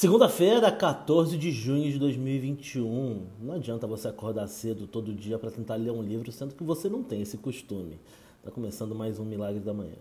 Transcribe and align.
Segunda-feira, 0.00 0.72
14 0.72 1.36
de 1.36 1.50
junho 1.50 1.92
de 1.92 1.98
2021. 1.98 3.22
Não 3.38 3.56
adianta 3.56 3.86
você 3.86 4.08
acordar 4.08 4.46
cedo 4.46 4.86
todo 4.86 5.12
dia 5.12 5.38
para 5.38 5.50
tentar 5.50 5.74
ler 5.74 5.90
um 5.90 6.00
livro, 6.00 6.32
sendo 6.32 6.54
que 6.54 6.64
você 6.64 6.88
não 6.88 7.02
tem 7.02 7.20
esse 7.20 7.36
costume. 7.36 8.00
Tá 8.42 8.50
começando 8.50 8.94
mais 8.94 9.18
um 9.18 9.26
Milagre 9.26 9.60
da 9.60 9.74
Manhã. 9.74 9.98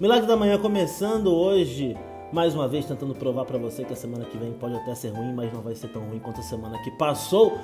Milagre 0.00 0.26
da 0.26 0.34
Manhã 0.34 0.58
começando 0.58 1.26
hoje, 1.26 1.94
mais 2.32 2.54
uma 2.54 2.66
vez 2.66 2.86
tentando 2.86 3.14
provar 3.14 3.44
para 3.44 3.58
você 3.58 3.84
que 3.84 3.92
a 3.92 3.96
semana 3.96 4.24
que 4.24 4.38
vem 4.38 4.54
pode 4.54 4.76
até 4.76 4.94
ser 4.94 5.10
ruim, 5.10 5.34
mas 5.34 5.52
não 5.52 5.60
vai 5.60 5.74
ser 5.74 5.88
tão 5.88 6.08
ruim 6.08 6.20
quanto 6.20 6.40
a 6.40 6.42
semana 6.42 6.82
que 6.82 6.90
passou. 6.92 7.58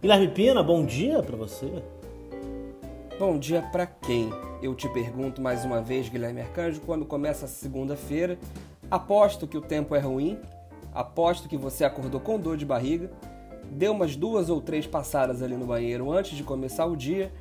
Guilherme 0.00 0.28
Pina, 0.28 0.62
bom 0.62 0.82
dia 0.82 1.22
para 1.22 1.36
você. 1.36 1.70
Bom 3.18 3.38
dia 3.38 3.60
para 3.60 3.84
quem? 3.84 4.30
Eu 4.62 4.74
te 4.74 4.88
pergunto 4.88 5.42
mais 5.42 5.62
uma 5.62 5.82
vez, 5.82 6.08
Guilherme 6.08 6.40
Arcanjo, 6.40 6.80
quando 6.80 7.04
começa 7.04 7.44
a 7.44 7.48
segunda-feira 7.48 8.38
Aposto 8.92 9.46
que 9.46 9.56
o 9.56 9.62
tempo 9.62 9.96
é 9.96 9.98
ruim, 9.98 10.38
aposto 10.92 11.48
que 11.48 11.56
você 11.56 11.82
acordou 11.82 12.20
com 12.20 12.38
dor 12.38 12.58
de 12.58 12.66
barriga, 12.66 13.10
deu 13.70 13.90
umas 13.90 14.16
duas 14.16 14.50
ou 14.50 14.60
três 14.60 14.86
passadas 14.86 15.42
ali 15.42 15.56
no 15.56 15.64
banheiro 15.64 16.12
antes 16.12 16.36
de 16.36 16.44
começar 16.44 16.84
o 16.84 16.94
dia, 16.94 17.32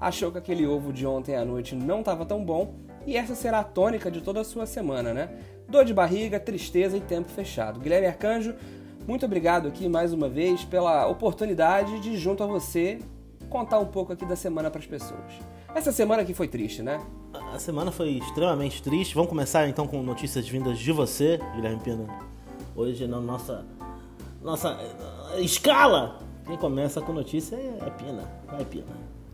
achou 0.00 0.30
que 0.30 0.38
aquele 0.38 0.64
ovo 0.64 0.92
de 0.92 1.04
ontem 1.04 1.34
à 1.34 1.44
noite 1.44 1.74
não 1.74 1.98
estava 1.98 2.24
tão 2.24 2.44
bom 2.44 2.76
e 3.04 3.16
essa 3.16 3.34
será 3.34 3.58
a 3.58 3.64
tônica 3.64 4.08
de 4.08 4.20
toda 4.20 4.40
a 4.40 4.44
sua 4.44 4.66
semana, 4.66 5.12
né? 5.12 5.30
Dor 5.68 5.84
de 5.84 5.92
barriga, 5.92 6.38
tristeza 6.38 6.96
e 6.96 7.00
tempo 7.00 7.28
fechado. 7.28 7.80
Guilherme 7.80 8.06
Arcanjo, 8.06 8.54
muito 9.04 9.26
obrigado 9.26 9.66
aqui 9.66 9.88
mais 9.88 10.12
uma 10.12 10.28
vez 10.28 10.64
pela 10.64 11.08
oportunidade 11.08 11.98
de, 11.98 12.16
junto 12.16 12.44
a 12.44 12.46
você, 12.46 13.00
contar 13.48 13.80
um 13.80 13.86
pouco 13.86 14.12
aqui 14.12 14.24
da 14.24 14.36
semana 14.36 14.70
para 14.70 14.78
as 14.78 14.86
pessoas. 14.86 15.32
Essa 15.74 15.92
semana 15.92 16.22
aqui 16.22 16.34
foi 16.34 16.48
triste, 16.48 16.82
né? 16.82 17.00
A 17.52 17.58
semana 17.58 17.92
foi 17.92 18.10
extremamente 18.10 18.82
triste. 18.82 19.14
Vamos 19.14 19.30
começar 19.30 19.68
então 19.68 19.86
com 19.86 20.02
notícias 20.02 20.48
vindas 20.48 20.78
de 20.78 20.90
você, 20.90 21.38
Guilherme 21.54 21.80
Pina. 21.80 22.06
Hoje 22.74 23.06
na 23.06 23.20
nossa 23.20 23.64
nossa 24.42 24.72
uh, 24.72 25.40
escala, 25.40 26.18
quem 26.46 26.56
começa 26.56 27.00
com 27.00 27.12
notícia 27.12 27.54
é, 27.54 27.78
é 27.86 27.90
Pina. 27.90 28.28
Vai 28.46 28.64
Pina. 28.64 28.86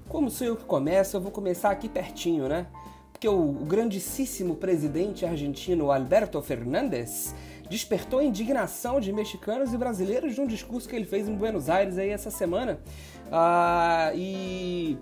Como 0.09 0.31
sou 0.31 0.47
eu 0.47 0.57
que 0.57 0.65
começo, 0.65 1.17
eu 1.17 1.21
vou 1.21 1.33
começar 1.33 1.71
aqui 1.71 1.89
pertinho, 1.89 2.49
né? 2.49 2.67
Porque 3.13 3.29
o, 3.29 3.39
o 3.39 3.65
grandíssimo 3.65 4.57
presidente 4.57 5.25
argentino 5.25 5.91
Alberto 5.91 6.41
Fernandes 6.43 7.35
despertou 7.69 8.21
a 8.21 8.25
indignação 8.25 9.01
de 9.01 9.13
mexicanos 9.13 9.73
e 9.73 9.79
brasileiros 9.79 10.37
num 10.37 10.47
discurso 10.47 10.89
que 10.89 10.95
ele 10.95 11.07
fez 11.07 11.29
em 11.29 11.35
Buenos 11.35 11.69
Aires 11.69 11.99
aí 11.99 12.11
essa 12.11 12.31
semana. 12.31 12.79
Ah, 13.31 14.13
e 14.15 14.99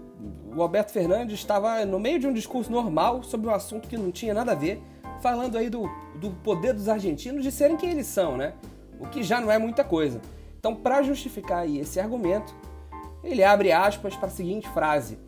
o 0.54 0.62
Alberto 0.62 0.92
Fernandes 0.92 1.38
estava 1.38 1.84
no 1.84 1.98
meio 1.98 2.18
de 2.18 2.26
um 2.26 2.32
discurso 2.32 2.70
normal 2.70 3.22
sobre 3.22 3.48
um 3.48 3.54
assunto 3.54 3.88
que 3.88 3.96
não 3.96 4.10
tinha 4.10 4.32
nada 4.32 4.52
a 4.52 4.54
ver, 4.54 4.82
falando 5.20 5.58
aí 5.58 5.68
do, 5.68 5.88
do 6.16 6.30
poder 6.30 6.72
dos 6.72 6.88
argentinos 6.88 7.42
de 7.42 7.50
serem 7.50 7.76
quem 7.76 7.90
eles 7.90 8.06
são, 8.06 8.36
né? 8.36 8.54
O 8.98 9.06
que 9.06 9.22
já 9.22 9.40
não 9.40 9.50
é 9.50 9.58
muita 9.58 9.84
coisa. 9.84 10.20
Então, 10.58 10.74
para 10.74 11.02
justificar 11.02 11.68
esse 11.68 12.00
argumento, 12.00 12.54
ele 13.22 13.42
abre 13.42 13.72
aspas 13.72 14.16
para 14.16 14.28
a 14.28 14.30
seguinte 14.30 14.68
frase: 14.68 15.18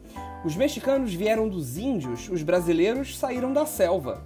Os 0.44 0.56
mexicanos 0.56 1.12
vieram 1.12 1.48
dos 1.48 1.76
índios, 1.76 2.28
os 2.28 2.42
brasileiros 2.42 3.18
saíram 3.18 3.52
da 3.52 3.66
selva. 3.66 4.24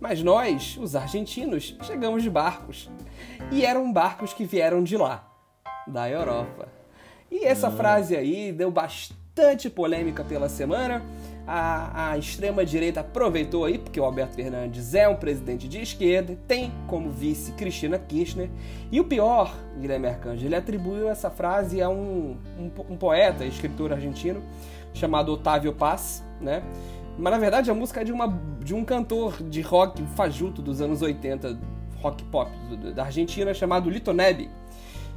Mas 0.00 0.22
nós, 0.22 0.78
os 0.80 0.96
argentinos, 0.96 1.76
chegamos 1.82 2.22
de 2.22 2.30
barcos. 2.30 2.90
E 3.50 3.64
eram 3.64 3.92
barcos 3.92 4.32
que 4.32 4.44
vieram 4.44 4.82
de 4.82 4.96
lá, 4.96 5.30
da 5.86 6.08
Europa. 6.08 6.79
E 7.30 7.44
essa 7.44 7.68
hum. 7.68 7.76
frase 7.76 8.16
aí 8.16 8.52
deu 8.52 8.70
bastante 8.70 9.70
polêmica 9.70 10.24
pela 10.24 10.48
semana. 10.48 11.02
A, 11.46 12.12
a 12.12 12.18
extrema-direita 12.18 13.00
aproveitou 13.00 13.64
aí, 13.64 13.78
porque 13.78 13.98
o 13.98 14.04
Alberto 14.04 14.34
Fernandes 14.34 14.94
é 14.94 15.08
um 15.08 15.16
presidente 15.16 15.66
de 15.66 15.80
esquerda, 15.80 16.38
tem 16.46 16.72
como 16.86 17.10
vice 17.10 17.52
Cristina 17.52 17.98
Kirchner. 17.98 18.48
E 18.92 19.00
o 19.00 19.04
pior, 19.04 19.52
Guilherme 19.78 20.06
Arcanjo, 20.06 20.46
ele 20.46 20.54
atribuiu 20.54 21.08
essa 21.08 21.30
frase 21.30 21.82
a 21.82 21.88
um, 21.88 22.36
um, 22.58 22.70
um 22.90 22.96
poeta, 22.96 23.44
escritor 23.44 23.92
argentino, 23.92 24.42
chamado 24.94 25.32
Otávio 25.32 25.72
Paz, 25.72 26.22
né? 26.40 26.62
Mas 27.18 27.32
na 27.32 27.38
verdade 27.38 27.70
a 27.70 27.74
música 27.74 28.00
é 28.00 28.04
de, 28.04 28.12
uma, 28.12 28.40
de 28.60 28.74
um 28.74 28.84
cantor 28.84 29.42
de 29.42 29.60
rock 29.60 30.02
fajuto 30.14 30.62
dos 30.62 30.80
anos 30.80 31.02
80, 31.02 31.58
rock 32.00 32.24
pop 32.24 32.50
da 32.94 33.04
Argentina, 33.04 33.52
chamado 33.52 33.90
Lito 33.90 34.12
Nebi. 34.12 34.50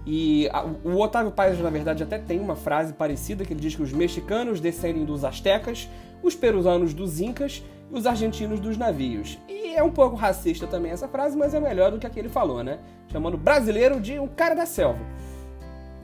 E 0.05 0.49
a, 0.51 0.63
o 0.63 0.99
Otávio 0.99 1.31
Paz, 1.31 1.57
na 1.59 1.69
verdade, 1.69 2.03
até 2.03 2.17
tem 2.17 2.39
uma 2.39 2.55
frase 2.55 2.93
parecida 2.93 3.45
que 3.45 3.53
ele 3.53 3.59
diz 3.59 3.75
que 3.75 3.81
os 3.81 3.93
mexicanos 3.93 4.59
descendem 4.59 5.05
dos 5.05 5.23
astecas, 5.23 5.89
os 6.21 6.35
peruanos 6.35 6.93
dos 6.93 7.21
incas 7.21 7.63
e 7.91 7.97
os 7.97 8.05
argentinos 8.05 8.59
dos 8.59 8.77
navios. 8.77 9.37
E 9.47 9.75
é 9.75 9.83
um 9.83 9.91
pouco 9.91 10.15
racista 10.15 10.67
também 10.67 10.91
essa 10.91 11.07
frase, 11.07 11.37
mas 11.37 11.53
é 11.53 11.59
melhor 11.59 11.91
do 11.91 11.99
que 11.99 12.07
a 12.07 12.09
que 12.09 12.19
ele 12.19 12.29
falou, 12.29 12.63
né? 12.63 12.79
Chamando 13.11 13.37
brasileiro 13.37 13.99
de 13.99 14.19
um 14.19 14.27
cara 14.27 14.55
da 14.55 14.65
selva. 14.65 14.99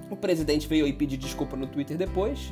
O 0.09 0.15
presidente 0.15 0.67
veio 0.67 0.85
aí 0.85 0.93
pedir 0.93 1.17
desculpa 1.17 1.55
no 1.55 1.67
Twitter 1.67 1.97
depois 1.97 2.51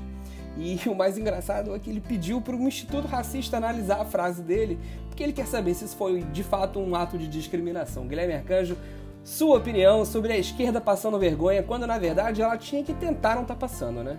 e 0.57 0.80
o 0.90 0.96
mais 0.96 1.18
engraçado 1.18 1.74
é 1.74 1.80
que 1.80 1.90
ele 1.90 2.02
pediu 2.02 2.41
para 2.41 2.56
um 2.56 2.68
instituto 2.68 3.07
racista 3.07 3.57
analisar 3.57 4.02
a 4.02 4.06
frase 4.06 4.41
dele, 4.41 4.80
porque 5.07 5.24
ele 5.24 5.34
quer 5.34 5.46
saber 5.46 5.74
se 5.74 5.86
isso 5.86 5.96
foi 5.96 6.22
de 6.24 6.44
fato 6.44 6.80
um 6.80 6.96
ato 6.96 7.18
de 7.18 7.28
discriminação. 7.28 8.07
Guilherme 8.07 8.34
Arcanjo, 8.34 8.78
sua 9.28 9.58
opinião 9.58 10.06
sobre 10.06 10.32
a 10.32 10.38
esquerda 10.38 10.80
passando 10.80 11.20
vergonha, 11.20 11.62
quando 11.62 11.86
na 11.86 11.98
verdade 11.98 12.42
ela 12.42 12.58
tinha 12.58 12.82
que 12.82 12.94
tentar 12.94 13.36
não 13.36 13.42
estar 13.42 13.56
tá 13.56 13.60
passando, 13.60 14.02
né? 14.02 14.18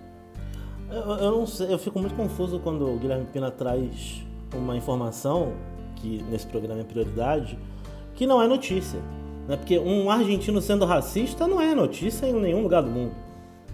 Eu, 0.91 1.01
eu, 1.01 1.31
não 1.31 1.47
sei, 1.47 1.73
eu 1.73 1.79
fico 1.79 1.99
muito 1.99 2.15
confuso 2.15 2.61
quando 2.61 2.87
o 2.87 2.99
Guilherme 2.99 3.25
Pina 3.33 3.51
traz 3.51 4.23
uma 4.55 4.77
informação, 4.77 5.55
que 5.97 6.23
nesse 6.31 6.47
programa 6.47 6.83
é 6.83 6.85
prioridade, 6.85 7.59
que 8.15 8.27
não 8.27 8.43
é 8.43 8.47
notícia. 8.47 9.01
Né? 9.49 9.57
Porque 9.57 9.79
um 9.79 10.11
argentino 10.11 10.61
sendo 10.61 10.85
racista 10.85 11.47
não 11.47 11.59
é 11.59 11.75
notícia 11.75 12.27
em 12.27 12.35
nenhum 12.35 12.63
lugar 12.63 12.83
do 12.83 12.91
mundo. 12.91 13.13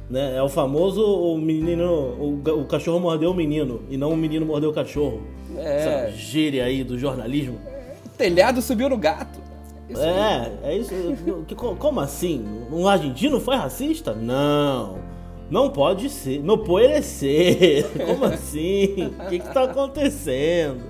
Né? 0.08 0.36
É 0.36 0.42
o 0.42 0.48
famoso 0.48 1.04
o 1.04 1.36
menino, 1.36 2.14
o, 2.16 2.42
o, 2.60 2.64
cachorro 2.66 3.00
mordeu 3.00 3.32
o 3.32 3.34
menino 3.34 3.82
e 3.90 3.96
não 3.96 4.12
o 4.12 4.16
menino 4.16 4.46
mordeu 4.46 4.70
o 4.70 4.72
cachorro. 4.72 5.20
É. 5.56 6.06
Essa 6.06 6.16
gíria 6.16 6.64
aí 6.64 6.84
do 6.84 6.96
jornalismo. 6.96 7.58
O 8.06 8.10
telhado 8.16 8.62
subiu 8.62 8.88
no 8.88 8.96
gato. 8.96 9.43
Isso 9.88 10.02
é, 10.02 10.52
é 10.62 10.76
isso. 10.76 10.94
como 11.78 12.00
assim? 12.00 12.44
Um 12.72 12.88
argentino 12.88 13.38
foi 13.40 13.56
racista? 13.56 14.14
Não. 14.14 14.98
Não 15.50 15.70
pode 15.70 16.08
ser. 16.08 16.42
Não 16.42 16.58
pode 16.58 17.02
ser. 17.02 17.84
Como 18.06 18.24
assim? 18.24 19.12
O 19.18 19.28
que 19.28 19.36
está 19.36 19.64
acontecendo? 19.64 20.84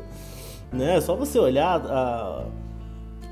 Né? 0.72 1.00
Só 1.00 1.16
você 1.16 1.38
olhar 1.38 1.84
a, 1.86 2.46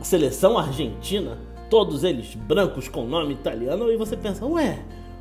a 0.01 0.05
seleção 0.05 0.59
argentina, 0.59 1.39
todos 1.71 2.03
eles 2.03 2.34
brancos 2.34 2.89
com 2.89 3.05
nome 3.05 3.34
italiano, 3.34 3.91
e 3.91 3.97
você 3.97 4.17
pensa, 4.17 4.45
ué, 4.47 4.81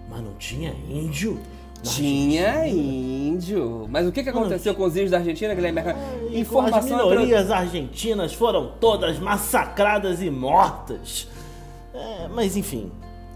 mas 0.10 0.22
não 0.22 0.34
tinha 0.34 0.74
índio? 0.90 1.40
Tinha 1.84 2.68
índio. 2.68 3.88
Mas 3.90 4.08
o 4.08 4.12
que, 4.12 4.24
que 4.24 4.30
aconteceu 4.30 4.76
com 4.76 4.84
os 4.84 4.94
índios 4.96 5.12
da 5.12 5.18
Argentina, 5.18 5.54
Guilherme? 5.54 5.82
É, 5.82 6.40
Informação 6.40 6.80
as 6.80 6.86
minorias 6.86 7.50
argentinas 7.50 8.34
foram 8.34 8.74
todas 8.80 9.20
massacradas 9.20 10.22
e 10.22 10.30
mortas. 10.30 11.28
É, 11.94 12.28
mas 12.28 12.56
enfim. 12.56 12.92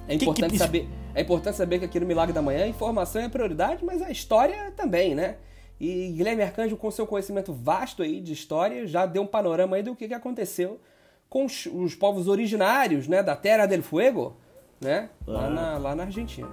É 0.08 0.14
importante, 0.14 0.52
que. 0.52 0.58
Saber, 0.58 0.88
é 1.14 1.22
importante 1.22 1.58
saber 1.58 1.80
que 1.80 1.86
aqui 1.86 2.00
no 2.00 2.06
Milagre 2.06 2.34
da 2.34 2.42
Manhã 2.42 2.66
a 2.66 2.68
informação 2.68 3.22
é 3.22 3.30
prioridade, 3.30 3.84
mas 3.84 4.02
a 4.02 4.12
história 4.12 4.72
também, 4.76 5.16
né? 5.16 5.38
E 5.80 6.14
Guilherme 6.16 6.44
Arcanjo, 6.44 6.78
com 6.78 6.90
seu 6.90 7.06
conhecimento 7.06 7.52
vasto 7.52 8.04
aí 8.04 8.22
de 8.22 8.32
história, 8.32 8.88
já 8.88 9.06
deu 9.06 9.24
um 9.24 9.28
panorama 9.28 9.76
aí 9.76 9.84
do 9.84 9.96
que, 9.96 10.08
que 10.08 10.14
aconteceu 10.14 10.80
com 11.28 11.46
os, 11.46 11.66
os 11.66 11.96
povos 11.96 12.28
originários 12.28 13.08
né, 13.08 13.22
da 13.22 13.36
Terra 13.36 13.66
del 13.66 13.84
Fuego, 13.84 14.38
né? 14.80 15.10
Lá, 15.28 15.48
ah. 15.48 15.50
na, 15.50 15.78
lá 15.78 15.96
na 15.96 16.04
Argentina. 16.04 16.50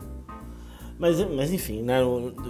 Mas, 1.02 1.18
mas 1.30 1.52
enfim, 1.52 1.82
né? 1.82 1.98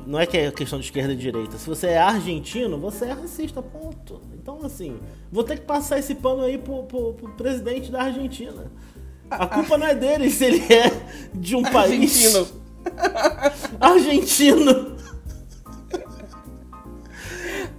não 0.06 0.20
é 0.20 0.26
que 0.26 0.36
é 0.36 0.50
questão 0.50 0.78
de 0.78 0.84
esquerda 0.84 1.14
e 1.14 1.16
direita. 1.16 1.56
Se 1.56 1.66
você 1.66 1.86
é 1.86 1.98
argentino, 1.98 2.76
você 2.76 3.06
é 3.06 3.12
racista, 3.12 3.62
ponto. 3.62 4.20
Então, 4.34 4.58
assim, 4.62 4.98
vou 5.32 5.42
ter 5.42 5.58
que 5.58 5.64
passar 5.64 5.98
esse 5.98 6.14
pano 6.14 6.42
aí 6.42 6.58
pro, 6.58 6.82
pro, 6.82 7.14
pro 7.14 7.30
presidente 7.30 7.90
da 7.90 8.02
Argentina. 8.02 8.70
A 9.30 9.46
culpa 9.46 9.78
não 9.78 9.86
é 9.86 9.94
dele 9.94 10.28
se 10.28 10.44
ele 10.44 10.62
é 10.70 10.90
de 11.32 11.56
um 11.56 11.64
Argentino. 11.64 12.44
país. 12.44 12.54
Argentino. 13.80 14.91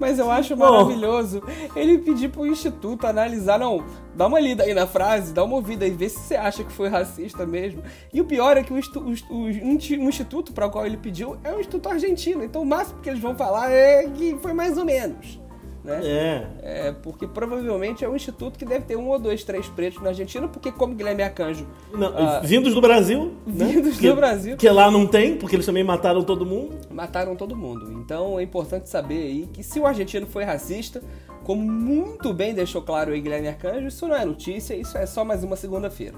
Mas 0.04 0.20
eu 0.20 0.30
acho 0.30 0.58
maravilhoso 0.58 1.42
ele 1.74 1.98
pedir 1.98 2.28
pro 2.28 2.46
instituto 2.46 3.08
analisar, 3.08 3.58
não, 3.58 3.82
dá 4.14 4.28
uma 4.28 4.38
lida 4.38 4.64
aí 4.64 4.74
na 4.74 4.86
frase, 4.86 5.34
dá 5.34 5.46
uma 5.46 5.56
ouvida 5.56 5.88
e 5.88 5.92
vê 5.92 6.10
se 6.10 6.20
você 6.20 6.36
acha 6.36 6.62
que 6.62 6.74
foi 6.74 6.90
racista 6.90 7.46
mesmo. 7.46 7.82
E 8.12 8.20
o 8.20 8.26
pior 8.26 8.58
é 8.58 8.64
que 8.64 8.74
o, 8.74 8.76
o, 8.76 9.34
o, 9.34 9.44
o 9.46 10.10
instituto 10.10 10.52
para 10.52 10.68
o 10.68 10.70
qual 10.70 10.86
ele 10.86 10.98
pediu 10.98 11.38
é 11.42 11.54
um 11.54 11.60
instituto 11.62 11.88
argentino, 11.88 12.44
então 12.44 12.64
o 12.64 12.66
máximo 12.66 13.00
que 13.00 13.10
eles 13.10 13.22
vão 13.22 13.34
falar 13.34 13.72
é 13.72 14.04
que 14.10 14.38
foi 14.42 14.52
mais 14.52 14.78
ou 14.78 14.84
menos 14.84 15.40
né? 15.84 16.02
É. 16.04 16.48
é. 16.62 16.92
Porque 16.92 17.28
provavelmente 17.28 18.06
é 18.06 18.10
um 18.10 18.16
instituto 18.16 18.58
que 18.58 18.66
deve 18.66 18.86
ter 18.86 18.96
um 18.96 19.10
ou 19.10 19.20
dois, 19.20 19.44
três 19.44 19.68
pretos 19.68 20.02
na 20.02 20.10
Argentina, 20.10 20.48
porque 20.48 20.72
como 20.72 20.96
Guilherme 20.96 21.24
Arcanjo... 21.24 21.68
Não, 21.94 22.10
uh, 22.10 22.42
vindos 22.44 22.74
do 22.74 22.82
Brasil, 22.82 23.34
né? 23.46 23.66
Vindos 23.66 23.98
que, 23.98 24.10
do 24.10 24.16
Brasil. 24.16 24.58
Que 24.58 24.70
lá 24.70 24.90
não 24.90 25.06
tem, 25.06 25.38
porque 25.38 25.56
eles 25.56 25.66
também 25.66 25.84
mataram 25.84 26.24
todo 26.24 26.46
mundo. 26.46 26.76
Mataram 26.90 27.36
todo 27.36 27.56
mundo. 27.56 27.92
Então 27.92 28.40
é 28.40 28.44
importante 28.44 28.90
saber 28.90 29.24
aí 29.24 29.50
que 29.52 29.64
se 29.64 29.80
o 29.80 29.86
argentino 29.86 30.26
foi 30.26 30.44
racista, 30.44 31.02
Como 31.44 31.62
muito 31.62 32.34
bem 32.34 32.54
deixou 32.54 32.82
claro 32.82 33.12
o 33.14 33.22
Guilherme 33.22 33.50
Arcanjo, 33.50 33.88
isso 33.88 34.08
não 34.08 34.16
é 34.16 34.24
notícia, 34.24 34.74
isso 34.74 34.98
é 34.98 35.06
só 35.06 35.26
mais 35.26 35.44
uma 35.44 35.58
segunda-feira. 35.58 36.16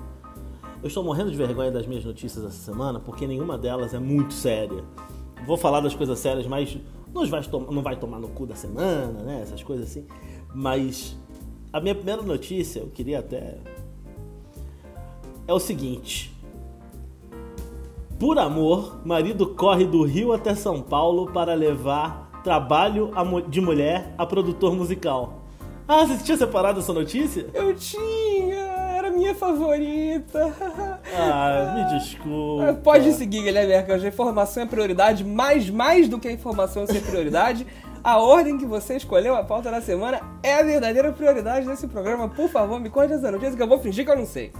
Eu 0.83 0.88
estou 0.88 1.03
morrendo 1.03 1.31
de 1.31 1.38
vergonha 1.38 1.71
das 1.71 1.88
minhas 1.88 2.06
notícias 2.06 2.45
essa 2.45 2.59
semana, 2.59 3.00
porque 3.00 3.25
nenhuma 3.25 3.57
delas 3.57 3.95
é 3.95 4.00
muito 4.00 4.35
séria. 4.35 4.83
Vou 5.47 5.57
falar 5.57 5.79
das 5.79 5.95
coisas 5.95 6.19
sérias, 6.19 6.45
mas 6.45 6.77
não 7.15 7.25
vai, 7.25 7.41
não 7.71 7.81
vai 7.81 7.95
tomar 7.95 8.19
no 8.19 8.27
cu 8.27 8.45
da 8.45 8.56
semana, 8.56 9.23
né? 9.23 9.39
Essas 9.41 9.63
coisas 9.63 9.89
assim. 9.89 10.06
Mas 10.53 11.17
a 11.71 11.79
minha 11.79 11.95
primeira 11.95 12.21
notícia, 12.21 12.81
eu 12.81 12.88
queria 12.88 13.19
até. 13.19 13.57
É 15.47 15.53
o 15.53 15.59
seguinte. 15.59 16.33
Por 18.19 18.38
amor, 18.38 19.01
marido 19.06 19.47
corre 19.47 19.85
do 19.85 20.03
Rio 20.03 20.33
até 20.33 20.56
São 20.56 20.81
Paulo 20.81 21.31
para 21.31 21.53
levar 21.53 22.41
trabalho 22.44 23.12
de 23.50 23.59
mulher 23.59 24.13
a 24.17 24.25
produtor 24.25 24.73
musical. 24.75 25.41
Ah, 25.88 26.06
você 26.06 26.23
tinha 26.23 26.38
separado 26.38 26.79
essa 26.79 26.94
notícia? 26.94 27.47
Eu 27.53 27.75
tinha, 27.75 28.44
minha 29.25 29.36
favorita. 29.36 30.54
Ah, 31.18 31.74
me 31.75 32.00
desculpa. 32.00 32.74
Pode 32.83 33.13
seguir, 33.13 33.44
Guilherme 33.44 33.74
Arcanjo. 33.74 34.06
A 34.06 34.10
informação 34.10 34.63
é 34.63 34.66
prioridade, 34.66 35.24
mas 35.24 35.69
mais 35.69 36.10
do 36.10 36.19
que 36.19 36.27
a 36.27 36.31
informação 36.31 36.86
ser 36.86 37.01
prioridade, 37.01 37.66
a 38.04 38.18
ordem 38.18 38.57
que 38.57 38.66
você 38.66 38.98
escolheu, 38.98 39.36
a 39.36 39.44
pauta 39.44 39.72
da 39.72 39.81
semana, 39.81 40.19
é 40.44 40.56
a 40.56 40.63
verdadeira 40.63 41.12
prioridade 41.13 41.66
desse 41.66 41.88
programa. 41.88 42.27
Por 42.27 42.50
favor, 42.50 42.80
me 42.80 42.89
conte 42.89 43.13
essa 43.13 43.31
notícia 43.31 43.56
que 43.56 43.62
eu 43.62 43.68
vou 43.68 43.80
fingir 43.80 44.04
que 44.04 44.12
eu 44.12 44.18
não 44.18 44.25
sei. 44.25 44.51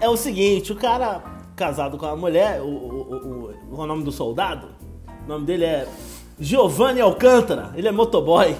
É 0.00 0.08
o 0.08 0.16
seguinte, 0.16 0.72
o 0.72 0.76
cara 0.76 1.22
casado 1.56 1.96
com 1.96 2.06
a 2.06 2.14
mulher, 2.14 2.60
o, 2.60 2.66
o, 2.66 3.54
o, 3.72 3.80
o 3.80 3.86
nome 3.86 4.04
do 4.04 4.12
soldado, 4.12 4.68
o 5.24 5.28
nome 5.28 5.46
dele 5.46 5.64
é 5.64 5.88
Giovanni 6.38 7.00
Alcântara, 7.00 7.72
ele 7.76 7.88
é 7.88 7.92
motoboy. 7.92 8.54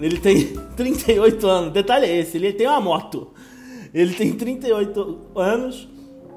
Ele 0.00 0.18
tem 0.18 0.54
38 0.74 1.46
anos. 1.46 1.72
Detalhe 1.72 2.06
é 2.06 2.16
esse, 2.16 2.36
ele 2.36 2.52
tem 2.52 2.66
uma 2.66 2.80
moto. 2.80 3.33
Ele 3.94 4.12
tem 4.12 4.32
38 4.32 5.18
anos 5.36 5.88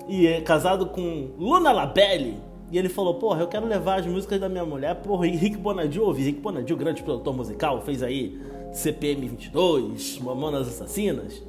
e 0.07 0.27
é 0.27 0.39
casado 0.41 0.85
com 0.85 1.31
Luna 1.39 1.71
Labelle. 1.71 2.37
E 2.71 2.77
ele 2.77 2.87
falou, 2.87 3.15
porra, 3.15 3.41
eu 3.41 3.47
quero 3.47 3.65
levar 3.65 3.99
as 3.99 4.05
músicas 4.05 4.39
da 4.39 4.47
minha 4.47 4.65
mulher 4.65 4.95
pro 4.95 5.15
Rick 5.17 5.57
Bonadil 5.57 6.03
ouvir. 6.03 6.25
Rick 6.25 6.39
Bonadil, 6.39 6.77
grande 6.77 7.01
produtor 7.01 7.35
musical, 7.35 7.81
fez 7.81 8.03
aí 8.03 8.39
CPM 8.73 9.27
22, 9.27 10.19
Mamonas 10.19 10.67
Assassinas 10.67 11.41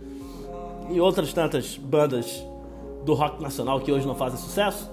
e 0.91 0.99
outras 1.01 1.33
tantas 1.33 1.77
bandas 1.77 2.43
do 3.05 3.15
rock 3.15 3.43
nacional 3.43 3.81
que 3.81 3.93
hoje 3.93 4.07
não 4.07 4.15
fazem 4.15 4.39
sucesso. 4.39 4.91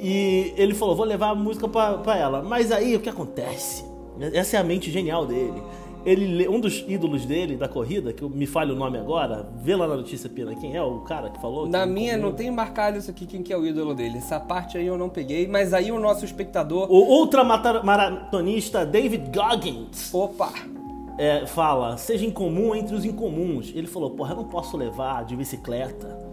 E 0.00 0.52
ele 0.56 0.74
falou: 0.74 0.96
vou 0.96 1.06
levar 1.06 1.28
a 1.30 1.34
música 1.34 1.68
para 1.68 2.16
ela. 2.16 2.42
Mas 2.42 2.72
aí 2.72 2.96
o 2.96 3.00
que 3.00 3.08
acontece? 3.08 3.84
Essa 4.32 4.56
é 4.56 4.60
a 4.60 4.64
mente 4.64 4.90
genial 4.90 5.26
dele. 5.26 5.62
Ele, 6.04 6.48
um 6.48 6.60
dos 6.60 6.84
ídolos 6.86 7.26
dele 7.26 7.56
da 7.56 7.68
corrida, 7.68 8.12
que 8.12 8.24
me 8.24 8.46
falha 8.46 8.72
o 8.72 8.76
nome 8.76 8.98
agora, 8.98 9.48
vê 9.56 9.74
lá 9.74 9.86
na 9.86 9.96
notícia 9.96 10.28
Pina 10.28 10.54
quem 10.54 10.76
é 10.76 10.82
o 10.82 11.00
cara 11.00 11.28
que 11.28 11.40
falou. 11.40 11.68
Na 11.68 11.86
que 11.86 11.92
minha 11.92 12.16
não 12.16 12.32
tem 12.32 12.50
marcado 12.50 12.98
isso 12.98 13.10
aqui 13.10 13.26
quem 13.26 13.42
que 13.42 13.52
é 13.52 13.56
o 13.56 13.66
ídolo 13.66 13.94
dele. 13.94 14.18
Essa 14.18 14.40
parte 14.40 14.78
aí 14.78 14.86
eu 14.86 14.96
não 14.96 15.08
peguei, 15.08 15.46
mas 15.46 15.74
aí 15.74 15.90
o 15.92 15.98
nosso 15.98 16.24
espectador. 16.24 16.90
O 16.90 17.18
ultramaratonista 17.20 18.86
David 18.86 19.30
Goggins. 19.30 20.12
Opa! 20.14 20.52
É, 21.18 21.46
fala, 21.46 21.96
seja 21.96 22.24
incomum 22.24 22.74
entre 22.74 22.94
os 22.94 23.04
incomuns. 23.04 23.72
Ele 23.74 23.88
falou, 23.88 24.10
porra, 24.10 24.32
eu 24.32 24.36
não 24.36 24.44
posso 24.44 24.76
levar 24.76 25.24
de 25.24 25.34
bicicleta 25.34 26.28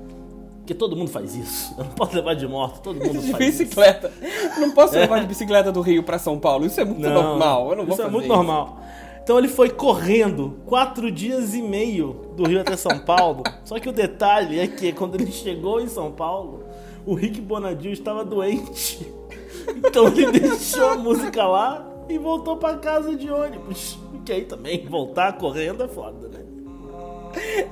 porque 0.65 0.73
todo 0.73 0.95
mundo 0.95 1.11
faz 1.11 1.35
isso. 1.35 1.75
Eu 1.77 1.83
não 1.83 1.91
posso 1.91 2.15
levar 2.15 2.33
de 2.33 2.47
moto, 2.47 2.81
todo 2.81 2.99
mundo 2.99 3.21
de 3.21 3.31
faz 3.31 3.45
bicicleta. 3.45 4.11
isso. 4.19 4.59
Não 4.59 4.71
posso 4.71 4.95
levar 4.95 5.19
de 5.19 5.27
bicicleta 5.27 5.71
do 5.71 5.79
Rio 5.79 6.01
para 6.01 6.17
São 6.17 6.39
Paulo. 6.39 6.65
Isso 6.65 6.81
é 6.81 6.85
muito 6.85 7.01
não, 7.01 7.13
normal. 7.13 7.69
Eu 7.69 7.75
não 7.75 7.85
vou 7.85 7.93
isso 7.93 8.01
é 8.01 8.09
muito 8.09 8.25
isso. 8.25 8.33
normal. 8.33 8.79
Então 9.25 9.39
ele 9.39 9.47
foi 9.47 9.71
correndo 9.71 10.59
quatro 10.67 11.11
dias 11.11 11.55
e 11.55 11.61
meio 11.63 12.27
do 12.35 12.47
Rio 12.47 12.61
até 12.61 12.77
São 12.77 12.99
Paulo. 12.99 13.41
Só 13.63 13.79
que 13.79 13.89
o 13.89 13.91
detalhe 13.91 14.59
é 14.59 14.67
que 14.67 14.93
quando 14.93 15.15
ele 15.15 15.31
chegou 15.31 15.81
em 15.81 15.87
São 15.87 16.11
Paulo, 16.11 16.63
o 17.07 17.15
Rick 17.15 17.41
Bonadil 17.41 17.91
estava 17.91 18.23
doente. 18.23 19.11
Então 19.77 20.09
ele 20.09 20.31
deixou 20.39 20.89
a 20.89 20.95
música 20.95 21.43
lá 21.43 21.83
e 22.07 22.19
voltou 22.19 22.57
para 22.57 22.77
casa 22.77 23.15
de 23.15 23.27
ônibus. 23.31 23.97
Que 24.23 24.31
aí 24.31 24.45
também 24.45 24.85
voltar 24.85 25.33
correndo 25.33 25.83
é 25.83 25.87
foda, 25.87 26.27
né? 26.27 26.45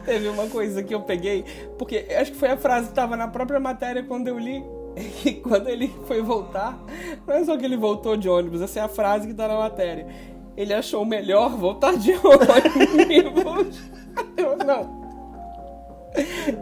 Teve 0.06 0.30
uma 0.30 0.48
coisa 0.48 0.82
que 0.82 0.96
eu 0.96 1.02
peguei, 1.02 1.46
porque 1.78 2.08
acho 2.18 2.32
que 2.32 2.38
foi 2.38 2.50
a 2.50 2.58
frase 2.58 2.88
que 2.88 2.94
estava 2.94 3.16
na 3.16 3.28
própria 3.28 3.60
matéria 3.60 4.02
quando 4.02 4.28
eu 4.28 4.40
li. 4.40 4.64
E 5.24 5.34
quando 5.34 5.70
ele 5.70 5.92
foi 6.06 6.22
voltar, 6.22 6.78
não 7.26 7.36
é 7.36 7.44
só 7.44 7.58
que 7.58 7.66
ele 7.66 7.78
voltou 7.78 8.16
de 8.16 8.30
ônibus, 8.30 8.62
essa 8.62 8.80
é 8.80 8.84
a 8.84 8.88
frase 8.88 9.28
que 9.28 9.34
tá 9.34 9.48
na 9.48 9.58
matéria. 9.58 10.33
Ele 10.56 10.74
achou 10.74 11.04
melhor 11.06 11.58
voltar 11.58 11.98
de 11.98 12.12
ônibus. 12.18 13.82
Eu, 14.38 14.56
não. 14.58 15.04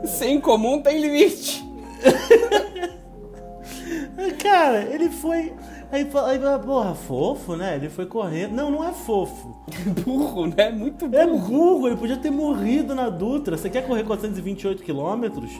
Sem 0.06 0.40
comum 0.40 0.82
tem 0.82 1.02
limite. 1.02 1.62
Cara, 4.42 4.84
ele 4.84 5.10
foi. 5.10 5.54
Aí, 5.92 6.08
aí, 6.26 6.40
porra, 6.64 6.96
fofo, 6.96 7.58
né? 7.58 7.76
Ele 7.76 7.90
foi 7.90 8.06
correndo. 8.06 8.54
Não, 8.54 8.72
não 8.72 8.82
é 8.84 8.94
fofo. 8.94 9.58
burro, 10.06 10.48
né? 10.48 10.70
Muito 10.70 11.06
burro. 11.08 11.22
É 11.22 11.28
burro, 11.28 11.88
ele 11.88 11.98
podia 11.98 12.16
ter 12.16 12.32
morrido 12.32 12.96
na 12.96 13.10
Dutra. 13.10 13.58
Você 13.58 13.70
quer 13.70 13.86
correr 13.86 14.06
428 14.06 14.84
quilômetros? 14.84 15.52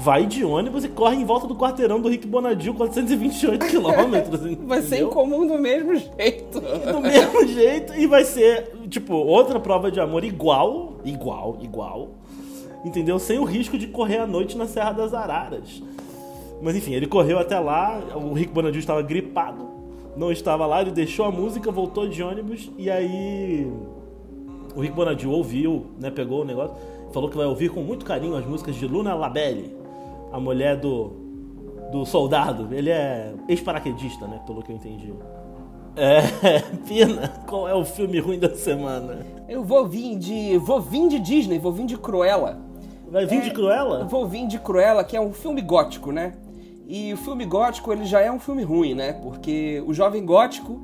Vai 0.00 0.26
de 0.26 0.44
ônibus 0.44 0.84
e 0.84 0.88
corre 0.88 1.16
em 1.16 1.24
volta 1.24 1.46
do 1.46 1.56
quarteirão 1.56 2.00
do 2.00 2.08
Rick 2.08 2.26
Bonadil, 2.26 2.72
428 2.72 3.66
quilômetros. 3.66 4.56
vai 4.64 4.80
ser 4.80 5.02
incomum 5.02 5.44
do 5.44 5.58
mesmo 5.58 5.94
jeito. 5.96 6.60
Do 6.92 7.00
mesmo 7.00 7.46
jeito. 7.48 7.94
E 7.94 8.06
vai 8.06 8.24
ser, 8.24 8.72
tipo, 8.88 9.14
outra 9.14 9.58
prova 9.58 9.90
de 9.90 9.98
amor 9.98 10.22
igual, 10.22 10.98
igual, 11.04 11.58
igual. 11.60 12.10
Entendeu? 12.84 13.18
Sem 13.18 13.40
o 13.40 13.44
risco 13.44 13.76
de 13.76 13.88
correr 13.88 14.18
à 14.18 14.26
noite 14.26 14.56
na 14.56 14.66
Serra 14.66 14.92
das 14.92 15.12
Araras. 15.12 15.82
Mas 16.62 16.76
enfim, 16.76 16.92
ele 16.94 17.06
correu 17.06 17.38
até 17.38 17.58
lá, 17.58 18.00
o 18.14 18.32
Rick 18.32 18.52
Bonadil 18.52 18.80
estava 18.80 19.02
gripado, 19.02 19.68
não 20.16 20.30
estava 20.32 20.66
lá, 20.66 20.80
ele 20.80 20.90
deixou 20.90 21.24
a 21.24 21.30
música, 21.30 21.70
voltou 21.70 22.08
de 22.08 22.22
ônibus 22.22 22.70
e 22.76 22.90
aí 22.90 23.70
o 24.74 24.80
Rick 24.80 24.94
Bonadil 24.94 25.30
ouviu, 25.30 25.86
né, 25.98 26.10
pegou 26.10 26.42
o 26.42 26.44
negócio, 26.44 26.74
falou 27.12 27.30
que 27.30 27.36
vai 27.36 27.46
ouvir 27.46 27.70
com 27.70 27.80
muito 27.80 28.04
carinho 28.04 28.36
as 28.36 28.44
músicas 28.44 28.74
de 28.74 28.86
Luna 28.86 29.14
Labelle, 29.14 29.77
a 30.32 30.40
mulher 30.40 30.76
do 30.76 31.28
do 31.90 32.04
soldado. 32.04 32.68
Ele 32.72 32.90
é 32.90 33.32
ex-paraquedista, 33.48 34.26
né, 34.26 34.40
pelo 34.46 34.62
que 34.62 34.72
eu 34.72 34.76
entendi. 34.76 35.12
É, 35.96 36.20
Pina, 36.86 37.28
qual 37.46 37.68
é 37.68 37.74
o 37.74 37.84
filme 37.84 38.20
ruim 38.20 38.38
da 38.38 38.54
semana? 38.54 39.26
Eu 39.48 39.64
vou 39.64 39.86
vir 39.86 40.16
de 40.16 40.56
vou 40.58 40.80
vir 40.80 41.08
de 41.08 41.18
Disney, 41.18 41.58
vou 41.58 41.72
vir 41.72 41.86
de 41.86 41.96
Cruella. 41.96 42.60
Vai 43.10 43.26
vir 43.26 43.38
é, 43.38 43.40
de 43.40 43.50
Cruella? 43.50 44.04
Vou 44.04 44.28
vir 44.28 44.46
de 44.46 44.58
Cruella, 44.58 45.02
que 45.02 45.16
é 45.16 45.20
um 45.20 45.32
filme 45.32 45.60
gótico, 45.60 46.12
né? 46.12 46.34
E 46.86 47.12
o 47.12 47.16
filme 47.16 47.44
gótico, 47.44 47.92
ele 47.92 48.04
já 48.04 48.20
é 48.20 48.30
um 48.30 48.38
filme 48.38 48.62
ruim, 48.62 48.94
né? 48.94 49.14
Porque 49.14 49.82
o 49.86 49.92
jovem 49.92 50.24
gótico, 50.24 50.80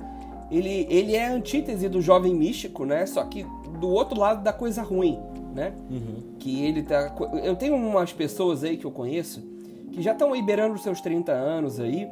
ele, 0.51 0.87
ele 0.91 1.15
é 1.15 1.29
a 1.29 1.33
antítese 1.33 1.89
do 1.89 2.01
jovem 2.01 2.35
místico, 2.35 2.85
né? 2.85 3.07
Só 3.07 3.25
que 3.25 3.47
do 3.79 3.89
outro 3.89 4.19
lado 4.19 4.43
da 4.43 4.53
coisa 4.53 4.83
ruim, 4.83 5.19
né? 5.55 5.73
Uhum. 5.91 6.35
Que 6.39 6.65
ele 6.65 6.83
tá... 6.83 7.15
Eu 7.43 7.57
tenho 7.57 7.75
umas 7.77 8.13
pessoas 8.13 8.65
aí 8.65 8.77
que 8.77 8.85
eu 8.85 8.91
conheço 8.91 9.55
que 9.95 10.03
já 10.03 10.13
estão 10.13 10.35
liberando 10.35 10.75
os 10.75 10.83
seus 10.83 11.01
30 11.01 11.31
anos 11.33 11.79
aí 11.79 12.09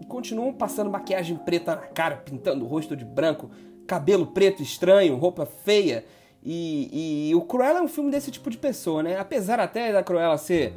e 0.00 0.06
continuam 0.06 0.52
passando 0.52 0.88
maquiagem 0.88 1.36
preta 1.36 1.74
na 1.74 1.82
cara, 1.82 2.16
pintando 2.16 2.64
o 2.64 2.68
rosto 2.68 2.96
de 2.96 3.04
branco, 3.04 3.50
cabelo 3.86 4.28
preto 4.28 4.62
estranho, 4.62 5.16
roupa 5.16 5.44
feia. 5.44 6.04
E, 6.42 7.28
e 7.30 7.34
o 7.34 7.40
Cruella 7.40 7.80
é 7.80 7.82
um 7.82 7.88
filme 7.88 8.10
desse 8.10 8.30
tipo 8.30 8.48
de 8.48 8.56
pessoa, 8.56 9.02
né? 9.02 9.18
Apesar 9.18 9.58
até 9.58 9.92
da 9.92 10.02
Cruella 10.02 10.38
ser 10.38 10.74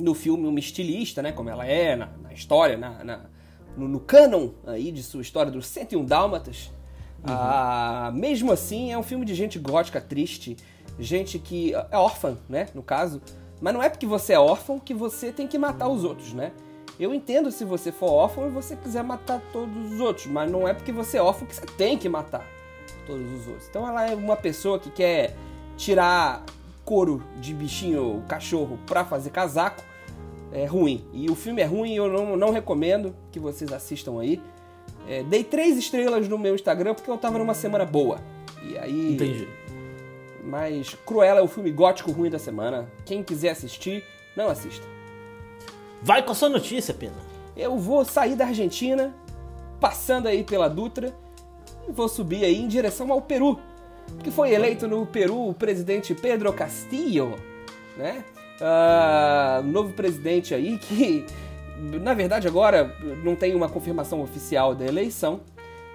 no 0.00 0.14
filme 0.14 0.48
uma 0.48 0.58
estilista, 0.58 1.20
né? 1.20 1.32
Como 1.32 1.50
ela 1.50 1.66
é 1.66 1.94
na, 1.94 2.08
na 2.22 2.32
história, 2.32 2.78
na, 2.78 3.04
na 3.04 3.20
no, 3.76 3.86
no 3.86 4.00
canon 4.00 4.50
aí 4.66 4.90
de 4.90 5.02
sua 5.02 5.20
história 5.20 5.52
dos 5.52 5.66
101 5.66 6.04
Dálmatas. 6.06 6.70
Uhum. 7.18 7.24
Ah, 7.26 8.10
mesmo 8.14 8.50
assim, 8.50 8.90
é 8.90 8.96
um 8.96 9.02
filme 9.02 9.26
de 9.26 9.34
gente 9.34 9.58
gótica, 9.58 10.00
triste, 10.00 10.56
gente 11.00 11.38
que 11.38 11.74
é 11.74 11.96
órfã, 11.96 12.36
né? 12.48 12.68
No 12.74 12.82
caso. 12.82 13.20
Mas 13.60 13.74
não 13.74 13.82
é 13.82 13.88
porque 13.88 14.06
você 14.06 14.32
é 14.32 14.38
órfão 14.38 14.78
que 14.78 14.94
você 14.94 15.32
tem 15.32 15.46
que 15.46 15.58
matar 15.58 15.88
os 15.88 16.04
outros, 16.04 16.32
né? 16.32 16.52
Eu 16.98 17.14
entendo 17.14 17.50
se 17.50 17.64
você 17.64 17.90
for 17.90 18.10
órfão 18.10 18.46
e 18.46 18.50
você 18.50 18.76
quiser 18.76 19.02
matar 19.02 19.40
todos 19.52 19.92
os 19.92 20.00
outros, 20.00 20.26
mas 20.26 20.50
não 20.50 20.68
é 20.68 20.74
porque 20.74 20.92
você 20.92 21.18
é 21.18 21.22
órfão 21.22 21.46
que 21.46 21.54
você 21.54 21.66
tem 21.66 21.96
que 21.96 22.08
matar 22.08 22.46
todos 23.06 23.32
os 23.32 23.46
outros. 23.46 23.68
Então 23.68 23.86
ela 23.86 24.06
é 24.06 24.14
uma 24.14 24.36
pessoa 24.36 24.78
que 24.78 24.90
quer 24.90 25.34
tirar 25.76 26.44
couro 26.84 27.22
de 27.40 27.54
bichinho, 27.54 28.22
cachorro, 28.28 28.78
pra 28.86 29.04
fazer 29.04 29.30
casaco 29.30 29.82
é 30.52 30.64
ruim. 30.64 31.04
E 31.12 31.30
o 31.30 31.34
filme 31.34 31.62
é 31.62 31.64
ruim, 31.64 31.94
eu 31.94 32.08
não, 32.08 32.36
não 32.36 32.50
recomendo 32.50 33.14
que 33.30 33.38
vocês 33.38 33.72
assistam 33.72 34.20
aí. 34.20 34.40
É, 35.08 35.22
dei 35.22 35.44
três 35.44 35.78
estrelas 35.78 36.28
no 36.28 36.38
meu 36.38 36.54
Instagram 36.54 36.94
porque 36.94 37.10
eu 37.10 37.16
tava 37.16 37.38
numa 37.38 37.54
semana 37.54 37.84
boa. 37.84 38.20
E 38.62 38.76
aí. 38.76 39.14
Entendi. 39.14 39.48
Mas 40.42 40.94
Cruella 41.06 41.40
é 41.40 41.42
o 41.42 41.48
filme 41.48 41.70
gótico 41.70 42.10
ruim 42.10 42.30
da 42.30 42.38
semana. 42.38 42.90
Quem 43.04 43.22
quiser 43.22 43.50
assistir, 43.50 44.04
não 44.36 44.48
assista. 44.48 44.86
Vai 46.02 46.22
com 46.22 46.32
a 46.32 46.34
sua 46.34 46.48
notícia, 46.48 46.94
Pena. 46.94 47.16
Eu 47.56 47.76
vou 47.76 48.04
sair 48.04 48.34
da 48.34 48.46
Argentina, 48.46 49.14
passando 49.78 50.28
aí 50.28 50.42
pela 50.42 50.68
Dutra, 50.68 51.14
e 51.86 51.92
vou 51.92 52.08
subir 52.08 52.44
aí 52.44 52.56
em 52.56 52.68
direção 52.68 53.12
ao 53.12 53.20
Peru. 53.20 53.60
que 54.24 54.30
foi 54.30 54.52
eleito 54.52 54.88
no 54.88 55.06
Peru 55.06 55.48
o 55.48 55.54
presidente 55.54 56.14
Pedro 56.14 56.52
Castillo, 56.52 57.38
né? 57.96 58.24
Uh, 58.60 59.62
novo 59.62 59.92
presidente 59.94 60.54
aí 60.54 60.76
que, 60.78 61.24
na 61.78 62.12
verdade, 62.12 62.46
agora 62.46 62.94
não 63.22 63.34
tem 63.34 63.54
uma 63.54 63.68
confirmação 63.68 64.20
oficial 64.20 64.74
da 64.74 64.84
eleição. 64.84 65.40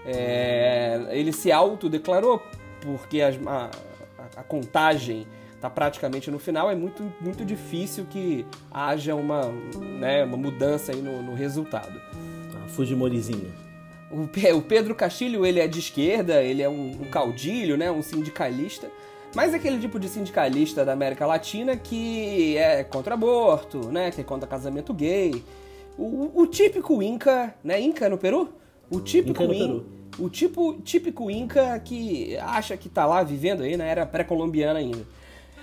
É, 0.06 1.08
ele 1.12 1.32
se 1.32 1.52
autodeclarou 1.52 2.42
porque 2.82 3.22
a, 3.22 3.30
a, 3.48 3.70
a 4.36 4.44
contagem 4.44 5.27
está 5.56 5.70
praticamente 5.70 6.30
no 6.30 6.38
final, 6.38 6.70
é 6.70 6.75
muito, 6.75 7.04
muito 7.20 7.44
difícil 7.44 8.06
que 8.10 8.46
haja 8.72 9.15
uma, 9.15 9.51
né, 10.00 10.24
uma 10.24 10.38
mudança 10.38 10.92
aí 10.92 11.01
no, 11.01 11.22
no 11.22 11.34
resultado. 11.34 12.00
A 12.63 12.68
Fujimorizinha. 12.68 13.50
O, 14.12 14.24
o 14.58 14.62
Pedro 14.62 14.94
Castilho, 14.94 15.46
ele 15.46 15.60
é 15.60 15.68
de 15.68 15.80
esquerda, 15.80 16.44
ele 16.44 16.62
é 16.62 16.70
um, 16.70 16.92
um 17.01 17.10
caudilho, 17.10 17.77
né, 17.77 17.89
um 17.89 18.01
sindicalista, 18.01 18.88
mas 19.34 19.54
é 19.54 19.58
aquele 19.58 19.80
tipo 19.80 20.00
de 20.00 20.08
sindicalista 20.08 20.86
da 20.86 20.94
América 20.94 21.25
Latina 21.25 21.75
que 21.75 22.58
é 22.58 22.84
contra 22.84 23.15
aborto, 23.15 23.92
né, 23.92 24.12
que 24.12 24.22
é 24.22 24.24
contra 24.24 24.48
casamento 24.48 24.94
gay. 24.94 25.44
O, 25.98 26.42
o 26.42 26.48
típico 26.48 27.01
Inca, 27.01 27.56
né, 27.63 27.80
Inca 27.80 28.08
no 28.10 28.18
Peru? 28.18 28.50
O 28.89 29.00
típico 29.00 29.44
Inca 29.44 29.54
no 29.54 29.60
Peru. 29.60 29.95
O 30.18 30.30
tipo, 30.30 30.74
típico 30.82 31.30
Inca 31.30 31.78
que 31.80 32.38
acha 32.38 32.78
que 32.78 32.88
tá 32.88 33.06
lá 33.06 33.22
vivendo 33.24 33.64
aí 33.64 33.76
na 33.76 33.84
né, 33.84 33.90
era 33.90 34.06
pré-colombiana 34.06 34.80
ainda. 34.80 35.06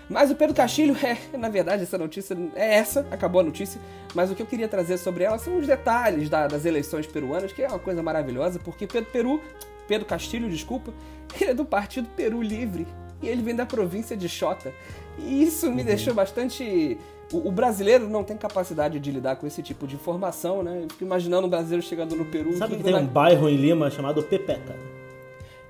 Mas 0.08 0.30
o 0.30 0.34
Pedro 0.34 0.54
Castilho 0.54 0.94
é, 1.02 1.36
na 1.36 1.48
verdade, 1.48 1.82
essa 1.82 1.96
notícia 1.96 2.36
é 2.54 2.74
essa, 2.74 3.06
acabou 3.10 3.40
a 3.40 3.44
notícia, 3.44 3.80
mas 4.14 4.30
o 4.30 4.34
que 4.34 4.42
eu 4.42 4.46
queria 4.46 4.68
trazer 4.68 4.98
sobre 4.98 5.24
ela 5.24 5.38
são 5.38 5.56
os 5.58 5.66
detalhes 5.66 6.28
da, 6.28 6.46
das 6.46 6.64
eleições 6.64 7.06
peruanas, 7.06 7.52
que 7.52 7.62
é 7.62 7.68
uma 7.68 7.78
coisa 7.78 8.02
maravilhosa, 8.02 8.58
porque 8.58 8.86
Pedro 8.86 9.10
Peru, 9.10 9.40
Pedro 9.88 10.06
Castilho, 10.06 10.50
desculpa, 10.50 10.92
ele 11.40 11.50
é 11.50 11.54
do 11.54 11.64
Partido 11.64 12.08
Peru 12.14 12.42
Livre 12.42 12.86
e 13.22 13.28
ele 13.28 13.42
vem 13.42 13.54
da 13.54 13.64
província 13.64 14.16
de 14.16 14.28
Xota. 14.28 14.72
E 15.18 15.42
isso 15.42 15.70
me 15.70 15.80
uhum. 15.80 15.86
deixou 15.86 16.12
bastante 16.12 16.98
o, 17.32 17.50
brasileiro 17.50 18.08
não 18.08 18.22
tem 18.22 18.36
capacidade 18.36 19.00
de 19.00 19.10
lidar 19.10 19.36
com 19.36 19.46
esse 19.46 19.62
tipo 19.62 19.86
de 19.86 19.94
informação, 19.94 20.62
né? 20.62 20.82
Eu 20.84 20.88
fico 20.90 21.04
imaginando 21.04 21.46
um 21.46 21.50
brasileiro 21.50 21.84
chegando 21.84 22.14
no 22.14 22.24
Peru. 22.24 22.56
Sabe 22.56 22.76
que 22.76 22.82
tem 22.82 22.94
um 22.94 23.06
bairro 23.06 23.48
em 23.48 23.56
Lima 23.56 23.90
chamado 23.90 24.22
Pepeca? 24.22 24.76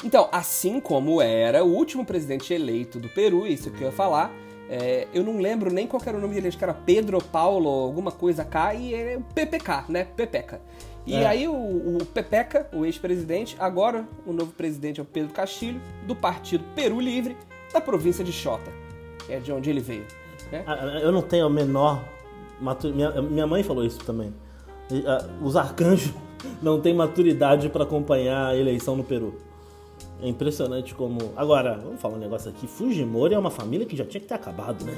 Então, 0.05 0.29
assim 0.33 0.81
como 0.81 1.23
era 1.23 1.65
o 1.65 1.69
último 1.69 2.05
presidente 2.05 2.53
eleito 2.53 2.99
do 2.99 3.09
Peru, 3.09 3.47
isso 3.47 3.71
que 3.71 3.83
eu 3.83 3.89
ia 3.89 3.93
falar, 3.93 4.33
é, 4.69 5.07
eu 5.15 5.23
não 5.23 5.39
lembro 5.39 5.73
nem 5.73 5.87
qual 5.87 6.03
era 6.05 6.17
o 6.17 6.21
nome 6.21 6.35
dele, 6.35 6.49
acho 6.49 6.59
que 6.59 6.65
era 6.65 6.75
Pedro 6.75 7.23
Paulo, 7.23 7.69
alguma 7.69 8.11
coisa 8.11 8.45
cá, 8.45 8.75
e 8.75 8.95
é 8.95 9.19
PPK, 9.35 9.85
né? 9.89 10.05
Pepeca. 10.05 10.61
E 11.07 11.15
é. 11.15 11.27
aí 11.27 11.49
o, 11.49 11.53
o 11.53 12.07
Pepeca, 12.07 12.69
o 12.73 12.85
ex-presidente, 12.85 13.57
agora 13.59 14.05
o 14.27 14.33
novo 14.33 14.53
presidente 14.53 14.99
é 14.99 15.03
o 15.03 15.07
Pedro 15.07 15.33
Castilho, 15.33 15.81
do 16.07 16.17
partido 16.17 16.65
Peru 16.75 17.01
Livre, 17.01 17.37
da 17.73 17.81
província 17.81 18.25
de 18.25 18.33
Xota, 18.33 18.73
que 19.27 19.33
é 19.33 19.39
de 19.39 19.53
onde 19.53 19.71
ele 19.71 19.81
veio. 19.81 20.07
Né? 20.53 20.63
Ah, 20.67 21.01
eu 21.01 21.11
não 21.11 21.23
tenho 21.23 21.47
a 21.47 21.51
menor. 21.51 22.05
Minha, 22.95 23.23
minha 23.23 23.47
mãe 23.47 23.63
falou 23.63 23.85
isso 23.85 23.99
também. 24.05 24.33
Ah, 25.07 25.27
os 25.41 25.57
arcanjos 25.57 26.13
não 26.63 26.81
têm 26.81 26.95
maturidade 26.95 27.71
para 27.71 27.85
acompanhar 27.85 28.49
a 28.49 28.57
eleição 28.57 28.95
no 28.95 29.03
Peru. 29.03 29.35
É 30.21 30.29
impressionante 30.29 30.95
como. 30.95 31.33
Agora, 31.35 31.79
vamos 31.83 32.01
falar 32.01 32.15
um 32.17 32.21
negócio 32.21 32.51
aqui. 32.51 32.67
Fujimori 32.67 33.35
é 33.35 33.39
uma 33.39 33.51
família 33.51 33.87
que 33.87 33.97
já 33.97 34.05
tinha 34.05 34.21
que 34.21 34.29
ter 34.29 34.35
acabado, 34.35 34.85
né? 34.85 34.95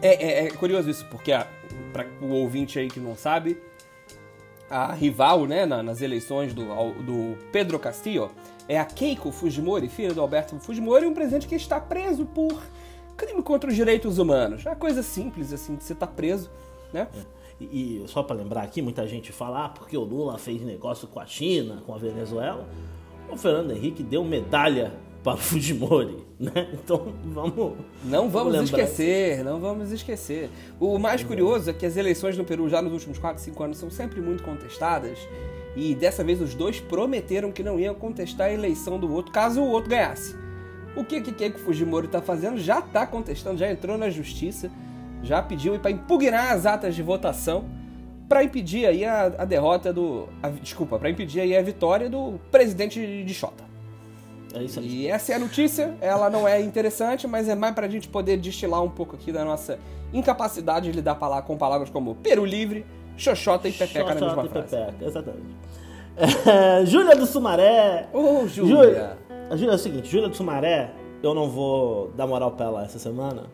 É, 0.00 0.44
é, 0.44 0.46
é 0.46 0.50
curioso 0.50 0.88
isso, 0.88 1.06
porque 1.10 1.32
para 1.92 2.06
o 2.20 2.30
ouvinte 2.32 2.78
aí 2.78 2.88
que 2.88 2.98
não 2.98 3.14
sabe, 3.14 3.56
a 4.68 4.92
rival 4.92 5.46
né, 5.46 5.66
nas 5.66 6.00
eleições 6.00 6.54
do, 6.54 6.64
do 7.02 7.36
Pedro 7.52 7.78
Castillo 7.78 8.30
é 8.68 8.80
a 8.80 8.84
Keiko 8.84 9.30
Fujimori, 9.30 9.88
filha 9.88 10.12
do 10.12 10.20
Alberto 10.20 10.58
Fujimori, 10.58 11.06
um 11.06 11.14
presidente 11.14 11.46
que 11.46 11.54
está 11.54 11.78
preso 11.78 12.24
por 12.24 12.60
crime 13.16 13.42
contra 13.42 13.70
os 13.70 13.76
direitos 13.76 14.18
humanos. 14.18 14.64
É 14.66 14.70
uma 14.70 14.76
coisa 14.76 15.02
simples, 15.02 15.52
assim, 15.52 15.76
de 15.76 15.84
você 15.84 15.92
estar 15.92 16.06
tá 16.06 16.12
preso, 16.12 16.50
né? 16.92 17.08
É. 17.14 17.42
E, 17.60 18.02
e, 18.02 18.08
só 18.08 18.22
para 18.22 18.36
lembrar 18.36 18.62
aqui, 18.62 18.82
muita 18.82 19.06
gente 19.06 19.32
fala, 19.32 19.66
ah, 19.66 19.68
porque 19.68 19.96
o 19.96 20.02
Lula 20.02 20.38
fez 20.38 20.62
negócio 20.62 21.06
com 21.06 21.20
a 21.20 21.26
China, 21.26 21.82
com 21.86 21.94
a 21.94 21.98
Venezuela. 21.98 22.66
O 23.30 23.36
Fernando 23.36 23.70
Henrique 23.70 24.02
deu 24.02 24.24
medalha 24.24 24.92
para 25.22 25.34
o 25.34 25.36
Fujimori, 25.38 26.24
né? 26.38 26.68
Então 26.72 27.14
vamos. 27.24 27.76
Não 28.04 28.28
vamos, 28.28 28.54
vamos 28.54 28.70
esquecer, 28.70 29.44
não 29.44 29.60
vamos 29.60 29.92
esquecer. 29.92 30.50
O 30.80 30.98
mais 30.98 31.22
curioso 31.22 31.70
é 31.70 31.72
que 31.72 31.86
as 31.86 31.96
eleições 31.96 32.36
no 32.36 32.44
Peru 32.44 32.68
já 32.68 32.82
nos 32.82 32.92
últimos 32.92 33.18
4, 33.18 33.42
5 33.42 33.62
anos 33.62 33.78
são 33.78 33.90
sempre 33.90 34.20
muito 34.20 34.42
contestadas. 34.42 35.18
E 35.74 35.94
dessa 35.94 36.22
vez 36.22 36.40
os 36.40 36.54
dois 36.54 36.80
prometeram 36.80 37.50
que 37.50 37.62
não 37.62 37.80
iam 37.80 37.94
contestar 37.94 38.48
a 38.48 38.52
eleição 38.52 38.98
do 38.98 39.10
outro 39.12 39.32
caso 39.32 39.62
o 39.62 39.70
outro 39.70 39.88
ganhasse. 39.88 40.41
O 40.94 41.04
que 41.04 41.20
que 41.20 41.32
Keiko 41.32 41.58
Fujimori 41.58 42.06
está 42.06 42.20
fazendo? 42.20 42.58
Já 42.58 42.80
está 42.80 43.06
contestando, 43.06 43.58
já 43.58 43.70
entrou 43.70 43.96
na 43.96 44.10
justiça, 44.10 44.70
já 45.22 45.40
pediu 45.40 45.78
para 45.78 45.90
impugnar 45.90 46.52
as 46.52 46.66
atas 46.66 46.94
de 46.94 47.02
votação 47.02 47.64
para 48.28 48.42
impedir 48.42 48.86
aí 48.86 49.04
a, 49.04 49.24
a 49.26 49.44
derrota 49.44 49.92
do, 49.92 50.26
a, 50.42 50.48
desculpa, 50.48 50.98
para 50.98 51.10
impedir 51.10 51.40
aí 51.40 51.56
a 51.56 51.62
vitória 51.62 52.08
do 52.08 52.40
presidente 52.50 53.24
de 53.24 53.34
Xota. 53.34 53.64
É 54.54 54.62
isso 54.62 54.80
aí. 54.80 55.02
E 55.02 55.06
essa 55.06 55.32
é 55.32 55.36
a 55.36 55.38
notícia. 55.38 55.94
Ela 56.00 56.30
não 56.30 56.46
é 56.46 56.60
interessante, 56.60 57.26
mas 57.26 57.48
é 57.48 57.54
mais 57.54 57.74
para 57.74 57.86
a 57.86 57.88
gente 57.90 58.08
poder 58.08 58.36
destilar 58.38 58.82
um 58.82 58.88
pouco 58.88 59.16
aqui 59.16 59.32
da 59.32 59.44
nossa 59.44 59.78
incapacidade 60.12 60.90
de 60.90 60.96
lidar 60.96 61.14
com 61.46 61.56
palavras 61.56 61.90
como 61.90 62.14
Peru 62.16 62.44
Livre, 62.44 62.84
Xoxota 63.16 63.68
e 63.68 63.72
Pepeca 63.72 64.00
Xoxota 64.00 64.20
na 64.20 64.26
mesma 64.26 64.44
e 64.44 64.48
frase. 64.48 64.76
Pepeca, 64.76 65.04
exatamente. 65.04 65.62
É, 66.46 66.84
Júlia 66.84 67.16
do 67.16 67.24
Sumaré. 67.24 68.06
Ô, 68.12 68.42
oh, 68.42 68.46
Júlia. 68.46 69.16
É 69.52 69.74
o 69.74 69.78
seguinte, 69.78 70.08
Júlia 70.08 70.30
do 70.30 70.34
Sumaré, 70.34 70.94
eu 71.22 71.34
não 71.34 71.46
vou 71.46 72.10
dar 72.16 72.26
moral 72.26 72.52
pra 72.52 72.66
ela 72.66 72.84
essa 72.84 72.98
semana. 72.98 73.44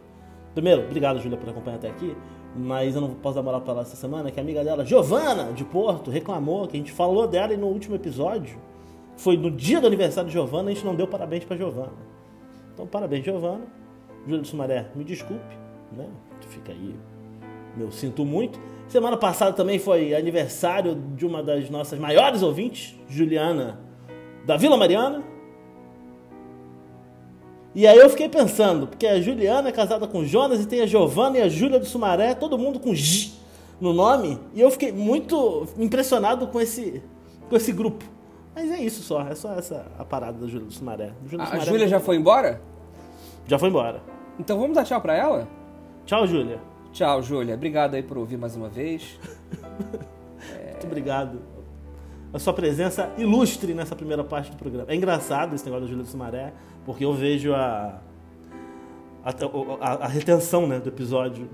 Primeiro, 0.54 0.82
obrigado, 0.82 1.18
Júlia, 1.18 1.36
por 1.36 1.48
acompanhar 1.48 1.76
até 1.76 1.88
aqui. 1.88 2.16
Mas 2.56 2.94
eu 2.94 3.00
não 3.00 3.10
posso 3.10 3.34
dar 3.34 3.42
moral 3.42 3.60
pra 3.62 3.72
ela 3.72 3.82
essa 3.82 3.96
semana, 3.96 4.30
que 4.30 4.38
a 4.38 4.42
amiga 4.42 4.62
dela, 4.62 4.84
Giovana, 4.84 5.52
de 5.52 5.64
Porto, 5.64 6.08
reclamou 6.08 6.68
que 6.68 6.76
a 6.76 6.78
gente 6.78 6.92
falou 6.92 7.26
dela 7.26 7.52
e 7.52 7.56
no 7.56 7.66
último 7.66 7.96
episódio. 7.96 8.58
Foi 9.16 9.36
no 9.36 9.50
dia 9.50 9.80
do 9.80 9.88
aniversário 9.88 10.28
de 10.28 10.34
Giovana, 10.34 10.70
a 10.70 10.72
gente 10.72 10.86
não 10.86 10.94
deu 10.94 11.08
parabéns 11.08 11.44
pra 11.44 11.56
Giovana. 11.56 11.92
Então, 12.72 12.86
parabéns, 12.86 13.24
Giovana. 13.24 13.66
Júlia 14.24 14.40
do 14.40 14.46
Sumaré, 14.46 14.86
me 14.94 15.02
desculpe, 15.02 15.56
né? 15.96 16.06
Fica 16.48 16.70
aí. 16.70 16.94
Meu, 17.76 17.90
sinto 17.90 18.24
muito. 18.24 18.58
Semana 18.86 19.16
passada 19.16 19.52
também 19.52 19.80
foi 19.80 20.14
aniversário 20.14 20.94
de 20.94 21.26
uma 21.26 21.42
das 21.42 21.68
nossas 21.68 21.98
maiores 21.98 22.40
ouvintes, 22.40 22.96
Juliana, 23.08 23.80
da 24.46 24.56
Vila 24.56 24.76
Mariana. 24.76 25.22
E 27.74 27.86
aí 27.86 27.98
eu 27.98 28.08
fiquei 28.08 28.28
pensando, 28.28 28.86
porque 28.86 29.06
a 29.06 29.20
Juliana 29.20 29.68
é 29.68 29.72
casada 29.72 30.06
com 30.06 30.20
o 30.20 30.24
Jonas 30.24 30.60
e 30.60 30.66
tem 30.66 30.80
a 30.80 30.86
Giovana 30.86 31.38
e 31.38 31.42
a 31.42 31.48
Júlia 31.48 31.78
do 31.78 31.86
Sumaré, 31.86 32.34
todo 32.34 32.58
mundo 32.58 32.80
com 32.80 32.94
J 32.94 33.32
no 33.80 33.92
nome, 33.92 34.38
e 34.54 34.60
eu 34.60 34.70
fiquei 34.70 34.90
muito 34.90 35.66
impressionado 35.78 36.48
com 36.48 36.60
esse, 36.60 37.02
com 37.48 37.54
esse 37.54 37.72
grupo. 37.72 38.04
Mas 38.54 38.72
é 38.72 38.82
isso 38.82 39.02
só, 39.02 39.22
é 39.22 39.34
só 39.34 39.54
essa 39.54 39.86
a 39.96 40.04
parada 40.04 40.38
da 40.38 40.46
Júlia 40.48 40.66
do 40.66 40.72
Sumaré. 40.72 41.12
Júlia 41.24 41.46
a 41.46 41.58
Júlia 41.60 41.86
já 41.86 42.00
foi 42.00 42.16
embora? 42.16 42.60
Já 43.46 43.58
foi 43.58 43.68
embora. 43.68 44.02
Então 44.38 44.58
vamos 44.58 44.74
dar 44.74 44.84
tchau 44.84 45.00
pra 45.00 45.16
ela? 45.16 45.46
Tchau, 46.04 46.26
Júlia. 46.26 46.58
Tchau, 46.92 47.22
Júlia. 47.22 47.54
Obrigado 47.54 47.94
aí 47.94 48.02
por 48.02 48.18
ouvir 48.18 48.36
mais 48.36 48.56
uma 48.56 48.68
vez. 48.68 49.18
é... 50.58 50.72
Muito 50.72 50.86
obrigado 50.86 51.38
a 52.32 52.38
sua 52.38 52.52
presença 52.52 53.10
ilustre 53.16 53.74
nessa 53.74 53.94
primeira 53.94 54.24
parte 54.24 54.50
do 54.50 54.56
programa. 54.56 54.90
É 54.90 54.94
engraçado 54.94 55.54
esse 55.54 55.64
negócio 55.64 55.84
da 55.84 55.90
Júlia 55.90 56.04
do 56.04 56.10
Sumaré, 56.10 56.52
porque 56.88 57.04
eu 57.04 57.12
vejo 57.12 57.52
a, 57.52 58.00
a, 59.22 59.30
a, 59.78 59.92
a 60.06 60.08
retenção 60.08 60.66
né, 60.66 60.80
do 60.80 60.88
episódio. 60.88 61.46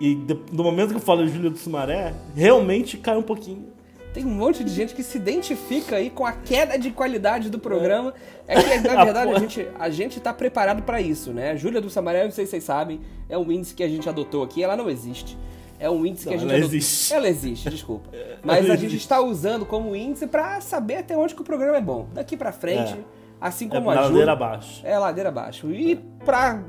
E 0.00 0.18
no 0.50 0.64
momento 0.64 0.88
que 0.90 0.96
eu 0.96 1.00
falo 1.00 1.24
de 1.24 1.32
Júlia 1.32 1.48
do 1.48 1.56
Sumaré, 1.56 2.12
realmente 2.34 2.96
cai 2.96 3.16
um 3.16 3.22
pouquinho. 3.22 3.68
Tem 4.12 4.24
um 4.24 4.34
monte 4.34 4.64
de 4.64 4.70
gente 4.72 4.96
que 4.96 5.04
se 5.04 5.16
identifica 5.16 5.94
aí 5.94 6.10
com 6.10 6.26
a 6.26 6.32
queda 6.32 6.76
de 6.76 6.90
qualidade 6.90 7.50
do 7.50 7.60
programa. 7.60 8.12
É 8.48 8.60
que, 8.60 8.80
na 8.80 9.04
verdade, 9.06 9.32
a 9.32 9.38
gente, 9.38 9.68
a 9.78 9.90
gente 9.90 10.18
tá 10.18 10.34
preparado 10.34 10.82
para 10.82 11.00
isso, 11.00 11.32
né? 11.32 11.52
A 11.52 11.56
Júlia 11.56 11.80
do 11.80 11.88
Sumaré, 11.88 12.24
não 12.24 12.32
sei 12.32 12.44
se 12.44 12.50
vocês 12.50 12.64
sabem, 12.64 13.00
é 13.28 13.38
um 13.38 13.52
índice 13.52 13.72
que 13.72 13.84
a 13.84 13.88
gente 13.88 14.08
adotou 14.08 14.42
aqui, 14.42 14.60
ela 14.60 14.76
não 14.76 14.90
existe 14.90 15.38
é 15.80 15.88
um 15.88 16.04
índice 16.04 16.26
que 16.26 16.34
a 16.34 16.36
gente. 16.36 16.52
Ela 16.52 16.58
existe. 16.58 17.14
Ela 17.14 17.28
existe, 17.28 17.70
desculpa. 17.70 18.10
Mas 18.42 18.68
a 18.68 18.74
gente 18.74 18.96
está 18.96 19.20
usando 19.20 19.64
como 19.64 19.94
índice 19.94 20.26
para 20.26 20.60
saber 20.60 20.96
até 20.96 21.16
onde 21.16 21.36
que 21.36 21.40
o 21.40 21.44
programa 21.44 21.76
é 21.76 21.80
bom. 21.80 22.08
Daqui 22.12 22.36
para 22.36 22.50
frente, 22.50 22.94
é. 22.94 23.17
Assim 23.40 23.66
é 23.66 23.68
como 23.68 23.92
é 23.92 23.96
a 23.96 24.00
ladeira 24.02 24.32
abaixo. 24.32 24.86
É 24.86 24.98
ladeira 24.98 25.28
abaixo. 25.28 25.70
E 25.70 25.96
para 26.24 26.62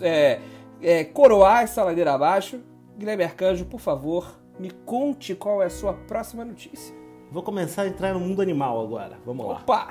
é, 0.00 0.40
é, 0.80 1.04
coroar 1.04 1.62
essa 1.62 1.82
ladeira 1.82 2.14
abaixo, 2.14 2.60
Guilherme 2.98 3.24
Arcanjo, 3.24 3.64
por 3.66 3.80
favor, 3.80 4.38
me 4.58 4.70
conte 4.70 5.34
qual 5.34 5.62
é 5.62 5.66
a 5.66 5.70
sua 5.70 5.92
próxima 5.92 6.44
notícia. 6.44 6.94
Vou 7.30 7.42
começar 7.42 7.82
a 7.82 7.88
entrar 7.88 8.14
no 8.14 8.20
mundo 8.20 8.40
animal 8.40 8.80
agora. 8.80 9.18
Vamos 9.24 9.46
lá. 9.46 9.56
Opa! 9.56 9.88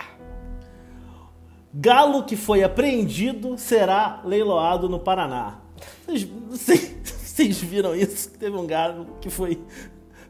Galo 1.74 2.24
que 2.24 2.38
foi 2.38 2.64
apreendido 2.64 3.58
será 3.58 4.22
leiloado 4.24 4.88
no 4.88 5.00
Paraná. 5.00 5.60
Vocês, 6.08 6.24
vocês 7.04 7.62
viram 7.62 7.94
isso? 7.94 8.32
Teve 8.32 8.56
um 8.56 8.66
galo 8.66 9.18
que 9.20 9.30
foi 9.30 9.62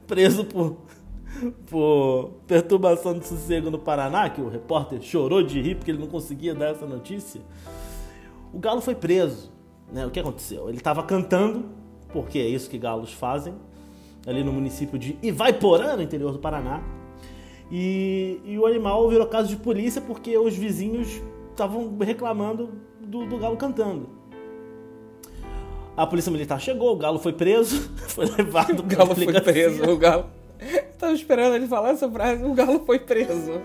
preso 0.08 0.46
por, 0.46 0.78
por 1.70 2.32
perturbação 2.48 3.18
de 3.18 3.28
sossego 3.28 3.70
no 3.70 3.80
Paraná, 3.80 4.30
que 4.30 4.42
o 4.42 4.50
repórter 4.50 5.02
chorou 5.02 5.44
de 5.44 5.62
rir 5.62 5.76
porque 5.76 5.92
ele 5.92 6.00
não 6.00 6.08
conseguia 6.08 6.54
dar 6.54 6.68
essa 6.68 6.86
notícia. 6.86 7.42
O 8.54 8.60
galo 8.60 8.82
foi 8.82 8.96
preso. 8.96 9.52
Né? 9.92 10.06
O 10.06 10.12
que 10.12 10.20
aconteceu? 10.20 10.70
Ele 10.70 10.78
estava 10.78 11.04
cantando, 11.04 11.66
porque 12.12 12.40
é 12.40 12.48
isso 12.48 12.70
que 12.70 12.78
galos 12.78 13.14
fazem, 13.14 13.54
ali 14.26 14.44
no 14.44 14.52
município 14.52 14.98
de 14.98 15.18
Ivaiporã, 15.22 15.96
no 15.96 16.02
interior 16.02 16.32
do 16.32 16.40
Paraná. 16.40 16.82
E, 17.72 18.40
e 18.46 18.58
o 18.58 18.66
animal 18.66 19.08
virou 19.10 19.26
caso 19.28 19.50
de 19.50 19.58
polícia 19.58 20.02
porque 20.02 20.38
os 20.38 20.56
vizinhos 20.56 21.22
estavam 21.52 21.98
reclamando 22.00 22.70
do, 23.02 23.26
do 23.26 23.38
galo 23.38 23.58
cantando. 23.58 24.10
A 25.98 26.06
polícia 26.06 26.32
militar 26.32 26.60
chegou, 26.60 26.94
o 26.94 26.98
galo 26.98 27.20
foi 27.20 27.32
preso, 27.32 27.90
foi 28.10 28.26
levado. 28.26 28.82
O 28.82 28.84
galo 28.84 29.16
foi 29.16 29.42
preso, 29.42 29.84
o 29.90 29.98
galo. 29.98 30.26
Tava 30.98 31.14
esperando 31.14 31.56
ele 31.56 31.68
falar 31.68 31.92
essa 31.92 32.10
frase, 32.10 32.44
o 32.44 32.54
galo 32.54 32.84
foi 32.86 33.00
preso. 33.00 33.62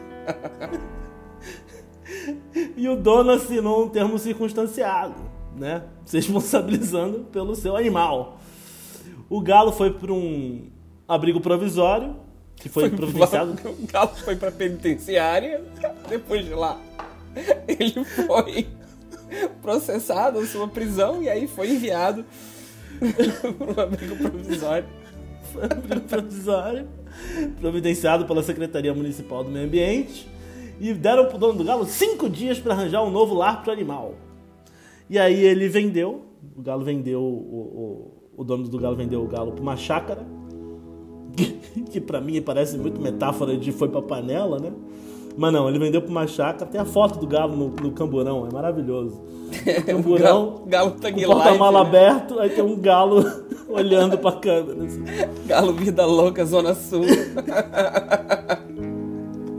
e 2.76 2.88
o 2.88 2.96
dono 2.96 3.32
assinou 3.32 3.84
um 3.84 3.88
termo 3.88 4.18
circunstanciado, 4.18 5.14
né? 5.56 5.84
Se 6.04 6.16
responsabilizando 6.16 7.20
pelo 7.32 7.54
seu 7.54 7.76
animal. 7.76 8.38
O 9.28 9.40
galo 9.40 9.72
foi 9.72 9.92
para 9.92 10.12
um 10.12 10.68
abrigo 11.06 11.40
provisório, 11.40 12.16
que 12.56 12.68
foi, 12.68 12.88
foi 12.88 12.96
providenciado. 12.96 13.56
O 13.70 13.86
galo 13.86 14.10
foi 14.16 14.36
para 14.36 14.50
penitenciária, 14.50 15.62
depois 16.08 16.44
de 16.44 16.54
lá 16.54 16.80
ele 17.66 18.04
foi 18.04 18.66
processado 19.62 20.44
sua 20.46 20.68
prisão 20.68 21.22
e 21.22 21.28
aí 21.28 21.46
foi 21.46 21.70
enviado 21.70 22.24
para 23.58 23.82
um 23.82 23.84
abrigo 23.84 24.16
provisório. 24.16 24.88
abrigo 25.62 26.00
provisório, 26.02 26.86
providenciado 27.60 28.24
pela 28.26 28.42
Secretaria 28.42 28.94
Municipal 28.94 29.42
do 29.42 29.50
Meio 29.50 29.66
Ambiente 29.66 30.28
e 30.80 30.92
deram 30.94 31.26
pro 31.26 31.38
dono 31.38 31.58
do 31.58 31.64
galo 31.64 31.84
cinco 31.84 32.28
dias 32.28 32.58
para 32.58 32.74
arranjar 32.74 33.02
um 33.02 33.10
novo 33.10 33.34
lar 33.34 33.62
pro 33.62 33.72
animal. 33.72 34.14
E 35.08 35.18
aí 35.18 35.44
ele 35.44 35.68
vendeu, 35.68 36.22
o 36.56 36.62
galo 36.62 36.84
vendeu, 36.84 37.20
o, 37.20 38.12
o, 38.36 38.42
o 38.42 38.44
dono 38.44 38.68
do 38.68 38.78
galo 38.78 38.96
vendeu 38.96 39.22
o 39.22 39.26
galo 39.26 39.52
para 39.52 39.62
uma 39.62 39.76
chácara, 39.76 40.24
que, 41.36 41.52
que 41.82 42.00
para 42.00 42.20
mim 42.20 42.40
parece 42.40 42.78
muito 42.78 43.00
metáfora 43.00 43.56
de 43.56 43.72
foi 43.72 43.88
pra 43.88 44.00
panela, 44.00 44.58
né? 44.58 44.72
Mas 45.36 45.52
não, 45.52 45.68
ele 45.68 45.78
vendeu 45.78 46.02
pra 46.02 46.10
uma 46.10 46.26
chácara. 46.26 46.68
Tem 46.70 46.80
a 46.80 46.84
foto 46.84 47.18
do 47.18 47.26
galo 47.26 47.56
no, 47.56 47.68
no 47.68 47.92
camburão, 47.92 48.46
é 48.46 48.52
maravilhoso. 48.52 49.20
O 49.50 49.84
camburão, 49.84 50.62
galo, 50.66 50.66
galo 50.66 50.92
com 50.92 51.08
o 51.08 51.26
porta-mala 51.26 51.82
né? 51.82 51.88
aberto, 51.88 52.38
aí 52.38 52.50
tem 52.50 52.62
um 52.62 52.76
galo 52.76 53.24
olhando 53.68 54.16
pra 54.16 54.30
câmera. 54.32 54.84
Assim. 54.84 55.02
Galo 55.46 55.72
Vida 55.72 56.06
Louca, 56.06 56.44
Zona 56.44 56.72
Sul. 56.72 57.04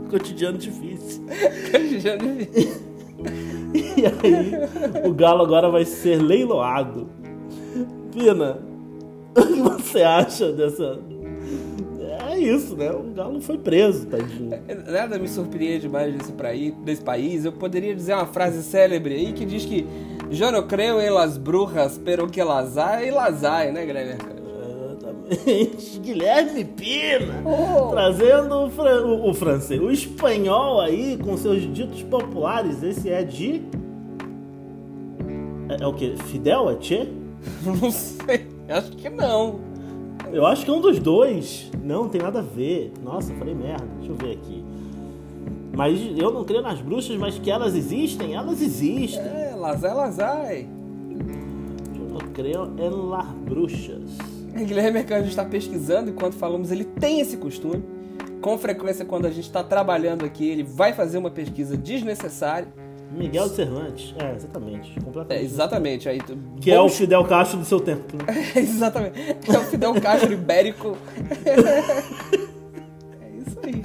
Cotidiano 0.08 0.56
difícil. 0.56 1.22
Cotidiano 1.70 2.36
difícil. 2.36 2.80
E 3.74 4.06
aí, 4.06 4.52
o 5.08 5.12
galo 5.12 5.42
agora 5.42 5.68
vai 5.70 5.84
ser 5.84 6.22
leiloado. 6.22 7.06
Pina, 8.12 8.58
o 9.36 9.46
que 9.46 9.60
você 9.60 10.02
acha 10.02 10.52
dessa, 10.52 10.98
isso, 12.42 12.76
né? 12.76 12.90
O 12.90 13.02
Galo 13.14 13.40
foi 13.40 13.58
preso, 13.58 14.06
tadinho. 14.06 14.50
Nada 14.86 15.18
me 15.18 15.28
surpreende 15.28 15.88
mais 15.88 16.14
desse, 16.14 16.32
praí, 16.32 16.70
desse 16.70 17.02
país. 17.02 17.44
Eu 17.44 17.52
poderia 17.52 17.94
dizer 17.94 18.14
uma 18.14 18.26
frase 18.26 18.62
célebre 18.62 19.14
aí 19.14 19.32
que 19.32 19.44
diz 19.44 19.64
que 19.64 19.86
Eu 20.40 20.50
não 20.50 20.66
creio 20.66 20.98
em 20.98 21.10
las 21.10 21.36
brujas, 21.36 22.00
pero 22.02 22.26
que 22.26 22.42
las 22.42 22.78
hay, 22.78 23.10
las 23.10 23.44
hay, 23.44 23.70
né, 23.70 23.84
Guilherme? 23.84 24.14
Exatamente. 24.14 25.98
Guilherme 26.00 26.64
Pina, 26.64 27.42
oh. 27.44 27.90
trazendo 27.90 28.64
o, 28.64 28.70
fran 28.70 29.04
o, 29.04 29.28
o 29.28 29.34
francês, 29.34 29.80
o 29.80 29.90
espanhol 29.90 30.80
aí, 30.80 31.18
com 31.18 31.36
seus 31.36 31.62
ditos 31.72 32.02
populares. 32.04 32.82
Esse 32.82 33.10
é 33.10 33.22
de... 33.22 33.62
É, 35.68 35.82
é 35.82 35.86
o 35.86 35.92
que? 35.92 36.16
Fidel? 36.16 36.70
É 36.70 36.76
Tchê? 36.76 37.08
Não 37.62 37.90
sei, 37.90 38.46
acho 38.68 38.92
que 38.92 39.10
não. 39.10 39.60
Eu 40.32 40.46
acho 40.46 40.64
que 40.64 40.70
é 40.70 40.74
um 40.74 40.80
dos 40.80 40.98
dois. 40.98 41.70
Não, 41.82 42.08
tem 42.08 42.20
nada 42.20 42.38
a 42.38 42.42
ver. 42.42 42.92
Nossa, 43.02 43.34
falei 43.34 43.54
merda. 43.54 43.86
Deixa 43.98 44.12
eu 44.12 44.16
ver 44.16 44.32
aqui. 44.32 44.64
Mas 45.76 46.00
eu 46.16 46.30
não 46.30 46.42
creio 46.44 46.62
nas 46.62 46.80
bruxas, 46.80 47.16
mas 47.18 47.38
que 47.38 47.50
elas 47.50 47.74
existem, 47.74 48.34
elas 48.34 48.62
existem. 48.62 49.20
É, 49.20 49.50
elas, 49.52 49.84
elas, 49.84 50.18
ai. 50.18 50.66
Eu 51.94 52.08
não 52.08 52.20
creio 52.32 52.64
em 52.78 52.90
las 53.08 53.26
bruxas. 53.26 54.02
Guilherme 54.54 54.92
Mercado 54.92 55.26
está 55.26 55.44
pesquisando 55.44 56.10
enquanto 56.10 56.34
falamos, 56.34 56.70
ele 56.70 56.84
tem 56.84 57.20
esse 57.20 57.36
costume. 57.36 57.82
Com 58.40 58.58
frequência, 58.58 59.04
quando 59.04 59.26
a 59.26 59.30
gente 59.30 59.44
está 59.44 59.62
trabalhando 59.62 60.24
aqui, 60.24 60.46
ele 60.46 60.62
vai 60.62 60.92
fazer 60.92 61.16
uma 61.16 61.30
pesquisa 61.30 61.76
desnecessária 61.76 62.68
Miguel 63.12 63.48
de 63.48 63.54
Cervantes, 63.54 64.14
é, 64.18 64.34
exatamente. 64.34 65.00
Completamente. 65.00 65.42
É, 65.42 65.44
exatamente. 65.44 66.08
Aí, 66.08 66.20
que 66.20 66.70
bom... 66.70 66.76
é 66.76 66.80
o 66.80 66.88
Fidel 66.88 67.24
Castro 67.24 67.58
do 67.58 67.64
seu 67.64 67.80
tempo. 67.80 68.16
Né? 68.16 68.24
exatamente. 68.56 69.18
É 69.20 69.58
o 69.58 69.62
Fidel 69.62 70.00
Castro 70.00 70.32
ibérico. 70.32 70.96
é 73.20 73.30
isso 73.38 73.58
aí. 73.62 73.82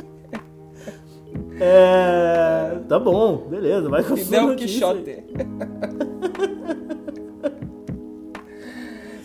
É. 1.60 2.78
Tá 2.88 3.00
bom, 3.00 3.48
beleza, 3.50 3.90
vai 3.90 4.04
com 4.04 4.16
Fidel 4.16 4.56
Quixote. 4.56 5.24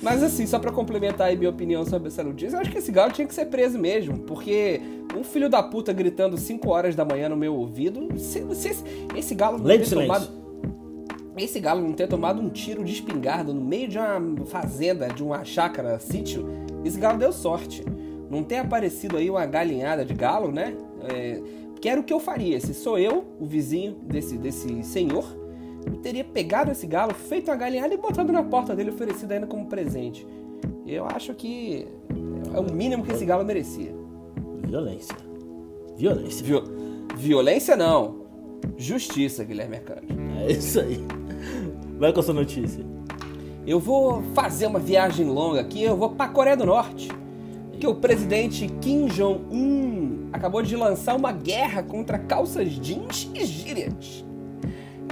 Mas 0.02 0.22
assim, 0.22 0.46
só 0.46 0.58
para 0.58 0.72
complementar 0.72 1.28
aí 1.28 1.36
minha 1.36 1.50
opinião 1.50 1.84
sobre 1.86 2.08
essa 2.08 2.24
notícia, 2.24 2.56
eu 2.56 2.60
acho 2.60 2.70
que 2.70 2.78
esse 2.78 2.90
galo 2.90 3.12
tinha 3.12 3.26
que 3.26 3.34
ser 3.34 3.46
preso 3.46 3.78
mesmo, 3.78 4.18
porque 4.20 4.80
um 5.16 5.22
filho 5.22 5.48
da 5.48 5.62
puta 5.62 5.92
gritando 5.92 6.36
5 6.36 6.68
horas 6.68 6.96
da 6.96 7.04
manhã 7.04 7.28
no 7.28 7.36
meu 7.36 7.54
ouvido, 7.54 8.08
se, 8.18 8.42
se, 8.54 8.82
esse 9.16 9.34
galo 9.34 9.58
não 9.58 9.66
ter 9.66 9.88
tomado 9.88 10.42
esse 11.36 11.60
galo 11.60 11.80
não 11.80 11.92
ter 11.92 12.06
tomado 12.08 12.42
um 12.42 12.50
tiro 12.50 12.84
de 12.84 12.92
espingarda 12.92 13.54
no 13.54 13.60
meio 13.60 13.88
de 13.88 13.98
uma 13.98 14.44
fazenda, 14.46 15.08
de 15.08 15.22
uma 15.22 15.44
chácara, 15.44 15.98
sítio, 15.98 16.46
esse 16.84 16.98
galo 16.98 17.18
deu 17.18 17.32
sorte. 17.32 17.82
Não 18.30 18.42
ter 18.42 18.56
aparecido 18.56 19.16
aí 19.16 19.30
uma 19.30 19.44
galinhada 19.46 20.04
de 20.04 20.14
galo, 20.14 20.52
né? 20.52 20.76
É, 21.08 21.40
que 21.80 21.88
era 21.88 22.00
o 22.00 22.04
que 22.04 22.12
eu 22.12 22.20
faria. 22.20 22.60
Se 22.60 22.74
sou 22.74 22.98
eu, 22.98 23.24
o 23.40 23.46
vizinho 23.46 23.94
desse, 24.04 24.36
desse 24.36 24.82
senhor, 24.84 25.24
teria 26.02 26.24
pegado 26.24 26.70
esse 26.70 26.86
galo, 26.86 27.14
feito 27.14 27.50
uma 27.50 27.56
galinhada 27.56 27.92
e 27.94 27.96
botado 27.96 28.32
na 28.32 28.42
porta 28.42 28.74
dele, 28.74 28.90
oferecido 28.90 29.32
ainda 29.32 29.46
como 29.46 29.66
presente. 29.66 30.26
Eu 30.86 31.06
acho 31.06 31.34
que 31.34 31.86
é 32.54 32.60
o 32.60 32.72
mínimo 32.72 33.04
que 33.04 33.12
esse 33.12 33.24
galo 33.24 33.44
merecia. 33.44 33.94
Violência. 34.66 35.16
Violência. 35.96 36.44
Viol... 36.44 36.64
Violência 37.16 37.76
não. 37.76 38.22
Justiça, 38.76 39.44
Guilherme 39.44 39.76
Arcanjo. 39.76 40.06
É 40.40 40.52
isso 40.52 40.80
aí. 40.80 40.98
Vai 41.98 42.12
com 42.12 42.20
a 42.20 42.22
sua 42.22 42.34
notícia. 42.34 42.84
Eu 43.66 43.78
vou 43.78 44.22
fazer 44.34 44.66
uma 44.66 44.78
viagem 44.78 45.26
longa 45.26 45.60
aqui, 45.60 45.82
eu 45.82 45.96
vou 45.96 46.10
para 46.10 46.26
a 46.30 46.32
Coreia 46.34 46.56
do 46.56 46.66
Norte. 46.66 47.08
Que 47.78 47.86
o 47.86 47.94
presidente 47.94 48.66
Kim 48.80 49.06
Jong-un 49.06 50.28
acabou 50.32 50.62
de 50.62 50.76
lançar 50.76 51.16
uma 51.16 51.32
guerra 51.32 51.82
contra 51.82 52.18
calças 52.18 52.70
jeans 52.70 53.30
e 53.34 53.44
gírias. 53.44 54.24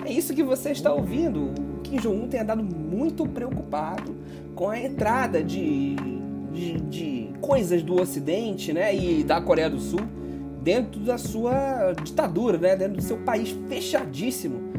É 0.04 0.12
isso 0.12 0.34
que 0.34 0.42
você 0.42 0.70
está 0.70 0.92
ouvindo. 0.92 1.52
O 1.76 1.80
Kim 1.82 1.96
Jong-un 1.96 2.28
tem 2.28 2.40
andado 2.40 2.62
muito 2.62 3.26
preocupado 3.26 4.14
com 4.54 4.68
a 4.68 4.78
entrada 4.78 5.42
de, 5.42 5.96
de, 6.52 6.80
de, 6.80 7.30
coisas 7.40 7.82
do 7.82 8.00
Ocidente 8.00 8.72
né, 8.72 8.94
e 8.94 9.24
da 9.24 9.40
Coreia 9.40 9.70
do 9.70 9.80
Sul 9.80 10.00
dentro 10.62 11.00
da 11.00 11.16
sua 11.16 11.92
ditadura, 12.04 12.58
né, 12.58 12.76
dentro 12.76 12.96
do 12.96 13.02
seu 13.02 13.16
país 13.18 13.56
fechadíssimo 13.68 14.69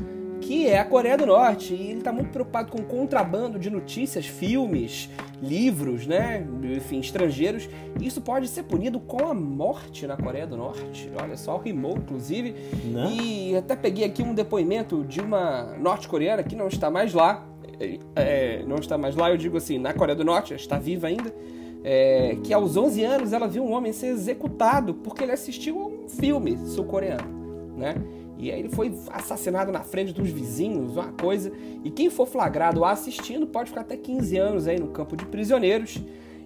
que 0.51 0.67
é 0.67 0.79
a 0.79 0.83
Coreia 0.83 1.17
do 1.17 1.25
Norte. 1.25 1.73
E 1.73 1.91
ele 1.91 1.99
está 1.99 2.11
muito 2.11 2.29
preocupado 2.29 2.69
com 2.69 2.79
o 2.79 2.83
contrabando 2.83 3.57
de 3.57 3.69
notícias, 3.69 4.25
filmes, 4.25 5.09
livros, 5.41 6.05
né? 6.05 6.45
Enfim, 6.75 6.99
estrangeiros. 6.99 7.69
Isso 8.01 8.19
pode 8.19 8.49
ser 8.49 8.63
punido 8.63 8.99
com 8.99 9.29
a 9.29 9.33
morte 9.33 10.05
na 10.05 10.17
Coreia 10.17 10.45
do 10.45 10.57
Norte. 10.57 11.09
Olha 11.21 11.37
só, 11.37 11.55
rimou, 11.55 11.95
inclusive. 11.95 12.53
Não. 12.83 13.09
Né? 13.09 13.23
E 13.23 13.55
até 13.55 13.77
peguei 13.77 14.03
aqui 14.03 14.21
um 14.21 14.33
depoimento 14.33 15.05
de 15.05 15.21
uma 15.21 15.73
norte-coreana 15.79 16.43
que 16.43 16.53
não 16.53 16.67
está 16.67 16.91
mais 16.91 17.13
lá. 17.13 17.47
É, 17.79 17.99
é, 18.17 18.63
não 18.67 18.75
está 18.75 18.97
mais 18.97 19.15
lá, 19.15 19.31
eu 19.31 19.37
digo 19.37 19.55
assim, 19.55 19.77
na 19.77 19.93
Coreia 19.93 20.17
do 20.17 20.25
Norte, 20.25 20.53
está 20.53 20.77
viva 20.77 21.07
ainda. 21.07 21.33
É, 21.81 22.37
que 22.43 22.53
aos 22.53 22.75
11 22.75 23.03
anos 23.05 23.31
ela 23.31 23.47
viu 23.47 23.63
um 23.63 23.71
homem 23.71 23.93
ser 23.93 24.07
executado 24.07 24.95
porque 24.95 25.23
ele 25.23 25.31
assistiu 25.31 25.81
a 25.81 25.85
um 25.85 26.09
filme 26.09 26.57
sul-coreano, 26.67 27.73
né? 27.77 27.95
E 28.41 28.51
aí 28.51 28.59
ele 28.59 28.69
foi 28.69 28.91
assassinado 29.11 29.71
na 29.71 29.83
frente 29.83 30.11
dos 30.11 30.27
vizinhos, 30.31 30.97
uma 30.97 31.13
coisa. 31.13 31.51
E 31.83 31.91
quem 31.91 32.09
for 32.09 32.25
flagrado 32.25 32.83
assistindo 32.83 33.45
pode 33.45 33.69
ficar 33.69 33.81
até 33.81 33.95
15 33.95 34.35
anos 34.35 34.67
aí 34.67 34.79
no 34.79 34.87
campo 34.87 35.15
de 35.15 35.25
prisioneiros. 35.25 36.01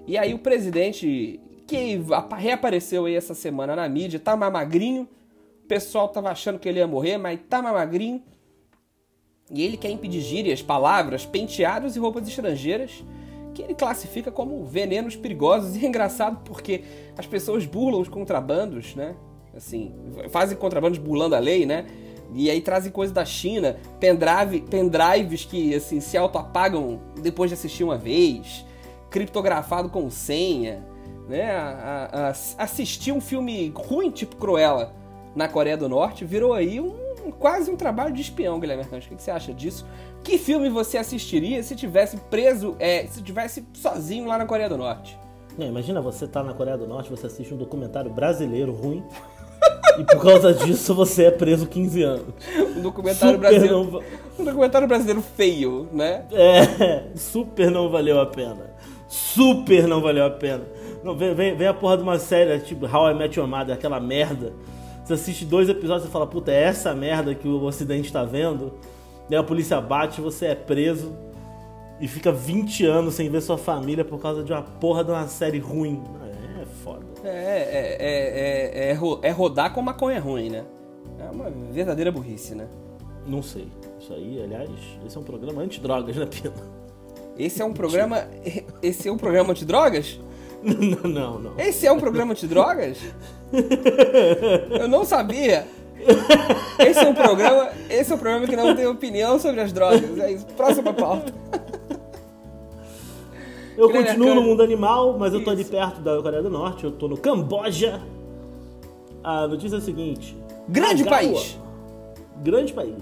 E 0.05 0.17
aí 0.17 0.33
o 0.33 0.39
presidente, 0.39 1.39
que 1.65 1.97
reapareceu 2.37 3.05
aí 3.05 3.15
essa 3.15 3.33
semana 3.33 3.77
na 3.77 3.87
mídia, 3.87 4.19
tá 4.19 4.35
mais 4.35 4.51
magrinho. 4.51 5.07
O 5.63 5.67
pessoal 5.67 6.09
tava 6.09 6.29
achando 6.29 6.59
que 6.59 6.67
ele 6.67 6.79
ia 6.79 6.87
morrer, 6.87 7.17
mas 7.17 7.39
tá 7.49 7.61
mais 7.61 7.73
magrinho. 7.73 8.21
E 9.49 9.63
ele 9.63 9.77
quer 9.77 9.89
impedir 9.89 10.19
gírias, 10.19 10.61
palavras, 10.61 11.25
penteados 11.25 11.95
e 11.95 11.99
roupas 11.99 12.27
estrangeiras 12.27 13.05
que 13.53 13.61
ele 13.61 13.73
classifica 13.73 14.29
como 14.29 14.65
venenos 14.65 15.15
perigosos. 15.15 15.77
E 15.77 15.85
é 15.85 15.87
engraçado 15.87 16.41
porque 16.43 16.83
as 17.17 17.25
pessoas 17.25 17.65
burlam 17.65 18.01
os 18.01 18.09
contrabandos, 18.09 18.95
né? 18.95 19.15
Assim, 19.55 19.93
fazem 20.29 20.57
contrabandos 20.57 20.99
burlando 20.99 21.35
a 21.35 21.39
lei, 21.39 21.65
né? 21.65 21.85
E 22.33 22.49
aí 22.49 22.59
trazem 22.61 22.91
coisas 22.91 23.13
da 23.13 23.23
China, 23.23 23.77
pendrive, 23.99 24.61
pendrives 24.61 25.45
que 25.45 25.73
assim 25.73 25.99
se 25.99 26.17
auto-apagam 26.17 26.99
depois 27.21 27.49
de 27.49 27.53
assistir 27.53 27.83
uma 27.83 27.97
vez, 27.97 28.65
criptografado 29.09 29.89
com 29.89 30.09
senha, 30.09 30.85
né? 31.27 31.51
A, 31.51 32.09
a, 32.11 32.27
a, 32.27 32.63
assistir 32.63 33.11
um 33.11 33.21
filme 33.21 33.71
ruim, 33.75 34.11
tipo 34.11 34.35
Cruella, 34.35 34.93
na 35.35 35.47
Coreia 35.47 35.77
do 35.77 35.87
Norte, 35.87 36.25
virou 36.25 36.53
aí 36.53 36.79
um 36.79 37.05
quase 37.39 37.71
um 37.71 37.75
trabalho 37.75 38.13
de 38.13 38.21
espião, 38.21 38.59
Guilherme 38.59 38.83
Arcanjo. 38.83 39.07
O 39.07 39.15
que 39.15 39.21
você 39.21 39.31
acha 39.31 39.53
disso? 39.53 39.85
Que 40.23 40.37
filme 40.37 40.69
você 40.69 40.97
assistiria 40.97 41.61
se 41.63 41.75
tivesse 41.75 42.17
preso, 42.17 42.75
é, 42.79 43.05
se 43.07 43.21
tivesse 43.21 43.65
sozinho 43.73 44.27
lá 44.27 44.37
na 44.37 44.45
Coreia 44.45 44.69
do 44.69 44.77
Norte? 44.77 45.17
Não, 45.57 45.65
imagina 45.65 46.01
você 46.01 46.27
tá 46.27 46.43
na 46.43 46.53
Coreia 46.53 46.77
do 46.77 46.87
Norte, 46.87 47.09
você 47.09 47.27
assiste 47.27 47.53
um 47.53 47.57
documentário 47.57 48.11
brasileiro 48.11 48.73
ruim 48.73 49.03
e 49.99 50.03
por 50.03 50.21
causa 50.21 50.53
disso 50.53 50.93
você 50.93 51.25
é 51.25 51.31
preso 51.31 51.67
15 51.67 52.03
anos. 52.03 52.33
Um 52.75 52.81
documentário 52.81 53.37
brasileiro. 53.37 53.83
Não... 53.83 54.01
Um 54.39 54.43
documentário 54.43 54.87
brasileiro 54.87 55.21
feio, 55.21 55.87
né? 55.91 56.25
É, 56.31 57.03
super 57.15 57.71
não 57.71 57.89
valeu 57.89 58.19
a 58.19 58.25
pena. 58.25 58.75
Super 59.07 59.87
não 59.87 60.01
valeu 60.01 60.25
a 60.25 60.29
pena. 60.29 60.63
Não, 61.03 61.15
vem, 61.15 61.33
vem, 61.33 61.55
vem 61.55 61.67
a 61.67 61.73
porra 61.73 61.97
de 61.97 62.03
uma 62.03 62.17
série 62.17 62.59
tipo 62.59 62.85
How 62.85 63.11
I 63.11 63.13
Met 63.13 63.37
Your 63.37 63.47
Mother, 63.47 63.75
aquela 63.75 63.99
merda. 63.99 64.53
Você 65.03 65.13
assiste 65.13 65.45
dois 65.45 65.69
episódios 65.69 66.09
e 66.09 66.11
fala, 66.11 66.25
puta, 66.25 66.51
é 66.51 66.63
essa 66.63 66.93
merda 66.95 67.35
que 67.35 67.47
o 67.47 67.63
ocidente 67.63 68.11
tá 68.11 68.23
vendo. 68.23 68.73
Daí 69.29 69.37
a 69.37 69.43
polícia 69.43 69.79
bate, 69.79 70.19
você 70.19 70.47
é 70.47 70.55
preso 70.55 71.15
e 71.99 72.07
fica 72.07 72.31
20 72.31 72.85
anos 72.85 73.13
sem 73.13 73.29
ver 73.29 73.41
sua 73.41 73.57
família 73.57 74.03
por 74.03 74.19
causa 74.19 74.43
de 74.43 74.51
uma 74.51 74.61
porra 74.61 75.03
de 75.03 75.11
uma 75.11 75.27
série 75.27 75.59
ruim. 75.59 76.03
É. 77.29 77.67
É, 77.71 77.97
é, 77.99 78.91
é, 78.91 78.91
é, 78.91 79.27
é 79.27 79.31
rodar 79.31 79.73
com 79.73 79.81
maconha 79.81 80.19
ruim, 80.19 80.49
né? 80.49 80.63
É 81.19 81.29
uma 81.31 81.49
verdadeira 81.71 82.11
burrice, 82.11 82.55
né? 82.55 82.67
Não 83.25 83.41
sei. 83.41 83.67
Isso 83.99 84.13
aí, 84.13 84.41
aliás, 84.43 84.69
esse 85.05 85.17
é 85.17 85.19
um 85.19 85.23
programa 85.23 85.61
anti-drogas, 85.61 86.15
né, 86.15 86.25
Pina? 86.25 86.53
Esse 87.37 87.61
é 87.61 87.65
um 87.65 87.73
programa. 87.73 88.27
Esse 88.81 89.09
é 89.09 89.11
um 89.11 89.17
programa 89.17 89.51
anti-drogas? 89.51 90.19
Não, 90.65 91.11
não, 91.11 91.39
não. 91.39 91.59
Esse 91.59 91.85
é 91.85 91.91
um 91.91 91.99
programa 91.99 92.31
anti-drogas? 92.31 92.97
Eu 94.79 94.87
não 94.87 95.05
sabia. 95.05 95.67
Esse 96.79 97.01
é 97.01 97.07
um 97.07 97.13
programa. 97.13 97.69
Esse 97.87 98.11
é 98.11 98.15
um 98.15 98.17
programa 98.17 98.47
que 98.47 98.55
não 98.55 98.75
tem 98.75 98.87
opinião 98.87 99.39
sobre 99.39 99.61
as 99.61 99.71
drogas. 99.71 100.17
É 100.17 100.31
isso. 100.31 100.47
Próxima 100.57 100.91
pauta. 100.91 101.31
Eu 103.77 103.89
continuo 103.89 104.35
no 104.35 104.41
mundo 104.41 104.63
animal, 104.63 105.17
mas 105.17 105.33
eu 105.33 105.43
tô 105.43 105.49
ali 105.49 105.65
perto 105.65 105.99
da 106.01 106.21
Coreia 106.21 106.41
do 106.41 106.49
Norte, 106.49 106.85
eu 106.85 106.91
tô 106.91 107.07
no 107.07 107.17
Camboja. 107.17 108.01
A 109.23 109.47
notícia 109.47 109.75
é 109.75 109.79
a 109.79 109.81
seguinte: 109.81 110.37
Grande 110.67 111.03
Magawa, 111.03 111.21
país! 111.21 111.59
Grande 112.41 112.73
país. 112.73 112.95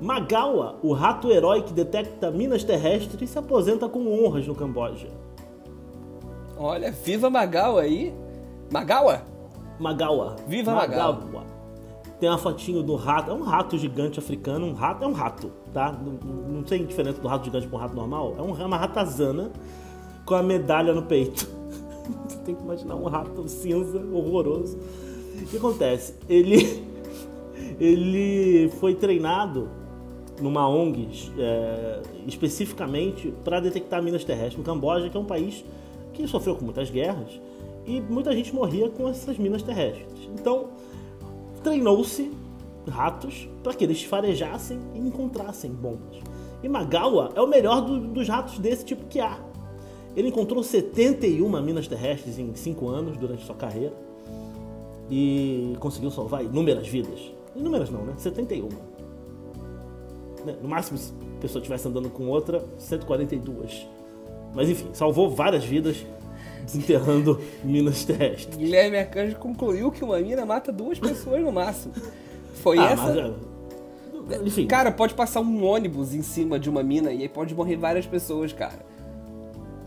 Magawa, 0.00 0.78
o 0.82 0.92
rato 0.92 1.30
herói 1.30 1.62
que 1.62 1.72
detecta 1.72 2.30
minas 2.30 2.62
terrestres, 2.64 3.28
se 3.28 3.38
aposenta 3.38 3.88
com 3.88 4.06
honras 4.08 4.46
no 4.46 4.54
Camboja. 4.54 5.08
Olha, 6.56 6.92
viva 6.92 7.28
Magawa 7.28 7.82
aí! 7.82 8.14
Magawa? 8.72 9.22
Magawa. 9.80 10.36
Viva 10.46 10.74
Magawa. 10.74 11.12
Magawa. 11.14 11.44
Tem 12.20 12.28
uma 12.28 12.38
fotinho 12.38 12.82
do 12.82 12.94
rato, 12.96 13.30
é 13.30 13.34
um 13.34 13.42
rato 13.42 13.78
gigante 13.78 14.18
africano, 14.18 14.66
um 14.66 14.74
rato, 14.74 15.02
é 15.02 15.06
um 15.06 15.12
rato, 15.12 15.50
tá? 15.72 15.90
Não, 15.90 16.12
não 16.48 16.62
tem 16.62 16.84
diferença 16.84 17.18
do 17.18 17.26
rato 17.26 17.46
gigante 17.46 17.66
para 17.66 17.78
um 17.78 17.80
rato 17.80 17.96
normal, 17.96 18.34
é, 18.38 18.42
um, 18.42 18.60
é 18.60 18.64
uma 18.64 18.76
ratazana 18.76 19.50
com 20.30 20.36
a 20.36 20.42
medalha 20.44 20.94
no 20.94 21.02
peito. 21.02 21.44
Você 22.28 22.38
tem 22.44 22.54
que 22.54 22.62
imaginar 22.62 22.94
um 22.94 23.06
rato 23.06 23.48
cinza, 23.48 23.98
horroroso. 24.12 24.78
O 25.42 25.46
que 25.46 25.56
acontece? 25.56 26.14
Ele, 26.28 26.84
ele 27.80 28.68
foi 28.78 28.94
treinado 28.94 29.68
numa 30.40 30.68
ONG 30.68 31.32
é, 31.36 32.00
especificamente 32.28 33.34
para 33.42 33.58
detectar 33.58 34.00
minas 34.00 34.22
terrestres 34.22 34.56
no 34.56 34.62
Camboja, 34.62 35.10
que 35.10 35.16
é 35.16 35.20
um 35.20 35.24
país 35.24 35.64
que 36.12 36.28
sofreu 36.28 36.54
com 36.54 36.64
muitas 36.64 36.90
guerras 36.90 37.40
e 37.84 38.00
muita 38.00 38.32
gente 38.32 38.54
morria 38.54 38.88
com 38.88 39.08
essas 39.08 39.36
minas 39.36 39.64
terrestres. 39.64 40.30
Então, 40.32 40.68
treinou-se 41.64 42.30
ratos 42.88 43.48
para 43.64 43.74
que 43.74 43.82
eles 43.82 44.04
farejassem 44.04 44.78
e 44.94 44.98
encontrassem 45.00 45.72
bombas. 45.72 46.18
E 46.62 46.68
Magawa 46.68 47.32
é 47.34 47.40
o 47.40 47.48
melhor 47.48 47.80
do, 47.80 47.98
dos 47.98 48.28
ratos 48.28 48.60
desse 48.60 48.84
tipo 48.84 49.06
que 49.06 49.18
há. 49.18 49.49
Ele 50.16 50.28
encontrou 50.28 50.62
71 50.62 51.62
minas 51.62 51.86
terrestres 51.86 52.38
em 52.38 52.54
5 52.54 52.88
anos 52.88 53.16
durante 53.16 53.44
sua 53.44 53.54
carreira 53.54 53.94
e 55.10 55.76
conseguiu 55.80 56.10
salvar 56.10 56.44
inúmeras 56.44 56.86
vidas. 56.86 57.20
Inúmeras 57.54 57.90
não, 57.90 58.04
né? 58.04 58.14
71. 58.16 58.68
Né? 60.44 60.56
No 60.62 60.68
máximo, 60.68 60.98
se 60.98 61.12
a 61.12 61.40
pessoa 61.40 61.60
estivesse 61.60 61.86
andando 61.88 62.08
com 62.10 62.28
outra, 62.28 62.64
142. 62.78 63.86
Mas 64.54 64.68
enfim, 64.68 64.88
salvou 64.92 65.30
várias 65.30 65.64
vidas 65.64 66.04
desenterrando 66.64 67.40
minas 67.62 68.04
terrestres. 68.04 68.56
Guilherme 68.56 68.98
Arcanjo 68.98 69.36
concluiu 69.36 69.90
que 69.90 70.04
uma 70.04 70.18
mina 70.18 70.44
mata 70.44 70.72
duas 70.72 70.98
pessoas 70.98 71.42
no 71.42 71.52
máximo. 71.52 71.94
Foi 72.54 72.78
ah, 72.78 72.90
essa. 72.90 73.36
Mas, 74.26 74.40
é, 74.40 74.42
enfim. 74.44 74.66
Cara, 74.66 74.92
pode 74.92 75.14
passar 75.14 75.40
um 75.40 75.64
ônibus 75.64 76.14
em 76.14 76.22
cima 76.22 76.58
de 76.58 76.68
uma 76.68 76.82
mina 76.82 77.12
e 77.12 77.22
aí 77.22 77.28
pode 77.28 77.54
morrer 77.54 77.76
várias 77.76 78.06
pessoas, 78.06 78.52
cara. 78.52 78.89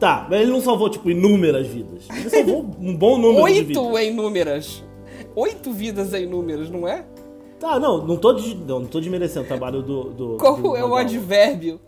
Tá, 0.03 0.27
mas 0.29 0.41
ele 0.41 0.51
não 0.51 0.59
salvou, 0.59 0.89
tipo, 0.89 1.09
inúmeras 1.09 1.65
vidas. 1.65 2.09
Ele 2.13 2.29
salvou 2.29 2.69
um 2.77 2.93
bom 2.93 3.17
número 3.17 3.41
Oito 3.45 3.55
de 3.55 3.63
vidas. 3.63 3.83
Oito 3.85 3.97
em 3.99 4.09
inúmeras. 4.09 4.83
Oito 5.33 5.71
vidas 5.71 6.13
em 6.13 6.23
inúmeras, 6.23 6.69
não 6.69 6.85
é? 6.85 7.05
Tá, 7.57 7.79
não, 7.79 8.05
não 8.05 8.17
tô, 8.17 8.33
de, 8.33 8.53
não, 8.53 8.81
não 8.81 8.85
tô 8.85 8.99
desmerecendo 8.99 9.45
o 9.45 9.47
trabalho 9.47 9.81
do. 9.81 10.03
do 10.09 10.37
Qual 10.41 10.57
do 10.57 10.75
é 10.75 10.83
o 10.83 10.93
advérbio 10.93 11.79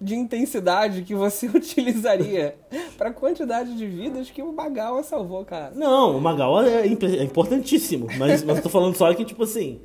de 0.00 0.16
intensidade 0.16 1.02
que 1.02 1.14
você 1.14 1.46
utilizaria 1.54 2.56
pra 2.98 3.12
quantidade 3.12 3.76
de 3.76 3.86
vidas 3.86 4.28
que 4.28 4.42
o 4.42 4.52
Magawa 4.52 5.04
salvou, 5.04 5.44
cara? 5.44 5.70
Não, 5.72 6.16
o 6.16 6.20
Magawa 6.20 6.68
é, 6.68 6.80
é 6.80 7.22
importantíssimo, 7.22 8.08
mas, 8.18 8.42
mas 8.42 8.56
eu 8.56 8.62
tô 8.64 8.68
falando 8.68 8.96
só 8.96 9.14
que, 9.14 9.24
tipo 9.24 9.44
assim. 9.44 9.80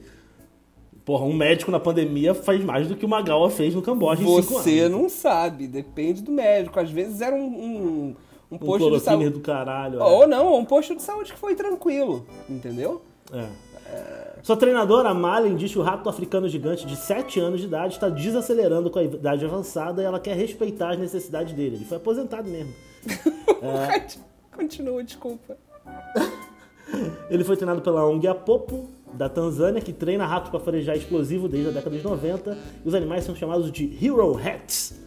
Porra, 1.04 1.26
um 1.26 1.34
médico 1.34 1.72
na 1.72 1.80
pandemia 1.80 2.34
faz 2.34 2.64
mais 2.64 2.88
do 2.88 2.96
que 2.96 3.06
o 3.06 3.10
Magawa 3.10 3.50
fez 3.50 3.74
no 3.74 3.82
Camboja 3.82 4.22
Você 4.24 4.88
não 4.88 5.10
sabe, 5.10 5.68
depende 5.68 6.22
do 6.22 6.32
médico. 6.32 6.80
Às 6.80 6.92
vezes 6.92 7.22
era 7.22 7.36
um, 7.36 7.42
um, 7.42 8.16
um 8.52 8.58
posto 8.58 8.88
um 8.88 8.92
de 8.92 9.00
saúde. 9.00 9.30
do 9.30 9.40
caralho. 9.40 10.00
É. 10.00 10.04
Ou 10.04 10.28
não, 10.28 10.56
um 10.56 10.66
posto 10.66 10.96
de 10.96 11.02
saúde 11.02 11.34
que 11.34 11.40
foi 11.40 11.56
tranquilo, 11.56 12.26
entendeu? 12.48 13.02
É. 13.34 13.48
é... 13.88 14.32
Sua 14.44 14.56
treinadora, 14.56 15.12
Malin, 15.14 15.56
diz 15.56 15.72
que 15.72 15.80
o 15.80 15.82
rato 15.82 16.08
africano 16.08 16.48
gigante 16.48 16.86
de 16.86 16.96
7 16.96 17.40
anos 17.40 17.62
de 17.62 17.68
idade 17.68 17.96
está 17.96 18.08
desacelerando 18.08 18.92
com 18.92 19.00
a 19.00 19.04
idade 19.04 19.44
avançada 19.44 20.04
e 20.04 20.06
ela 20.06 20.20
quer 20.20 20.36
respeitar 20.36 20.92
as 20.92 21.00
necessidades 21.00 21.54
dele. 21.54 21.78
Ele 21.78 21.86
foi 21.86 21.98
aposentado 21.98 22.48
mesmo. 22.48 22.74
é... 23.62 24.06
Continua, 24.56 25.04
desculpa. 25.04 25.58
Ele 27.30 27.44
foi 27.44 27.56
treinado 27.56 27.82
pela 27.82 28.06
ONG 28.06 28.28
Apopo, 28.28 28.90
da 29.14 29.30
Tanzânia, 29.30 29.82
que 29.82 29.94
treina 29.94 30.26
ratos 30.26 30.50
para 30.50 30.60
farejar 30.60 30.96
explosivo 30.96 31.48
desde 31.48 31.70
a 31.70 31.72
década 31.72 31.98
de 31.98 32.04
90. 32.04 32.58
E 32.84 32.88
os 32.88 32.94
animais 32.94 33.24
são 33.24 33.36
chamados 33.36 33.72
de 33.72 33.98
Hero 34.02 34.38
Hats, 34.38 35.00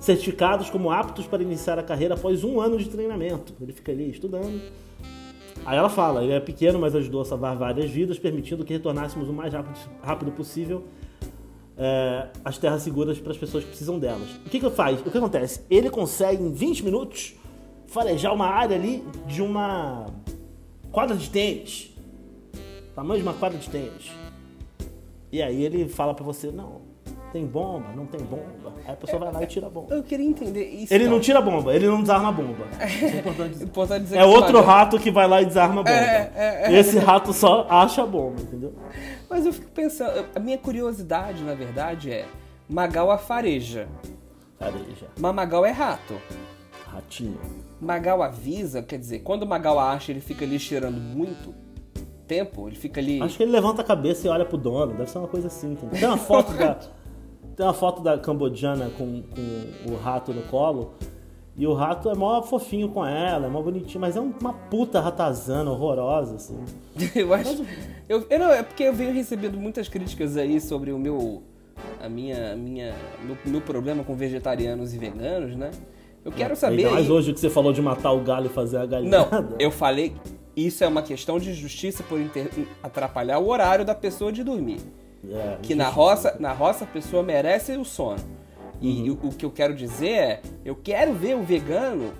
certificados 0.00 0.70
como 0.70 0.90
aptos 0.90 1.26
para 1.26 1.42
iniciar 1.42 1.78
a 1.78 1.82
carreira 1.82 2.14
após 2.14 2.44
um 2.44 2.60
ano 2.60 2.78
de 2.78 2.88
treinamento. 2.88 3.54
Ele 3.60 3.72
fica 3.72 3.92
ali 3.92 4.10
estudando. 4.10 4.60
Aí 5.64 5.78
ela 5.78 5.88
fala, 5.88 6.22
ele 6.22 6.32
é 6.32 6.40
pequeno, 6.40 6.78
mas 6.78 6.94
ajudou 6.94 7.22
a 7.22 7.24
salvar 7.24 7.56
várias 7.56 7.90
vidas, 7.90 8.18
permitindo 8.18 8.64
que 8.64 8.72
retornássemos 8.72 9.28
o 9.28 9.32
mais 9.32 9.52
rápido, 9.52 9.78
rápido 10.02 10.32
possível 10.32 10.84
é, 11.76 12.28
as 12.44 12.58
terras 12.58 12.82
seguras 12.82 13.18
para 13.18 13.32
as 13.32 13.38
pessoas 13.38 13.64
que 13.64 13.70
precisam 13.70 13.98
delas. 13.98 14.28
O 14.46 14.50
que 14.50 14.60
que 14.60 14.70
faz? 14.70 15.00
O 15.00 15.10
que 15.10 15.16
acontece? 15.16 15.60
Ele 15.68 15.90
consegue 15.90 16.42
em 16.42 16.52
20 16.52 16.84
minutos 16.84 17.34
farejar 17.86 18.32
uma 18.34 18.46
área 18.46 18.76
ali 18.76 19.04
de 19.26 19.42
uma 19.42 20.06
quadra 20.90 21.16
de 21.16 21.28
tênis 21.30 21.93
tamanho 22.94 23.20
de 23.20 23.28
uma 23.28 23.34
quadra 23.34 23.58
de 23.58 23.68
tênis. 23.68 24.12
E 25.32 25.42
aí 25.42 25.64
ele 25.64 25.88
fala 25.88 26.14
para 26.14 26.24
você, 26.24 26.52
não, 26.52 26.82
tem 27.32 27.44
bomba, 27.44 27.88
não 27.96 28.06
tem 28.06 28.20
bomba. 28.20 28.72
Aí 28.86 28.92
a 28.92 28.96
pessoa 28.96 29.18
vai 29.18 29.32
lá 29.32 29.42
e 29.42 29.46
tira 29.48 29.66
a 29.66 29.70
bomba. 29.70 29.92
Eu 29.92 30.04
queria 30.04 30.24
entender 30.24 30.68
isso. 30.68 30.94
Ele 30.94 31.08
não 31.08 31.18
tira 31.18 31.40
a 31.40 31.42
bomba, 31.42 31.74
ele 31.74 31.88
não 31.88 32.00
desarma 32.00 32.28
a 32.28 32.32
bomba. 32.32 32.64
Isso 32.86 33.04
é 33.16 33.18
importante 33.18 33.50
dizer. 33.50 33.64
importante 33.64 34.02
dizer 34.04 34.18
é 34.18 34.24
outro 34.24 34.60
rato 34.60 35.00
que 35.00 35.10
vai 35.10 35.26
lá 35.26 35.42
e 35.42 35.46
desarma 35.46 35.80
a 35.80 35.84
bomba. 35.84 35.90
É, 35.90 36.32
é, 36.36 36.72
é, 36.72 36.78
Esse 36.78 36.96
rato 36.98 37.32
só 37.32 37.66
acha 37.68 38.04
a 38.04 38.06
bomba, 38.06 38.40
entendeu? 38.40 38.72
Mas 39.28 39.44
eu 39.44 39.52
fico 39.52 39.68
pensando, 39.72 40.24
a 40.32 40.38
minha 40.38 40.56
curiosidade, 40.56 41.42
na 41.42 41.54
verdade, 41.54 42.12
é 42.12 42.26
Magal 42.68 43.10
a 43.10 43.18
fareja. 43.18 43.88
Fareja. 44.56 45.08
Mas 45.18 45.34
Magal 45.34 45.66
é 45.66 45.72
rato. 45.72 46.14
Ratinho. 46.86 47.40
Magal 47.80 48.22
avisa, 48.22 48.80
quer 48.80 48.98
dizer, 49.00 49.18
quando 49.24 49.42
o 49.42 49.46
Magal 49.46 49.80
acha, 49.80 50.12
ele 50.12 50.20
fica 50.20 50.44
ali 50.44 50.60
cheirando 50.60 51.00
muito 51.00 51.52
tempo, 52.26 52.68
ele 52.68 52.76
fica 52.76 53.00
ali. 53.00 53.20
Acho 53.20 53.36
que 53.36 53.42
ele 53.42 53.52
levanta 53.52 53.82
a 53.82 53.84
cabeça 53.84 54.26
e 54.26 54.30
olha 54.30 54.44
pro 54.44 54.56
dono, 54.58 54.94
deve 54.94 55.10
ser 55.10 55.18
uma 55.18 55.28
coisa 55.28 55.46
assim. 55.46 55.72
Entendeu? 55.72 55.98
Tem 55.98 56.08
uma 56.08 56.18
foto 56.18 56.52
da. 56.52 56.78
Tem 57.56 57.64
uma 57.64 57.74
foto 57.74 58.02
da 58.02 58.18
cambodiana 58.18 58.90
com, 58.90 59.22
com 59.22 59.92
o 59.92 59.96
rato 59.96 60.32
no 60.32 60.42
colo. 60.42 60.94
E 61.56 61.66
o 61.68 61.72
rato 61.72 62.10
é 62.10 62.14
mó 62.16 62.42
fofinho 62.42 62.88
com 62.88 63.06
ela, 63.06 63.46
é 63.46 63.48
mó 63.48 63.62
bonitinho, 63.62 64.00
mas 64.00 64.16
é 64.16 64.20
uma 64.20 64.52
puta 64.52 65.00
ratazana 65.00 65.70
horrorosa, 65.70 66.34
assim. 66.34 66.58
eu 67.14 67.32
acho. 67.32 67.64
Eu, 68.08 68.26
eu 68.28 68.38
não, 68.40 68.50
é 68.50 68.62
porque 68.62 68.82
eu 68.82 68.92
venho 68.92 69.12
recebendo 69.12 69.56
muitas 69.56 69.88
críticas 69.88 70.36
aí 70.36 70.60
sobre 70.60 70.90
o 70.90 70.98
meu. 70.98 71.42
A 72.02 72.08
minha. 72.08 72.56
minha 72.56 72.94
meu, 73.24 73.36
meu 73.46 73.60
problema 73.60 74.02
com 74.02 74.16
vegetarianos 74.16 74.94
e 74.94 74.98
veganos, 74.98 75.54
né? 75.54 75.70
Eu 76.24 76.32
quero 76.32 76.56
saber. 76.56 76.90
Mas 76.90 77.06
aí- 77.06 77.10
hoje 77.12 77.32
que 77.32 77.38
você 77.38 77.50
falou 77.50 77.72
de 77.72 77.82
matar 77.82 78.10
o 78.12 78.20
galho 78.20 78.46
e 78.46 78.48
fazer 78.48 78.78
a 78.78 78.86
galinhada. 78.86 79.42
Não, 79.42 79.56
eu 79.58 79.70
falei. 79.70 80.12
Isso 80.56 80.84
é 80.84 80.88
uma 80.88 81.02
questão 81.02 81.38
de 81.38 81.52
justiça 81.52 82.02
por 82.04 82.20
inter- 82.20 82.48
atrapalhar 82.82 83.38
o 83.38 83.48
horário 83.48 83.84
da 83.84 83.94
pessoa 83.94 84.30
de 84.32 84.44
dormir. 84.44 84.80
É, 85.28 85.58
Que 85.62 85.74
na 85.74 85.88
roça, 85.88 86.36
na 86.38 86.52
roça 86.52 86.84
a 86.84 86.86
pessoa 86.86 87.22
merece 87.22 87.72
o 87.76 87.84
sono. 87.84 88.20
E 88.80 89.10
o, 89.10 89.14
o 89.28 89.32
que 89.32 89.44
eu 89.44 89.50
quero 89.50 89.74
dizer 89.74 90.10
é, 90.12 90.42
eu 90.64 90.76
quero 90.76 91.12
ver 91.14 91.36
o 91.36 91.42
vegano 91.42 92.12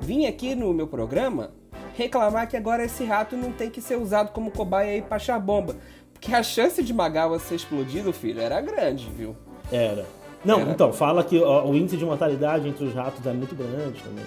vir 0.00 0.26
aqui 0.26 0.54
no 0.54 0.72
meu 0.72 0.86
programa 0.86 1.50
reclamar 1.94 2.48
que 2.48 2.56
agora 2.56 2.84
esse 2.84 3.04
rato 3.04 3.36
não 3.36 3.52
tem 3.52 3.70
que 3.70 3.80
ser 3.80 3.96
usado 3.96 4.30
como 4.32 4.50
cobaia 4.50 4.92
aí 4.92 5.02
pra 5.02 5.16
achar 5.16 5.38
bomba. 5.38 5.76
Porque 6.12 6.34
a 6.34 6.42
chance 6.42 6.82
de 6.82 6.92
Magawa 6.94 7.38
ser 7.38 7.54
explodido, 7.56 8.12
filho, 8.12 8.40
era 8.40 8.60
grande, 8.60 9.08
viu? 9.16 9.36
Era. 9.70 10.06
Não, 10.44 10.60
Era. 10.60 10.70
então, 10.70 10.92
fala 10.92 11.22
que 11.24 11.38
ó, 11.42 11.66
o 11.66 11.74
índice 11.76 11.96
de 11.96 12.04
mortalidade 12.04 12.68
entre 12.68 12.84
os 12.84 12.94
ratos 12.94 13.24
é 13.26 13.32
muito 13.32 13.54
grande 13.54 14.02
também. 14.02 14.24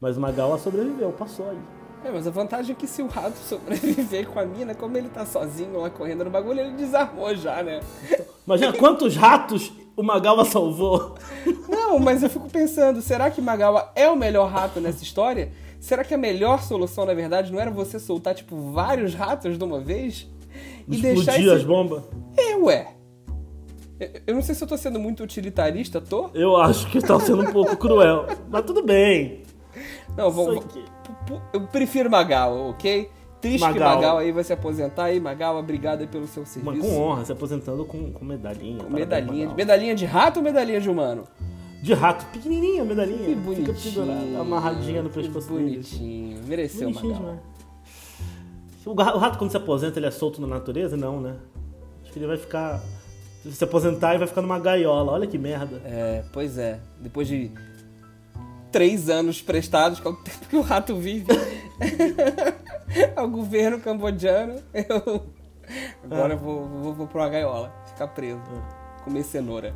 Mas 0.00 0.18
Magawa 0.18 0.58
sobreviveu, 0.58 1.12
passou 1.12 1.48
aí. 1.50 1.58
É, 2.06 2.10
mas 2.12 2.24
a 2.24 2.30
vantagem 2.30 2.70
é 2.72 2.78
que 2.78 2.86
se 2.86 3.02
o 3.02 3.08
rato 3.08 3.36
sobreviver 3.36 4.28
com 4.28 4.38
a 4.38 4.44
mina, 4.44 4.76
como 4.76 4.96
ele 4.96 5.08
tá 5.08 5.26
sozinho 5.26 5.80
lá 5.80 5.90
correndo 5.90 6.24
no 6.24 6.30
bagulho, 6.30 6.60
ele 6.60 6.76
desarmou 6.76 7.34
já, 7.34 7.64
né? 7.64 7.80
Imagina 8.46 8.72
quantos 8.72 9.16
ratos 9.16 9.72
o 9.96 10.04
Magawa 10.04 10.44
salvou. 10.44 11.16
Não, 11.68 11.98
mas 11.98 12.22
eu 12.22 12.30
fico 12.30 12.48
pensando, 12.48 13.02
será 13.02 13.28
que 13.28 13.40
Magawa 13.40 13.90
é 13.96 14.08
o 14.08 14.14
melhor 14.14 14.48
rato 14.48 14.80
nessa 14.80 15.02
história? 15.02 15.50
Será 15.80 16.04
que 16.04 16.14
a 16.14 16.18
melhor 16.18 16.62
solução, 16.62 17.04
na 17.04 17.12
verdade, 17.12 17.52
não 17.52 17.58
era 17.58 17.72
você 17.72 17.98
soltar, 17.98 18.36
tipo, 18.36 18.56
vários 18.70 19.12
ratos 19.12 19.58
de 19.58 19.64
uma 19.64 19.80
vez? 19.80 20.28
E 20.86 20.98
deixar 20.98 21.32
Explodir 21.32 21.50
as 21.50 21.56
esse... 21.58 21.66
bombas. 21.66 22.04
É, 22.36 22.54
ué. 22.54 22.86
Eu- 24.26 24.34
não 24.34 24.42
sei 24.42 24.54
se 24.54 24.62
eu 24.62 24.68
tô 24.68 24.76
sendo 24.76 25.00
muito 25.00 25.24
utilitarista, 25.24 26.00
tô? 26.00 26.30
Eu 26.32 26.56
acho 26.56 26.88
que 26.88 27.00
tá 27.00 27.18
sendo 27.18 27.42
um 27.42 27.52
pouco 27.52 27.76
cruel. 27.76 28.26
Mas 28.48 28.64
tudo 28.64 28.84
bem. 28.84 29.42
Não, 30.16 30.30
vou, 30.30 30.62
Eu 31.52 31.60
prefiro 31.62 32.10
Magawa, 32.10 32.68
ok? 32.70 33.10
Triste 33.40 33.58
que 33.58 33.64
Magawa. 33.64 33.94
Magawa 33.96 34.20
aí 34.20 34.32
vai 34.32 34.44
se 34.44 34.52
aposentar 34.52 35.04
aí. 35.04 35.20
Magawa, 35.20 35.60
obrigado 35.60 36.06
pelo 36.08 36.26
seu 36.26 36.42
Mas 36.42 36.50
serviço. 36.52 36.80
com 36.80 37.00
honra, 37.00 37.24
se 37.24 37.32
aposentando 37.32 37.84
com, 37.84 38.12
com 38.12 38.24
medalhinha. 38.24 38.82
Com 38.84 38.90
medalhinha. 38.90 39.48
de-. 39.48 39.54
Medalhinha 39.54 39.94
de 39.94 40.04
rato 40.04 40.38
ou 40.38 40.42
medalhinha 40.42 40.80
de 40.80 40.88
humano? 40.90 41.24
De 41.82 41.92
rato, 41.92 42.24
pequenininha 42.32 42.84
medalhinha. 42.84 43.18
Que 43.18 43.26
Fica 43.34 43.40
bonitinho. 43.40 43.94
pendurada, 44.06 44.40
amarradinha 44.40 45.02
no 45.02 45.10
que 45.10 45.20
pescoço 45.20 45.52
dele. 45.52 45.70
Bonitinho. 45.72 46.40
Mereceu, 46.46 46.88
Bonitinho 46.88 47.12
Magawa. 47.14 47.30
demais. 47.36 47.56
O 49.14 49.18
rato, 49.18 49.38
quando 49.38 49.50
se 49.50 49.56
aposenta, 49.56 49.98
ele 49.98 50.06
é 50.06 50.10
solto 50.10 50.40
na 50.40 50.46
natureza? 50.46 50.96
Não, 50.96 51.20
né? 51.20 51.36
Acho 52.02 52.12
que 52.12 52.18
ele 52.18 52.26
vai 52.26 52.36
ficar. 52.36 52.80
Se 53.50 53.62
aposentar, 53.62 54.10
ele 54.10 54.18
vai 54.18 54.28
ficar 54.28 54.42
numa 54.42 54.58
gaiola. 54.58 55.12
Olha 55.12 55.26
que 55.26 55.36
merda. 55.38 55.80
É, 55.84 56.24
pois 56.32 56.56
é. 56.56 56.80
Depois 57.00 57.28
de 57.28 57.50
três 58.76 59.08
anos 59.08 59.40
prestados, 59.40 59.98
que 59.98 60.06
é 60.06 60.10
o 60.10 60.14
tempo 60.16 60.48
que 60.50 60.56
o 60.56 60.60
rato 60.60 60.94
vive 60.96 61.28
ao 63.16 63.26
governo 63.26 63.80
cambodjano, 63.80 64.62
eu 64.74 65.22
agora 66.04 66.34
É. 66.34 66.36
vou, 66.36 66.66
vou, 66.66 66.92
vou 66.92 67.06
pra 67.06 67.22
uma 67.22 67.28
gaiola, 67.30 67.72
ficar 67.86 68.08
preso, 68.08 68.42
comer 69.02 69.22
cenoura. 69.22 69.74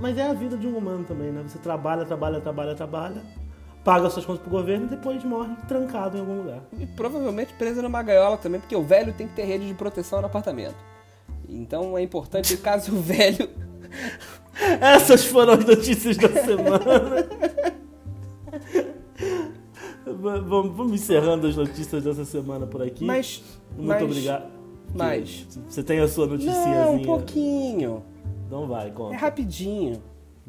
Mas 0.00 0.16
é 0.16 0.22
a 0.22 0.32
vida 0.32 0.56
de 0.56 0.68
um 0.68 0.76
humano 0.76 1.02
também, 1.04 1.32
né? 1.32 1.42
Você 1.42 1.58
trabalha, 1.58 2.04
trabalha, 2.04 2.40
trabalha, 2.40 2.76
trabalha, 2.76 3.22
paga 3.84 4.08
suas 4.08 4.24
contas 4.24 4.42
pro 4.42 4.50
governo 4.52 4.86
e 4.86 4.90
depois 4.90 5.24
morre 5.24 5.52
trancado 5.66 6.16
em 6.16 6.20
algum 6.20 6.38
lugar. 6.38 6.60
E 6.78 6.86
provavelmente 6.86 7.52
preso 7.54 7.82
numa 7.82 8.04
gaiola 8.04 8.36
também, 8.36 8.60
porque 8.60 8.76
o 8.76 8.84
velho 8.84 9.12
tem 9.12 9.26
que 9.26 9.34
ter 9.34 9.42
rede 9.44 9.66
de 9.66 9.74
proteção 9.74 10.20
no 10.20 10.26
apartamento. 10.26 10.76
Então 11.48 11.98
é 11.98 12.02
importante, 12.02 12.56
caso 12.56 12.94
o 12.94 13.00
velho 13.00 13.50
Essas 14.80 15.24
foram 15.24 15.54
as 15.54 15.64
notícias 15.64 16.16
da 16.16 16.28
semana. 16.28 16.80
Va- 20.20 20.38
vamos, 20.38 20.76
vamos 20.76 20.92
encerrando 20.94 21.46
as 21.46 21.56
notícias 21.56 22.02
dessa 22.04 22.24
semana 22.24 22.66
por 22.66 22.82
aqui. 22.82 23.04
Mas. 23.04 23.42
Muito 23.76 23.88
mas, 23.88 24.02
obrigado. 24.02 24.50
Mas. 24.94 25.46
Você 25.68 25.82
tem 25.82 26.00
a 26.00 26.08
sua 26.08 26.26
Não, 26.26 26.32
noticiazinha. 26.32 26.88
um 26.88 27.02
pouquinho. 27.04 28.02
Não 28.50 28.66
vai, 28.66 28.88
É 28.88 28.90
conta. 28.90 29.16
rapidinho. 29.16 30.02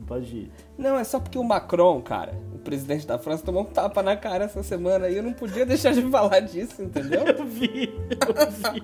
Pode 0.08 0.36
ir. 0.36 0.52
Não, 0.80 0.98
é 0.98 1.04
só 1.04 1.20
porque 1.20 1.38
o 1.38 1.44
Macron, 1.44 2.02
cara, 2.02 2.34
o 2.56 2.58
presidente 2.58 3.06
da 3.06 3.20
França, 3.20 3.44
tomou 3.46 3.62
um 3.62 3.66
tapa 3.66 4.02
na 4.02 4.16
cara 4.18 4.46
essa 4.46 4.64
semana 4.64 5.08
e 5.08 5.18
eu 5.18 5.22
não 5.22 5.32
podia 5.34 5.64
deixar 5.64 5.94
de 5.94 6.02
falar 6.10 6.40
disso, 6.40 6.82
entendeu? 6.82 7.22
Eu 7.38 7.46
vi, 7.46 7.94
eu 8.10 8.52
vi. 8.74 8.84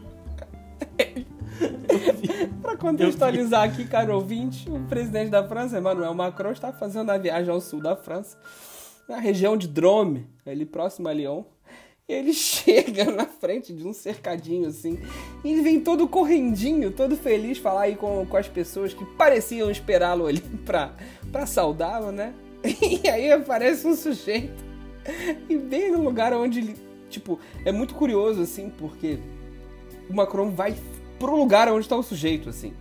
Pra 2.62 2.78
contextualizar 2.78 3.64
aqui, 3.64 3.86
caro 3.86 4.14
ouvinte, 4.16 4.70
o 4.70 4.80
presidente 4.88 5.30
da 5.32 5.48
França, 5.48 5.80
Emmanuel 5.80 6.14
Macron, 6.14 6.52
está 6.52 6.72
fazendo 6.72 7.10
a 7.10 7.18
viagem 7.18 7.52
ao 7.52 7.60
sul 7.62 7.82
da 7.82 7.96
França, 7.96 8.38
na 9.08 9.20
região 9.20 9.56
de 9.56 9.68
Drôme, 9.68 10.28
ali 10.46 10.66
próximo 10.66 11.08
a 11.08 11.14
Lyon. 11.14 11.44
Ele 12.08 12.32
chega 12.34 13.06
na 13.06 13.26
frente 13.26 13.74
de 13.74 13.86
um 13.86 13.94
cercadinho 13.94 14.68
assim, 14.68 15.00
e 15.44 15.52
ele 15.52 15.62
vem 15.62 15.80
todo 15.80 16.08
correndinho, 16.08 16.92
todo 16.92 17.16
feliz, 17.16 17.58
falar 17.58 17.84
aí 17.84 17.96
com, 17.96 18.26
com 18.26 18.38
as 18.38 18.48
pessoas 18.48 18.94
que 18.94 19.06
pareciam 19.18 19.70
esperá-lo 19.72 20.26
ali 20.26 20.42
pra, 20.66 20.94
pra 21.32 21.46
saudá-lo, 21.46 22.12
né? 22.12 22.34
E 23.04 23.08
aí 23.08 23.32
aparece 23.32 23.88
um 23.88 23.96
sujeito, 23.96 24.64
e 25.48 25.58
bem 25.58 25.92
no 25.92 26.04
lugar 26.04 26.34
onde 26.34 26.60
ele. 26.60 26.76
Tipo, 27.10 27.40
é 27.64 27.72
muito 27.72 27.96
curioso 27.96 28.42
assim, 28.42 28.70
porque 28.70 29.20
o 30.10 30.14
Macron 30.14 30.52
vai 30.52 30.76
pro 31.18 31.36
lugar 31.36 31.72
onde 31.72 31.88
tá 31.88 31.96
o 31.96 32.04
sujeito, 32.04 32.50
assim. 32.50 32.74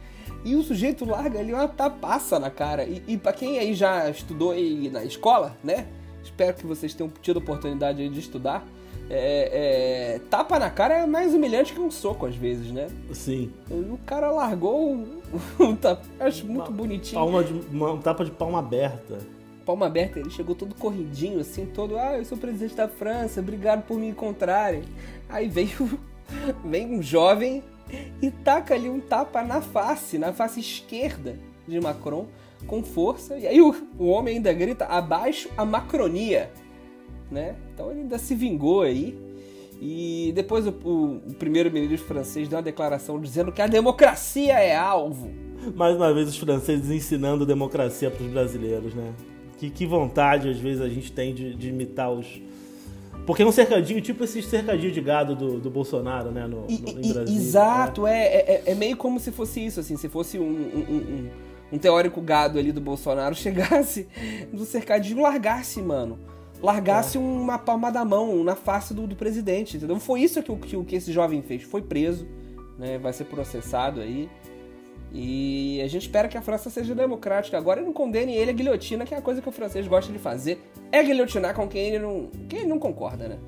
E 0.45 0.57
o 0.57 0.63
sujeito 0.63 1.05
larga 1.05 1.39
ali 1.39 1.53
uma 1.53 1.69
tapaça 1.69 2.39
na 2.39 2.51
cara. 2.51 2.85
E, 2.85 3.03
e 3.07 3.17
pra 3.17 3.33
quem 3.33 3.59
aí 3.59 3.75
já 3.75 4.09
estudou 4.11 4.51
aí 4.51 4.89
na 4.91 5.05
escola, 5.05 5.57
né? 5.63 5.87
Espero 6.27 6.57
que 6.57 6.67
vocês 6.67 6.93
tenham 6.93 7.11
tido 7.23 7.39
a 7.39 7.43
oportunidade 7.43 8.09
de 8.09 8.21
estudar. 8.21 8.67
É, 9.09 10.17
é, 10.17 10.19
tapa 10.29 10.59
na 10.59 10.69
cara 10.69 10.95
é 10.95 11.07
mais 11.07 11.33
humilhante 11.33 11.73
que 11.73 11.81
um 11.81 11.91
soco, 11.91 12.27
às 12.27 12.35
vezes, 12.35 12.73
né? 12.73 12.89
Sim. 13.13 13.53
O 13.71 13.97
cara 14.05 14.31
largou 14.33 14.95
o, 14.95 15.23
o 15.61 15.77
tapa. 15.79 16.03
Acho 16.19 16.45
muito 16.47 16.73
bonitinho. 16.73 17.21
Palma 17.21 17.45
de, 17.45 17.53
uma 17.71 17.93
um 17.93 18.01
tapa 18.01 18.25
de 18.25 18.33
palma 18.33 18.59
aberta. 18.59 19.19
Palma 19.65 19.87
aberta, 19.87 20.19
ele 20.19 20.31
chegou 20.31 20.55
todo 20.55 20.75
corridinho, 20.75 21.41
assim, 21.41 21.67
todo, 21.67 21.99
ah, 21.99 22.17
eu 22.17 22.25
sou 22.25 22.39
presidente 22.39 22.77
da 22.77 22.87
França, 22.87 23.41
obrigado 23.41 23.85
por 23.85 23.99
me 23.99 24.09
encontrarem. 24.09 24.83
Aí 25.29 25.49
veio, 25.49 25.99
vem 26.65 26.99
um 26.99 27.03
jovem 27.03 27.65
e 28.23 28.31
taca 28.31 28.75
ali 28.75 28.89
um 28.89 29.01
tapa 29.01 29.43
na 29.43 29.61
face, 29.61 30.19
na 30.19 30.33
face 30.33 30.61
esquerda 30.61 31.37
de 31.67 31.81
Macron, 31.81 32.27
com 32.67 32.83
força. 32.83 33.39
E 33.39 33.47
aí 33.47 33.61
o, 33.61 33.75
o 33.99 34.07
homem 34.07 34.37
ainda 34.37 34.53
grita, 34.53 34.85
abaixo 34.87 35.49
a 35.57 35.65
macronia, 35.65 36.51
né? 37.31 37.55
Então 37.75 37.91
ele 37.91 38.01
ainda 38.01 38.19
se 38.19 38.35
vingou 38.35 38.83
aí. 38.83 39.17
E 39.81 40.33
depois 40.35 40.67
o, 40.67 40.71
o- 40.71 41.17
o 41.29 41.35
primeiro-ministro 41.39 42.07
francês 42.09 42.49
deu 42.49 42.57
uma 42.57 42.63
declaração 42.63 43.21
dizendo 43.21 43.53
que 43.53 43.61
a 43.61 43.67
democracia 43.67 44.55
é 44.55 44.75
alvo. 44.75 45.31
Mais 45.75 45.97
uma 45.97 46.13
vez 46.15 46.29
os 46.29 46.37
franceses 46.39 46.91
ensinando 46.91 47.45
democracia 47.45 48.11
pros 48.11 48.29
brasileiros, 48.31 48.95
né? 48.95 49.13
Que, 49.59 49.69
que 49.71 49.87
vontade 49.87 50.49
às 50.49 50.59
vezes 50.59 50.81
a 50.81 50.89
gente 50.89 51.13
tem 51.13 51.35
de, 51.35 51.55
de 51.55 51.69
imitar 51.69 52.11
os. 52.11 52.41
Porque 53.27 53.43
é 53.43 53.47
um 53.47 53.51
cercadinho, 53.53 54.01
tipo 54.01 54.23
esse 54.23 54.41
cercadinho 54.43 54.93
de 54.93 55.01
gado 55.01 55.35
do, 55.35 55.59
do 55.59 55.69
Bolsonaro, 55.69 56.31
né? 56.31 56.47
No, 56.47 56.61
no- 56.63 56.71
e- 56.71 56.79
Brasília. 57.13 57.23
exato, 57.37 58.07
é, 58.07 58.25
é, 58.25 58.63
é 58.67 58.75
meio 58.75 58.97
como 58.97 59.19
se 59.19 59.33
fosse 59.33 59.65
isso, 59.65 59.81
assim, 59.81 59.97
se 59.97 60.09
fosse 60.09 60.39
um, 60.39 60.45
um, 60.45 60.49
um- 60.95 61.29
um- 61.73 61.79
teórico 61.79 62.21
gado 62.21 62.59
ali 62.59 62.73
do 62.73 62.81
Bolsonaro 62.81 63.35
chegasse 63.37 64.09
do 64.53 64.65
cercadinho 64.65 65.19
e 65.19 65.23
largasse, 65.23 65.81
mano. 65.83 66.19
Largasse 66.63 67.19
uma 67.19 67.59
palma 67.59 67.93
da 67.93 68.05
mão 68.05 68.43
na 68.43 68.55
face 68.57 68.95
do, 68.95 69.07
do 69.07 69.15
presidente, 69.15 69.77
entendeu? 69.77 70.01
Foi 70.01 70.21
isso 70.21 70.43
que, 70.43 70.57
que, 70.57 70.85
que 70.85 70.97
esse 70.97 71.13
jovem 71.13 71.43
fez. 71.43 71.63
Foi 71.63 71.83
preso, 71.83 72.27
né? 72.79 72.99
Vai 72.99 73.13
ser 73.13 73.25
processado 73.25 74.01
aí. 74.01 74.29
E 75.13 75.81
a 75.85 75.89
gente 75.89 76.03
espera 76.03 76.29
que 76.29 76.37
a 76.37 76.43
França 76.43 76.69
seja 76.71 76.95
democrática 76.95 77.57
agora 77.57 77.81
e 77.81 77.85
não 77.85 77.93
condene 77.93 78.35
ele 78.35 78.51
a 78.51 78.55
guilhotina, 78.55 79.05
que 79.05 79.15
é 79.15 79.19
a 79.19 79.23
coisa 79.23 79.41
que 79.41 79.49
o 79.49 79.53
francês 79.53 79.87
gosta 79.87 80.13
de 80.13 80.19
fazer. 80.19 80.61
É 80.91 81.03
guilhotinar 81.03 81.55
com 81.55 81.69
quem 81.69 81.89
ele 81.89 81.99
não, 81.99 82.31
quem 82.49 82.61
ele 82.61 82.69
não 82.69 82.79
concorda, 82.79 83.29
né? 83.29 83.39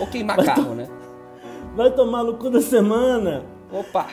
Ou 0.00 0.06
queimar 0.06 0.42
carro, 0.44 0.74
né? 0.74 0.88
Vai 1.76 1.94
tomar 1.94 2.24
no 2.24 2.36
cu 2.36 2.50
da 2.50 2.60
semana! 2.60 3.44
Opa! 3.70 4.08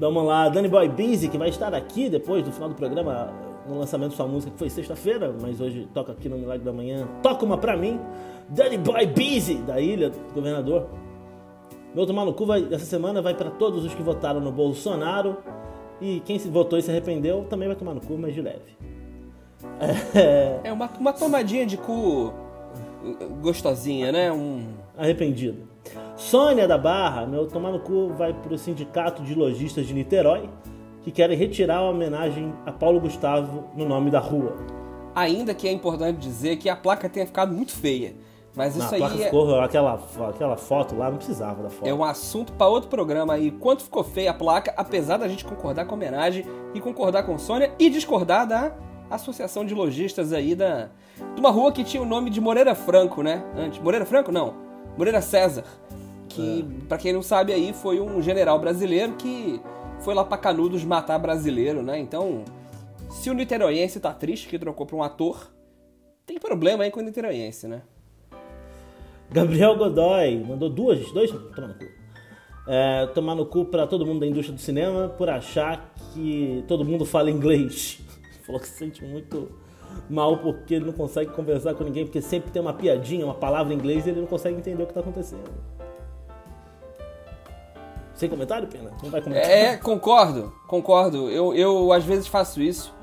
Vamos 0.00 0.24
lá, 0.24 0.48
Danny 0.48 0.66
Boy 0.66 0.88
Busy, 0.88 1.28
que 1.28 1.36
vai 1.36 1.50
estar 1.50 1.74
aqui 1.74 2.08
depois 2.08 2.42
do 2.42 2.50
final 2.50 2.70
do 2.70 2.74
programa, 2.74 3.30
no 3.68 3.78
lançamento 3.78 4.12
de 4.12 4.16
sua 4.16 4.26
música, 4.26 4.50
que 4.50 4.58
foi 4.58 4.70
sexta-feira, 4.70 5.30
mas 5.38 5.60
hoje 5.60 5.86
toca 5.92 6.12
aqui 6.12 6.26
no 6.26 6.38
Milagre 6.38 6.64
da 6.64 6.72
Manhã. 6.72 7.06
Toca 7.22 7.44
uma 7.44 7.58
pra 7.58 7.76
mim, 7.76 8.00
Danny 8.48 8.78
Boy 8.78 9.06
Busy, 9.08 9.56
da 9.56 9.78
Ilha 9.78 10.08
do 10.08 10.18
Governador. 10.32 10.86
Meu 11.94 12.06
tomar 12.06 12.24
no 12.24 12.32
cu 12.32 12.46
vai, 12.46 12.66
essa 12.72 12.86
semana 12.86 13.20
vai 13.20 13.34
pra 13.34 13.50
todos 13.50 13.84
os 13.84 13.94
que 13.94 14.02
votaram 14.02 14.40
no 14.40 14.50
Bolsonaro. 14.50 15.36
E 16.00 16.20
quem 16.20 16.38
se 16.38 16.48
votou 16.48 16.78
e 16.78 16.82
se 16.82 16.90
arrependeu 16.90 17.44
também 17.50 17.68
vai 17.68 17.76
tomar 17.76 17.92
no 17.92 18.00
cu, 18.00 18.16
mas 18.16 18.32
de 18.32 18.40
leve. 18.40 18.78
É, 20.14 20.70
é 20.70 20.72
uma, 20.72 20.88
uma 20.98 21.12
tomadinha 21.12 21.66
de 21.66 21.76
cu 21.76 22.32
gostosinha, 23.42 24.10
né? 24.10 24.32
Um... 24.32 24.64
Arrependido. 24.96 25.69
Sônia 26.20 26.68
da 26.68 26.76
Barra, 26.76 27.24
meu 27.24 27.46
tomar 27.46 27.72
no 27.72 27.80
cu, 27.80 28.10
vai 28.10 28.34
pro 28.34 28.56
Sindicato 28.58 29.22
de 29.22 29.34
Lojistas 29.34 29.86
de 29.86 29.94
Niterói, 29.94 30.50
que 31.00 31.10
querem 31.10 31.34
retirar 31.34 31.78
a 31.78 31.88
homenagem 31.88 32.52
a 32.66 32.70
Paulo 32.70 33.00
Gustavo 33.00 33.64
no 33.74 33.88
nome 33.88 34.10
da 34.10 34.18
rua. 34.18 34.54
Ainda 35.14 35.54
que 35.54 35.66
é 35.66 35.72
importante 35.72 36.18
dizer 36.18 36.56
que 36.56 36.68
a 36.68 36.76
placa 36.76 37.08
tenha 37.08 37.26
ficado 37.26 37.54
muito 37.54 37.72
feia. 37.72 38.14
Mas 38.54 38.76
isso 38.76 38.92
Na 38.92 38.98
placa 38.98 39.14
aí 39.14 39.22
é, 39.22 39.24
ficou, 39.24 39.60
aquela, 39.60 39.98
aquela 40.28 40.56
foto 40.58 40.94
lá, 40.94 41.08
não 41.08 41.16
precisava 41.16 41.62
da 41.62 41.70
foto. 41.70 41.88
é 41.88 41.94
um 41.94 42.04
assunto 42.04 42.52
para 42.52 42.66
outro 42.68 42.90
programa 42.90 43.32
aí. 43.32 43.50
Quanto 43.50 43.82
ficou 43.82 44.04
feia 44.04 44.32
a 44.32 44.34
placa, 44.34 44.74
apesar 44.76 45.16
da 45.16 45.26
gente 45.26 45.42
concordar 45.46 45.86
com 45.86 45.94
a 45.94 45.96
homenagem 45.96 46.44
e 46.74 46.80
concordar 46.80 47.22
com 47.22 47.38
Sônia 47.38 47.72
e 47.78 47.88
discordar 47.88 48.46
da 48.46 48.72
Associação 49.08 49.64
de 49.64 49.72
Lojistas 49.72 50.34
aí 50.34 50.54
da 50.54 50.90
de 51.34 51.40
uma 51.40 51.50
rua 51.50 51.72
que 51.72 51.82
tinha 51.82 52.02
o 52.02 52.06
nome 52.06 52.28
de 52.28 52.42
Moreira 52.42 52.74
Franco, 52.74 53.22
né? 53.22 53.42
Antes, 53.56 53.80
Moreira 53.80 54.04
Franco 54.04 54.30
não, 54.30 54.54
Moreira 54.96 55.22
César, 55.22 55.64
que 56.30 56.64
pra 56.88 56.96
quem 56.96 57.12
não 57.12 57.22
sabe 57.22 57.52
aí 57.52 57.72
foi 57.72 58.00
um 58.00 58.22
general 58.22 58.58
brasileiro 58.58 59.14
que 59.14 59.60
foi 60.00 60.14
lá 60.14 60.24
pra 60.24 60.38
Canudos 60.38 60.84
matar 60.84 61.18
brasileiro, 61.18 61.82
né? 61.82 61.98
Então, 61.98 62.44
se 63.10 63.28
o 63.28 63.34
niteroiense 63.34 64.00
tá 64.00 64.12
triste 64.14 64.48
que 64.48 64.58
trocou 64.58 64.86
pra 64.86 64.96
um 64.96 65.02
ator, 65.02 65.50
tem 66.24 66.38
problema 66.38 66.84
aí 66.84 66.90
com 66.90 67.00
o 67.00 67.02
niteroiense, 67.02 67.66
né? 67.66 67.82
Gabriel 69.30 69.76
Godoy 69.76 70.42
mandou 70.42 70.70
duas, 70.70 71.12
dois, 71.12 71.30
tomar 71.30 71.68
no 71.68 71.74
cu. 71.74 71.84
É, 72.66 73.06
tomar 73.08 73.34
no 73.34 73.46
cu 73.46 73.64
pra 73.64 73.86
todo 73.86 74.06
mundo 74.06 74.20
da 74.20 74.26
indústria 74.26 74.54
do 74.54 74.60
cinema 74.60 75.08
por 75.08 75.28
achar 75.28 75.92
que 76.12 76.64
todo 76.68 76.84
mundo 76.84 77.04
fala 77.04 77.30
inglês. 77.30 78.00
Falou 78.46 78.60
que 78.60 78.68
se 78.68 78.78
sente 78.78 79.04
muito 79.04 79.50
mal 80.08 80.38
porque 80.38 80.74
ele 80.74 80.84
não 80.84 80.92
consegue 80.92 81.32
conversar 81.32 81.74
com 81.74 81.84
ninguém, 81.84 82.04
porque 82.04 82.20
sempre 82.20 82.50
tem 82.50 82.62
uma 82.62 82.72
piadinha, 82.72 83.24
uma 83.24 83.34
palavra 83.34 83.72
em 83.72 83.76
inglês 83.76 84.06
e 84.06 84.10
ele 84.10 84.20
não 84.20 84.26
consegue 84.26 84.56
entender 84.56 84.82
o 84.82 84.86
que 84.86 84.94
tá 84.94 85.00
acontecendo. 85.00 85.50
Sem 88.20 88.28
comentário, 88.28 88.68
Pena? 88.68 88.90
Não 89.02 89.08
vai 89.08 89.22
comentar? 89.22 89.50
É, 89.50 89.78
concordo, 89.78 90.52
concordo. 90.66 91.30
Eu, 91.30 91.54
eu 91.54 91.90
às 91.90 92.04
vezes 92.04 92.26
faço 92.26 92.60
isso. 92.60 92.94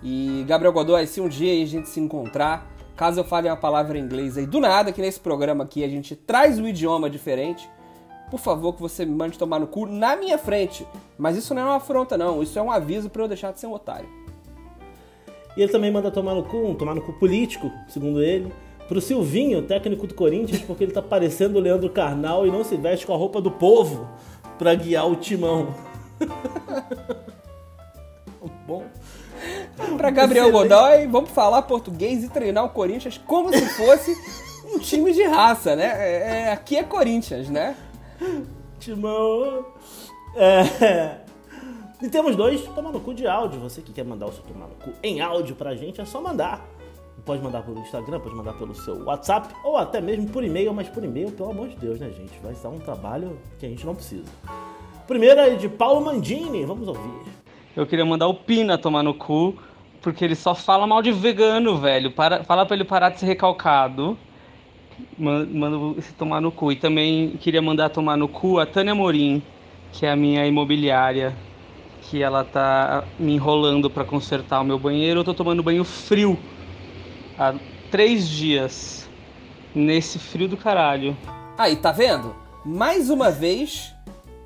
E 0.00 0.44
Gabriel 0.46 0.72
Godoy, 0.72 1.08
se 1.08 1.20
um 1.20 1.28
dia 1.28 1.60
a 1.60 1.66
gente 1.66 1.88
se 1.88 1.98
encontrar, 1.98 2.70
caso 2.94 3.18
eu 3.18 3.24
fale 3.24 3.48
uma 3.48 3.56
palavra 3.56 3.98
em 3.98 4.00
inglês 4.00 4.38
aí 4.38 4.46
do 4.46 4.60
nada, 4.60 4.92
que 4.92 5.02
nesse 5.02 5.18
programa 5.18 5.64
aqui 5.64 5.82
a 5.82 5.88
gente 5.88 6.14
traz 6.14 6.60
um 6.60 6.68
idioma 6.68 7.10
diferente, 7.10 7.68
por 8.30 8.38
favor 8.38 8.72
que 8.72 8.80
você 8.80 9.04
me 9.04 9.12
mande 9.12 9.36
tomar 9.36 9.58
no 9.58 9.66
cu 9.66 9.86
na 9.86 10.14
minha 10.14 10.38
frente. 10.38 10.86
Mas 11.18 11.36
isso 11.36 11.52
não 11.52 11.62
é 11.62 11.64
uma 11.64 11.76
afronta, 11.78 12.16
não. 12.16 12.40
Isso 12.40 12.56
é 12.56 12.62
um 12.62 12.70
aviso 12.70 13.10
para 13.10 13.24
eu 13.24 13.28
deixar 13.28 13.52
de 13.52 13.58
ser 13.58 13.66
um 13.66 13.72
otário. 13.72 14.08
E 15.56 15.62
ele 15.62 15.72
também 15.72 15.90
manda 15.90 16.12
tomar 16.12 16.36
no 16.36 16.44
cu, 16.44 16.58
um 16.58 16.76
tomar 16.76 16.94
no 16.94 17.02
cu 17.02 17.12
político, 17.14 17.68
segundo 17.88 18.22
ele, 18.22 18.52
pro 18.86 19.00
Silvinho, 19.00 19.62
técnico 19.62 20.06
do 20.06 20.14
Corinthians, 20.14 20.62
porque 20.62 20.84
ele 20.84 20.92
tá 20.92 21.02
parecendo 21.02 21.58
o 21.58 21.60
Leandro 21.60 21.90
Carnal 21.90 22.46
e 22.46 22.52
não 22.52 22.62
se 22.62 22.76
veste 22.76 23.04
com 23.04 23.12
a 23.12 23.16
roupa 23.16 23.40
do 23.40 23.50
povo 23.50 24.08
pra 24.60 24.74
guiar 24.74 25.10
o 25.10 25.16
timão. 25.16 25.74
Bom. 28.66 28.84
Pra 29.96 30.10
Gabriel 30.10 30.52
Godoy, 30.52 31.06
vamos 31.06 31.30
falar 31.30 31.62
português 31.62 32.22
e 32.22 32.28
treinar 32.28 32.66
o 32.66 32.68
Corinthians 32.68 33.16
como 33.26 33.50
se 33.50 33.66
fosse 33.70 34.14
um 34.66 34.78
time 34.78 35.14
de 35.14 35.22
raça, 35.22 35.74
né? 35.74 35.86
É, 35.86 36.42
é- 36.48 36.52
aqui 36.52 36.76
é 36.76 36.82
Corinthians, 36.84 37.48
né? 37.48 37.74
Timão. 38.78 39.64
É. 40.36 41.20
E 42.02 42.08
temos 42.10 42.36
dois 42.36 42.60
tomar 42.62 42.92
no 42.92 43.00
cu 43.00 43.14
de 43.14 43.26
áudio. 43.26 43.60
Você 43.60 43.80
que 43.80 43.94
quer 43.94 44.04
mandar 44.04 44.26
o 44.26 44.32
seu 44.32 44.42
tomar 44.44 44.66
no 44.66 44.74
cu 44.74 44.90
em 45.02 45.22
áudio 45.22 45.56
pra 45.56 45.74
gente, 45.74 46.02
é 46.02 46.04
só 46.04 46.20
mandar. 46.20 46.62
Pode 47.24 47.42
mandar 47.42 47.62
pelo 47.62 47.78
Instagram, 47.80 48.20
pode 48.20 48.34
mandar 48.34 48.52
pelo 48.54 48.74
seu 48.74 49.04
WhatsApp 49.04 49.54
ou 49.64 49.76
até 49.76 50.00
mesmo 50.00 50.28
por 50.28 50.42
e-mail, 50.44 50.72
mas 50.72 50.88
por 50.88 51.04
e-mail, 51.04 51.30
pelo 51.32 51.50
amor 51.50 51.68
de 51.68 51.76
Deus, 51.76 52.00
né, 52.00 52.10
gente? 52.10 52.32
Vai 52.42 52.54
ser 52.54 52.68
um 52.68 52.78
trabalho 52.78 53.38
que 53.58 53.66
a 53.66 53.68
gente 53.68 53.84
não 53.84 53.94
precisa. 53.94 54.24
Primeiro 55.06 55.40
é 55.40 55.50
de 55.50 55.68
Paulo 55.68 56.04
Mandini, 56.04 56.64
vamos 56.64 56.88
ouvir. 56.88 57.10
Eu 57.76 57.86
queria 57.86 58.04
mandar 58.04 58.26
o 58.28 58.34
Pina 58.34 58.78
tomar 58.78 59.02
no 59.02 59.12
cu, 59.12 59.54
porque 60.00 60.24
ele 60.24 60.34
só 60.34 60.54
fala 60.54 60.86
mal 60.86 61.02
de 61.02 61.12
vegano, 61.12 61.76
velho. 61.78 62.10
Para, 62.12 62.42
fala 62.44 62.64
pra 62.64 62.74
ele 62.76 62.84
parar 62.84 63.10
de 63.10 63.20
ser 63.20 63.26
recalcado. 63.26 64.16
Man- 65.18 65.46
Manda 65.52 65.98
esse 65.98 66.12
tomar 66.14 66.40
no 66.40 66.50
cu. 66.52 66.72
E 66.72 66.76
também 66.76 67.30
queria 67.40 67.60
mandar 67.60 67.90
tomar 67.90 68.16
no 68.16 68.28
cu 68.28 68.58
a 68.58 68.66
Tânia 68.66 68.94
Morim, 68.94 69.42
que 69.92 70.06
é 70.06 70.10
a 70.12 70.16
minha 70.16 70.46
imobiliária, 70.46 71.34
que 72.02 72.22
ela 72.22 72.44
tá 72.44 73.04
me 73.18 73.34
enrolando 73.34 73.90
pra 73.90 74.04
consertar 74.04 74.60
o 74.60 74.64
meu 74.64 74.78
banheiro. 74.78 75.20
Eu 75.20 75.24
tô 75.24 75.34
tomando 75.34 75.62
banho 75.62 75.84
frio 75.84 76.38
há 77.40 77.54
três 77.90 78.28
dias. 78.28 79.08
Nesse 79.74 80.18
frio 80.18 80.48
do 80.48 80.56
caralho. 80.56 81.16
Aí, 81.56 81.76
tá 81.76 81.90
vendo? 81.92 82.34
Mais 82.64 83.08
uma 83.08 83.30
vez, 83.30 83.94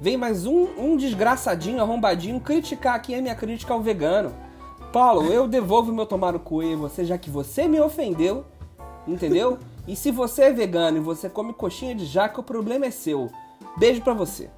vem 0.00 0.16
mais 0.16 0.46
um, 0.46 0.68
um 0.78 0.96
desgraçadinho, 0.96 1.80
arrombadinho, 1.80 2.38
criticar 2.38 2.94
aqui 2.94 3.14
a 3.14 3.22
minha 3.22 3.34
crítica 3.34 3.74
ao 3.74 3.80
vegano. 3.80 4.32
Paulo, 4.92 5.32
eu 5.32 5.48
devolvo 5.48 5.92
meu 5.92 6.06
tomar 6.06 6.32
no 6.32 6.38
cu 6.38 6.62
em 6.62 6.76
você, 6.76 7.04
já 7.04 7.18
que 7.18 7.30
você 7.30 7.66
me 7.66 7.80
ofendeu, 7.80 8.44
entendeu? 9.06 9.58
E 9.86 9.94
se 9.94 10.10
você 10.10 10.44
é 10.44 10.50
vegano 10.50 10.96
e 10.96 11.00
você 11.00 11.28
come 11.28 11.52
coxinha 11.52 11.94
de 11.94 12.06
jaca, 12.06 12.40
o 12.40 12.42
problema 12.42 12.86
é 12.86 12.90
seu. 12.90 13.30
Beijo 13.76 14.00
pra 14.00 14.14
você. 14.14 14.48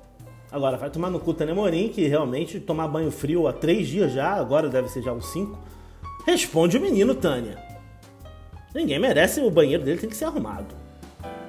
Agora, 0.53 0.77
vai 0.77 0.89
tomar 0.89 1.11
no 1.11 1.19
cu 1.19 1.35
Tânia 1.35 1.53
Morim, 1.53 1.89
que 1.89 2.07
realmente 2.07 2.61
tomar 2.61 2.87
banho 2.87 3.11
frio 3.11 3.49
há 3.49 3.53
três 3.53 3.89
dias 3.89 4.13
já, 4.13 4.35
agora 4.35 4.69
deve 4.69 4.87
ser 4.87 5.03
já 5.03 5.13
uns 5.13 5.27
cinco. 5.27 5.59
Responde 6.25 6.79
o 6.79 6.81
menino, 6.81 7.13
Tânia. 7.13 7.66
Ninguém 8.77 8.99
merece, 8.99 9.41
o 9.41 9.51
banheiro 9.51 9.83
dele 9.83 9.99
tem 9.99 10.11
que 10.11 10.15
ser 10.15 10.27
arrumado. 10.27 10.75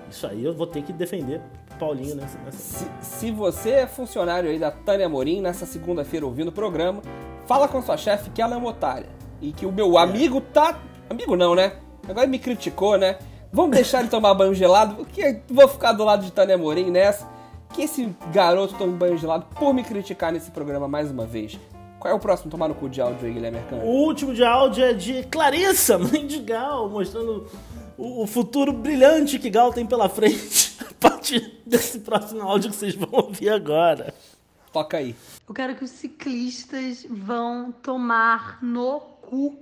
Isso 0.10 0.26
aí 0.26 0.46
eu 0.46 0.54
vou 0.54 0.66
ter 0.66 0.82
que 0.82 0.94
defender 0.94 1.42
Paulinho 1.78 2.16
nessa. 2.16 2.40
nessa... 2.40 2.58
Se, 2.58 2.88
se 3.02 3.32
você 3.32 3.72
é 3.72 3.86
funcionário 3.86 4.50
aí 4.50 4.58
da 4.58 4.72
Tânia 4.72 5.10
Morim, 5.10 5.42
nessa 5.42 5.66
segunda-feira 5.66 6.26
ouvindo 6.26 6.48
o 6.48 6.54
programa, 6.54 7.02
fala 7.46 7.68
com 7.68 7.82
sua 7.82 7.98
chefe 7.98 8.30
que 8.30 8.42
ela 8.42 8.56
é 8.56 8.58
uma 8.58 8.70
otária. 8.70 9.10
E 9.42 9.52
que 9.52 9.66
o 9.66 9.74
meu 9.74 9.98
amigo 9.98 10.40
tá. 10.40 10.80
Amigo 11.10 11.36
não, 11.36 11.54
né? 11.54 11.74
Agora 12.08 12.26
me 12.26 12.40
criticou, 12.40 12.98
né? 12.98 13.18
Vamos 13.52 13.72
deixar 13.72 14.00
ele 14.00 14.08
tomar 14.08 14.34
banho 14.34 14.56
gelado, 14.56 14.96
porque 14.96 15.42
vou 15.50 15.68
ficar 15.68 15.92
do 15.92 16.06
lado 16.06 16.24
de 16.24 16.32
Tânia 16.32 16.58
Morim 16.58 16.90
nessa. 16.90 17.28
Que 17.74 17.82
esse 17.82 18.16
garoto 18.32 18.76
tome 18.76 18.94
banho 18.94 19.18
gelado 19.18 19.48
por 19.60 19.74
me 19.74 19.84
criticar 19.84 20.32
nesse 20.32 20.50
programa 20.50 20.88
mais 20.88 21.12
uma 21.12 21.26
vez. 21.26 21.60
Qual 22.00 22.12
é 22.14 22.16
o 22.16 22.20
próximo 22.20 22.52
tomar 22.52 22.68
no 22.68 22.76
cu 22.76 22.88
de 22.90 23.02
áudio 23.02 23.26
aí, 23.28 23.34
Guilherme 23.34 23.58
Arcano? 23.58 23.84
O 23.84 24.06
último 24.06 24.34
de 24.34 24.44
áudio 24.44 24.84
é 24.84 24.94
de 24.94 25.24
Clarissa, 25.24 25.98
mãe 26.00 26.26
de 26.28 26.40
Gal, 26.40 26.90
mostrando 26.90 27.48
o, 27.98 28.24
o 28.24 28.28
futuro 28.28 28.72
brilhante 28.72 29.40
que 29.40 29.50
Gal 29.50 29.74
tem 29.74 29.86
pela 29.86 30.08
frente 30.08 30.78
a 30.88 30.94
partir 30.94 31.62
desse 31.66 32.00
próximo 32.02 32.42
áudio 32.44 32.70
que 32.70 32.76
vocês 32.76 32.94
vão 32.96 33.10
ouvir 33.12 33.50
agora. 33.50 34.14
Toca 34.72 34.98
aí. 34.98 35.16
Eu 35.48 35.54
quero 35.56 35.76
que 35.76 35.84
os 35.84 35.90
ciclistas 35.92 37.06
vão 37.10 37.72
tomar 37.72 38.60
no 38.62 39.00
cu. 39.00 39.58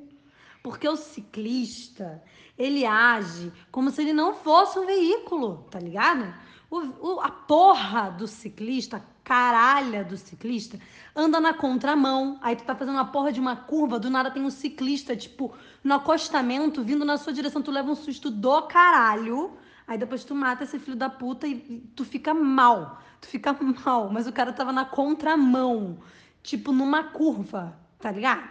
Porque 0.61 0.89
o 0.89 0.95
ciclista, 0.97 2.21
ele 2.57 2.85
age 2.87 3.53
como 3.71 3.91
se 3.91 4.01
ele 4.01 4.13
não 4.13 4.33
fosse 4.33 4.79
um 4.79 4.85
veículo, 4.87 5.63
tá 5.69 5.79
ligado? 5.79 6.33
O, 6.71 6.79
o- 7.17 7.21
a 7.21 7.29
porra 7.29 8.09
do 8.09 8.27
ciclista, 8.27 8.97
a 8.97 9.01
caralha 9.25 10.03
do 10.03 10.15
ciclista, 10.15 10.79
anda 11.15 11.39
na 11.39 11.53
contramão. 11.53 12.39
Aí 12.41 12.55
tu 12.55 12.63
tá 12.63 12.75
fazendo 12.75 12.93
uma 12.93 13.11
porra 13.11 13.31
de 13.31 13.39
uma 13.39 13.55
curva, 13.55 13.99
do 13.99 14.09
nada 14.09 14.29
tem 14.29 14.43
um 14.43 14.51
ciclista, 14.51 15.15
tipo, 15.15 15.53
no 15.83 15.95
acostamento, 15.95 16.83
vindo 16.83 17.03
na 17.03 17.17
sua 17.17 17.33
direção, 17.33 17.61
tu 17.61 17.71
leva 17.71 17.91
um 17.91 17.95
susto 17.95 18.29
do 18.29 18.61
caralho. 18.67 19.57
Aí 19.87 19.97
depois 19.97 20.23
tu 20.23 20.33
mata 20.35 20.63
esse 20.63 20.77
filho 20.79 20.95
da 20.95 21.09
puta 21.09 21.47
e 21.47 21.55
tu 21.95 22.05
fica 22.05 22.33
mal. 22.33 23.01
Tu 23.19 23.27
fica 23.27 23.51
mal. 23.83 24.09
Mas 24.11 24.27
o 24.27 24.31
cara 24.31 24.53
tava 24.53 24.71
na 24.71 24.85
contramão. 24.85 25.97
Tipo, 26.43 26.71
numa 26.71 27.03
curva, 27.03 27.75
tá 27.99 28.11
ligado? 28.11 28.47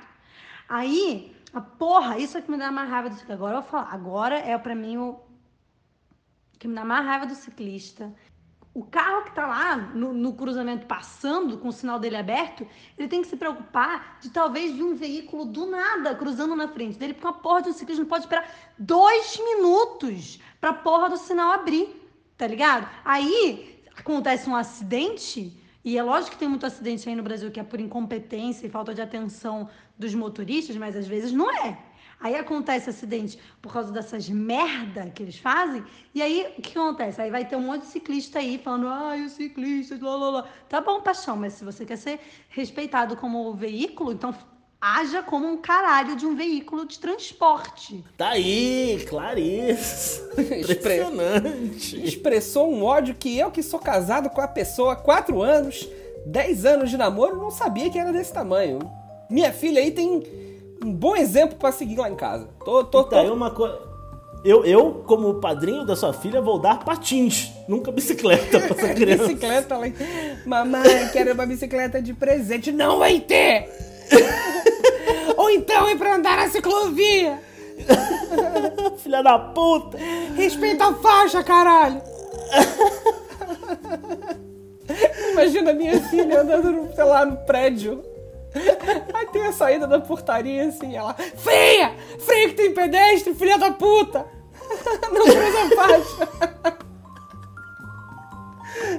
Aí, 0.69 1.37
a 1.53 1.61
porra, 1.61 2.19
isso 2.19 2.37
é 2.37 2.43
que 2.43 2.51
me 2.51 2.59
dá 2.59 2.73
mais 2.73 2.91
raiva 2.91 3.09
do 3.09 3.15
ciclista. 3.15 3.35
Agora 3.35 3.57
eu 3.57 3.63
vou 3.63 3.71
falar. 3.71 3.93
Agora 3.93 4.37
é 4.37 4.59
pra 4.59 4.75
mim 4.75 4.97
o 4.97 5.21
que 6.59 6.67
me 6.67 6.75
dá 6.75 6.85
mais 6.85 7.07
raiva 7.07 7.27
do 7.27 7.35
ciclista. 7.35 8.13
O 8.75 8.83
carro 8.83 9.23
que 9.23 9.33
tá 9.33 9.47
lá 9.47 9.77
no, 9.77 10.13
no 10.13 10.33
cruzamento 10.33 10.85
passando, 10.85 11.59
com 11.59 11.69
o 11.69 11.73
sinal 11.73 11.97
dele 11.97 12.17
aberto, 12.17 12.67
ele 12.99 13.07
tem 13.07 13.23
que 13.23 13.29
se 13.29 13.37
preocupar 13.37 14.19
de 14.21 14.31
talvez 14.31 14.73
vir 14.73 14.83
um 14.83 14.97
veículo 14.97 15.45
do 15.45 15.65
nada 15.65 16.13
cruzando 16.17 16.57
na 16.57 16.67
frente 16.67 16.99
dele, 16.99 17.15
porque 17.15 17.25
uma 17.25 17.35
porra 17.35 17.63
de 17.63 17.69
um 17.69 17.73
ciclista 17.73 18.03
não 18.03 18.09
pode 18.09 18.25
esperar 18.25 18.53
dois 18.77 19.39
minutos 19.39 20.41
pra 20.61 20.73
porra 20.73 21.09
do 21.09 21.17
sinal 21.17 21.53
abrir, 21.53 21.89
tá 22.37 22.49
ligado? 22.49 22.91
Aí 23.05 23.81
acontece 23.97 24.51
um 24.51 24.57
acidente, 24.57 25.57
e 25.85 25.97
é 25.97 26.03
lógico 26.03 26.33
que 26.33 26.39
tem 26.39 26.49
muito 26.49 26.67
acidente 26.67 27.09
aí 27.09 27.15
no 27.15 27.23
Brasil 27.23 27.53
que 27.53 27.61
é 27.61 27.63
por 27.63 27.79
incompetência 27.79 28.67
e 28.67 28.71
falta 28.71 28.93
de 28.93 29.01
atenção 29.01 29.69
dos 29.97 30.13
motoristas, 30.15 30.77
mas 30.77 30.97
às 30.97 31.07
vezes 31.07 31.31
não 31.31 31.49
é. 31.49 31.79
Aí 32.25 32.37
acontece 32.37 32.89
acidente 32.89 33.39
por 33.61 33.71
causa 33.71 33.93
dessas 33.93 34.31
merda 34.31 35.11
que 35.11 35.23
eles 35.23 35.37
fazem. 35.37 35.85
E 36.15 36.23
aí, 36.23 36.55
o 36.57 36.63
que 36.63 36.79
acontece? 36.79 37.21
Aí 37.21 37.31
vai 37.31 37.45
ter 37.45 37.55
um 37.55 37.61
monte 37.61 37.83
de 37.83 37.89
ciclista 37.89 38.39
aí 38.39 38.57
falando, 38.57 38.89
ai, 38.89 39.21
os 39.27 39.33
ciclistas, 39.33 40.01
lá, 40.01 40.17
lá, 40.17 40.31
lá. 40.31 40.49
Tá 40.67 40.81
bom, 40.81 41.03
paixão, 41.03 41.37
mas 41.37 41.53
se 41.53 41.63
você 41.67 41.85
quer 41.85 41.99
ser 41.99 42.19
respeitado 42.49 43.15
como 43.15 43.53
veículo, 43.53 44.11
então 44.11 44.35
haja 44.81 45.23
como 45.23 45.47
um 45.47 45.59
caralho 45.59 46.17
de 46.17 46.25
um 46.25 46.35
veículo 46.35 46.87
de 46.87 46.99
transporte. 46.99 48.03
Tá 48.17 48.31
aí, 48.31 49.05
Clarice. 49.07 50.23
Impressionante. 50.73 52.03
Expressou 52.03 52.73
um 52.73 52.85
ódio 52.85 53.15
que 53.15 53.39
eu, 53.39 53.51
que 53.51 53.63
sou 53.63 53.79
casado 53.79 54.31
com 54.31 54.41
a 54.41 54.49
pessoa 54.49 54.95
há 54.95 54.97
4 54.97 55.43
anos, 55.43 55.87
10 56.25 56.65
anos 56.65 56.89
de 56.89 56.97
namoro, 56.97 57.37
não 57.37 57.51
sabia 57.51 57.91
que 57.91 57.99
era 57.99 58.15
desse 58.15 58.33
tamanho. 58.33 58.79
Minha 59.29 59.53
filha 59.53 59.83
aí 59.83 59.91
tem 59.91 60.44
um 60.83 60.93
bom 60.93 61.15
exemplo 61.17 61.57
pra 61.59 61.73
seguir 61.73 61.97
lá 61.97 62.09
em 62.09 62.15
casa. 62.15 62.49
Tô, 62.65 62.85
tô, 62.85 63.01
aí 63.17 63.27
tô... 63.27 63.35
uma 63.35 63.51
coisa. 63.51 63.79
Eu, 64.45 64.63
eu, 64.65 65.03
como 65.07 65.35
padrinho 65.41 65.87
da 65.87 65.97
sua 65.97 66.13
filha, 66.13 66.41
vou 66.43 66.59
dar 66.59 66.85
patins, 66.85 67.51
nunca 67.67 67.91
bicicleta 67.91 68.61
pra 68.61 68.77
essa 68.77 68.93
criança. 68.95 69.25
bicicleta 69.25 69.79
lá. 69.79 69.89
em- 69.89 69.95
Mamãe, 70.45 71.09
quero 71.13 71.33
uma 71.33 71.47
bicicleta 71.47 72.01
de 72.03 72.13
presente. 72.13 72.71
Não 72.71 72.99
vai 72.99 73.21
ter! 73.21 73.69
Ou 75.39 75.49
então 75.51 75.89
é 75.89 75.97
pra 75.97 76.17
andar 76.17 76.37
na 76.37 76.49
ciclovia. 76.51 77.39
Filha 78.99 79.23
da 79.23 79.39
puta! 79.39 79.97
Respeita 80.37 80.89
a 80.89 80.95
faixa, 80.95 81.43
caralho! 81.43 82.03
Imagina 85.33 85.71
a 85.71 85.75
minha 85.75 86.01
filha 86.03 86.41
andando, 86.43 86.71
no, 86.71 86.95
sei 86.95 87.05
lá, 87.05 87.25
no 87.25 87.37
prédio. 87.39 88.03
Aí 89.13 89.27
tem 89.27 89.47
a 89.47 89.53
saída 89.53 89.87
da 89.87 90.01
portaria 90.01 90.69
assim, 90.69 90.97
ela. 90.97 91.15
Freia! 91.15 91.93
Freia 92.19 92.49
que 92.49 92.55
tem 92.55 92.73
pedestre, 92.73 93.35
filha 93.35 93.59
da 93.59 93.73
puta! 93.73 94.27
Não 95.13 95.25
cruza 95.25 95.61
a 95.61 95.77
faixa! 95.77 96.85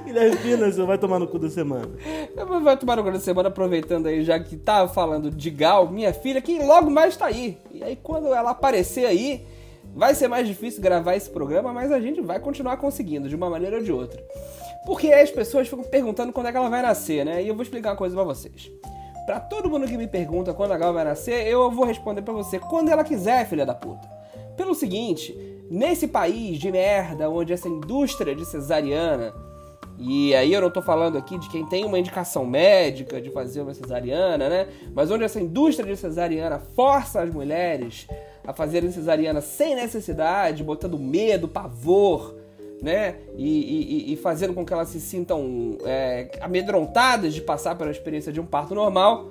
Guilherme 0.04 0.36
Pina, 0.36 0.70
você 0.70 0.82
vai 0.82 0.98
tomar 0.98 1.18
no 1.18 1.26
cu 1.26 1.38
da 1.38 1.50
semana. 1.50 1.88
Vou 2.34 2.76
tomar 2.76 2.98
agora 2.98 3.12
da 3.12 3.20
semana, 3.20 3.48
aproveitando 3.48 4.06
aí, 4.06 4.22
já 4.24 4.38
que 4.38 4.56
tava 4.56 4.92
falando 4.92 5.30
de 5.30 5.50
Gal, 5.50 5.90
minha 5.90 6.12
filha, 6.12 6.40
que 6.40 6.58
logo 6.58 6.90
mais 6.90 7.16
tá 7.16 7.26
aí. 7.26 7.58
E 7.72 7.82
aí, 7.82 7.96
quando 7.96 8.32
ela 8.32 8.50
aparecer 8.50 9.06
aí, 9.06 9.46
vai 9.94 10.14
ser 10.14 10.28
mais 10.28 10.46
difícil 10.46 10.82
gravar 10.82 11.16
esse 11.16 11.30
programa, 11.30 11.72
mas 11.72 11.90
a 11.92 12.00
gente 12.00 12.20
vai 12.20 12.38
continuar 12.38 12.76
conseguindo, 12.76 13.28
de 13.28 13.36
uma 13.36 13.50
maneira 13.50 13.76
ou 13.76 13.82
de 13.82 13.92
outra. 13.92 14.22
Porque 14.84 15.08
aí 15.12 15.22
as 15.22 15.30
pessoas 15.30 15.68
ficam 15.68 15.84
perguntando 15.84 16.32
quando 16.32 16.46
é 16.46 16.52
que 16.52 16.58
ela 16.58 16.70
vai 16.70 16.82
nascer, 16.82 17.24
né? 17.24 17.42
E 17.42 17.48
eu 17.48 17.54
vou 17.54 17.62
explicar 17.62 17.90
uma 17.90 17.96
coisa 17.96 18.14
pra 18.14 18.24
vocês. 18.24 18.70
Pra 19.26 19.40
todo 19.40 19.68
mundo 19.68 19.86
que 19.86 19.98
me 19.98 20.06
pergunta 20.06 20.54
quando 20.54 20.72
a 20.72 20.78
Gal 20.78 20.94
vai 20.94 21.04
nascer, 21.04 21.46
eu 21.48 21.68
vou 21.70 21.84
responder 21.84 22.22
pra 22.22 22.32
você 22.32 22.58
quando 22.60 22.88
ela 22.88 23.02
quiser, 23.02 23.46
filha 23.46 23.66
da 23.66 23.74
puta. 23.74 24.08
Pelo 24.56 24.74
seguinte, 24.74 25.36
nesse 25.68 26.06
país 26.06 26.58
de 26.58 26.70
merda, 26.70 27.28
onde 27.28 27.52
essa 27.52 27.68
indústria 27.68 28.34
de 28.34 28.46
cesariana 28.46 29.34
e 29.98 30.34
aí 30.34 30.52
eu 30.52 30.60
não 30.60 30.70
tô 30.70 30.82
falando 30.82 31.16
aqui 31.16 31.38
de 31.38 31.48
quem 31.48 31.64
tem 31.64 31.84
uma 31.84 31.98
indicação 31.98 32.44
médica 32.44 33.20
de 33.20 33.30
fazer 33.30 33.62
uma 33.62 33.72
cesariana, 33.72 34.48
né? 34.48 34.68
Mas 34.94 35.10
onde 35.10 35.24
essa 35.24 35.40
indústria 35.40 35.88
de 35.88 35.98
cesariana 35.98 36.58
força 36.58 37.22
as 37.22 37.30
mulheres 37.30 38.06
a 38.46 38.52
fazerem 38.52 38.90
cesariana 38.90 39.40
sem 39.40 39.74
necessidade, 39.74 40.62
botando 40.62 40.98
medo, 40.98 41.48
pavor, 41.48 42.35
né? 42.82 43.16
E, 43.36 44.08
e- 44.08 44.12
e 44.12 44.16
fazendo 44.16 44.52
com 44.54 44.64
que 44.64 44.72
elas 44.72 44.88
se 44.88 45.00
sintam 45.00 45.78
é, 45.84 46.30
amedrontadas 46.40 47.34
de 47.34 47.40
passar 47.40 47.74
pela 47.76 47.90
experiência 47.90 48.32
de 48.32 48.40
um 48.40 48.46
parto 48.46 48.74
normal. 48.74 49.30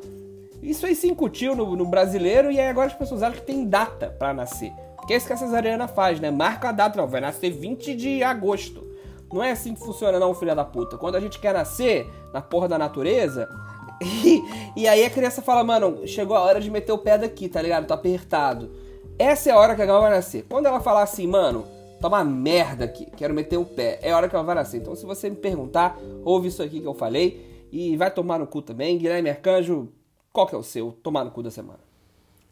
Isso 0.61 0.85
aí 0.85 0.95
se 0.95 1.07
incutiu 1.07 1.55
no, 1.55 1.75
no 1.75 1.85
brasileiro 1.85 2.51
e 2.51 2.59
aí 2.59 2.67
agora 2.67 2.87
as 2.87 2.93
pessoas 2.95 3.21
acham 3.21 3.39
que 3.39 3.45
tem 3.45 3.65
data 3.65 4.07
pra 4.17 4.33
nascer. 4.33 4.71
Que 5.05 5.13
é 5.13 5.17
isso 5.17 5.27
que 5.27 5.33
a 5.33 5.37
cesariana 5.37 5.87
faz, 5.87 6.19
né? 6.19 6.31
Marca 6.31 6.69
a 6.69 6.71
data, 6.71 6.99
não, 6.99 7.07
vai 7.07 7.21
nascer 7.21 7.51
20 7.51 7.95
de 7.95 8.23
agosto. 8.23 8.83
Não 9.31 9.43
é 9.43 9.51
assim 9.51 9.73
que 9.75 9.79
funciona, 9.79 10.17
não, 10.19 10.33
filha 10.33 10.55
da 10.55 10.65
puta. 10.65 10.97
Quando 10.97 11.15
a 11.15 11.19
gente 11.19 11.39
quer 11.39 11.53
nascer 11.53 12.09
na 12.33 12.41
porra 12.41 12.67
da 12.67 12.77
natureza, 12.79 13.47
e, 14.01 14.41
e 14.75 14.87
aí 14.87 15.05
a 15.05 15.09
criança 15.09 15.41
fala, 15.43 15.63
mano, 15.63 16.07
chegou 16.07 16.35
a 16.35 16.41
hora 16.41 16.59
de 16.59 16.71
meter 16.71 16.91
o 16.91 16.97
pé 16.97 17.17
daqui, 17.17 17.47
tá 17.47 17.61
ligado? 17.61 17.85
Tô 17.85 17.93
apertado. 17.93 18.71
Essa 19.19 19.49
é 19.49 19.53
a 19.53 19.57
hora 19.59 19.75
que 19.75 19.81
a 19.81 19.85
Gal 19.85 20.01
vai 20.01 20.09
nascer. 20.09 20.45
Quando 20.49 20.65
ela 20.65 20.79
falar 20.79 21.03
assim, 21.03 21.27
mano, 21.27 21.65
tá 21.99 22.07
uma 22.07 22.23
merda 22.23 22.85
aqui, 22.85 23.05
quero 23.17 23.33
meter 23.33 23.57
o 23.57 23.65
pé, 23.65 23.99
é 24.01 24.13
hora 24.13 24.29
que 24.29 24.35
ela 24.35 24.43
vai 24.43 24.55
nascer. 24.55 24.77
Então, 24.77 24.95
se 24.95 25.05
você 25.05 25.29
me 25.29 25.35
perguntar, 25.35 25.99
ouve 26.23 26.49
isso 26.49 26.61
aqui 26.61 26.79
que 26.79 26.87
eu 26.87 26.93
falei 26.93 27.67
e 27.71 27.95
vai 27.97 28.11
tomar 28.11 28.39
no 28.39 28.47
cu 28.47 28.61
também. 28.61 28.97
Guilherme 28.97 29.29
Arcanjo, 29.29 29.89
qual 30.31 30.47
que 30.47 30.55
é 30.55 30.57
o 30.57 30.63
seu? 30.63 30.91
Tomar 31.03 31.23
no 31.23 31.31
cu 31.31 31.41
da 31.43 31.51
semana. 31.51 31.79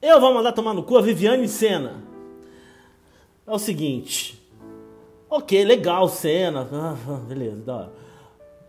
Eu 0.02 0.20
vou 0.20 0.34
mandar 0.34 0.52
tomar 0.52 0.74
no 0.74 0.84
cu 0.84 0.98
a 0.98 1.02
Viviane 1.02 1.48
Senna. 1.48 2.04
É 3.46 3.52
o 3.52 3.60
seguinte. 3.60 4.42
Ok, 5.30 5.64
legal, 5.64 6.08
Senna. 6.08 6.68
Ah, 6.72 6.96
beleza, 7.28 7.62
da 7.62 7.76
hora. 7.76 7.94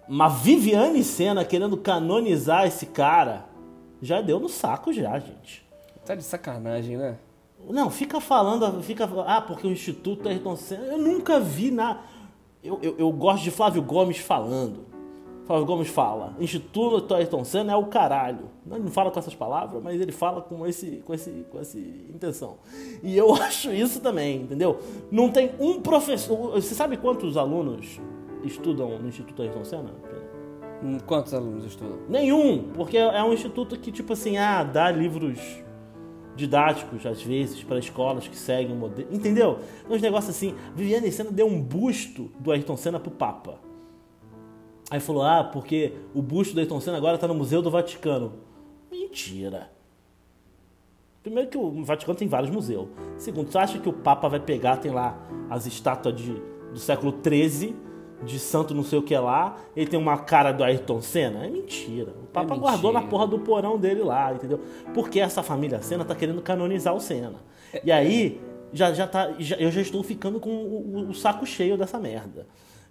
Mas 0.08 0.42
Viviane 0.42 1.02
Senna 1.02 1.44
querendo 1.44 1.76
canonizar 1.76 2.66
esse 2.66 2.86
cara 2.86 3.46
já 4.00 4.20
deu 4.20 4.38
no 4.38 4.48
saco 4.48 4.92
já, 4.92 5.18
gente. 5.18 5.64
Tá 6.04 6.14
de 6.14 6.22
sacanagem, 6.22 6.96
né? 6.96 7.16
Não, 7.68 7.90
fica 7.90 8.20
falando, 8.20 8.82
fica. 8.82 9.08
Ah, 9.26 9.40
porque 9.40 9.66
o 9.66 9.70
Instituto 9.70 10.28
Ayrton 10.28 10.56
Senna. 10.56 10.84
Eu 10.84 10.98
nunca 10.98 11.40
vi 11.40 11.70
na. 11.70 12.00
Eu, 12.62 12.78
eu, 12.82 12.94
eu 12.98 13.12
gosto 13.12 13.44
de 13.44 13.50
Flávio 13.50 13.82
Gomes 13.82 14.18
falando. 14.18 14.94
Flávio 15.46 15.66
Gomes 15.66 15.88
fala: 15.88 16.34
Instituto 16.40 17.14
Ayrton 17.14 17.44
Senna 17.44 17.72
é 17.72 17.76
o 17.76 17.86
caralho. 17.86 18.50
Ele 18.70 18.84
não 18.84 18.90
fala 18.90 19.10
com 19.10 19.18
essas 19.18 19.34
palavras, 19.34 19.82
mas 19.82 20.00
ele 20.00 20.12
fala 20.12 20.40
com 20.40 20.66
esse, 20.66 21.02
com 21.04 21.12
esse, 21.12 21.30
com 21.50 21.58
essa 21.58 21.78
intenção. 21.78 22.56
E 23.02 23.16
eu 23.16 23.32
acho 23.42 23.72
isso 23.72 24.00
também, 24.00 24.42
entendeu? 24.42 24.78
Não 25.10 25.30
tem 25.30 25.50
um 25.60 25.80
professor. 25.80 26.52
Você 26.52 26.74
sabe 26.74 26.96
quantos 26.96 27.36
alunos 27.36 28.00
estudam 28.42 28.98
no 28.98 29.08
Instituto 29.08 29.42
Ayrton 29.42 29.64
Senna? 29.64 29.90
Hum, 30.82 30.98
Quantos 31.06 31.32
alunos 31.32 31.64
estudam? 31.64 31.98
Nenhum, 32.08 32.70
porque 32.74 32.96
é 32.96 33.22
um 33.22 33.32
instituto 33.32 33.78
que, 33.78 33.92
tipo 33.92 34.12
assim, 34.12 34.36
ah, 34.36 34.62
dá 34.62 34.90
livros 34.90 35.38
didáticos, 36.36 37.06
às 37.06 37.22
vezes, 37.22 37.62
para 37.62 37.78
escolas 37.78 38.26
que 38.26 38.36
seguem 38.36 38.74
o 38.74 38.78
modelo. 38.78 39.08
Entendeu? 39.12 39.58
Uns 39.88 40.02
negócios 40.02 40.34
assim. 40.34 40.54
Viviane 40.74 41.10
Senna 41.10 41.30
deu 41.30 41.46
um 41.46 41.60
busto 41.60 42.30
do 42.38 42.50
Ayrton 42.50 42.76
Senna 42.76 42.98
pro 42.98 43.10
Papa. 43.10 43.58
Aí 44.90 45.00
falou, 45.00 45.22
ah, 45.22 45.44
porque 45.44 45.92
o 46.14 46.20
busto 46.20 46.54
do 46.54 46.60
Ayrton 46.60 46.80
Senna 46.80 46.96
agora 46.96 47.18
tá 47.18 47.26
no 47.26 47.34
Museu 47.34 47.62
do 47.62 47.70
Vaticano. 47.70 48.34
Mentira. 48.90 49.70
Primeiro 51.22 51.48
que 51.48 51.56
o 51.56 51.82
Vaticano 51.82 52.18
tem 52.18 52.28
vários 52.28 52.50
museus. 52.50 52.86
Segundo, 53.16 53.50
você 53.50 53.58
acha 53.58 53.78
que 53.78 53.88
o 53.88 53.92
Papa 53.92 54.28
vai 54.28 54.40
pegar, 54.40 54.76
tem 54.76 54.90
lá 54.90 55.18
as 55.48 55.64
estátuas 55.64 56.14
de, 56.14 56.34
do 56.70 56.78
século 56.78 57.14
XIII, 57.24 57.74
de 58.24 58.38
santo 58.38 58.74
não 58.74 58.82
sei 58.82 58.98
o 58.98 59.02
que 59.02 59.16
lá, 59.16 59.56
ele 59.76 59.86
tem 59.86 59.98
uma 59.98 60.16
cara 60.18 60.50
do 60.52 60.64
Ayrton 60.64 61.00
Senna? 61.00 61.46
É 61.46 61.50
mentira. 61.50 62.10
O 62.10 62.26
Papa 62.26 62.54
mentira. 62.54 62.60
guardou 62.60 62.92
na 62.92 63.02
porra 63.02 63.26
do 63.26 63.38
porão 63.38 63.78
dele 63.78 64.02
lá, 64.02 64.32
entendeu? 64.34 64.60
Porque 64.92 65.20
essa 65.20 65.42
família 65.42 65.80
Senna 65.82 66.04
tá 66.04 66.14
querendo 66.14 66.40
canonizar 66.42 66.94
o 66.94 67.00
Senna. 67.00 67.34
E 67.84 67.90
aí, 67.92 68.40
já, 68.72 68.92
já 68.92 69.06
tá, 69.06 69.32
já- 69.38 69.56
eu 69.56 69.70
já 69.70 69.80
estou 69.80 70.02
ficando 70.02 70.40
com 70.40 70.50
o, 70.50 70.96
o- 71.06 71.10
o 71.10 71.14
saco 71.14 71.44
cheio 71.46 71.76
dessa 71.76 71.98
merda. 71.98 72.46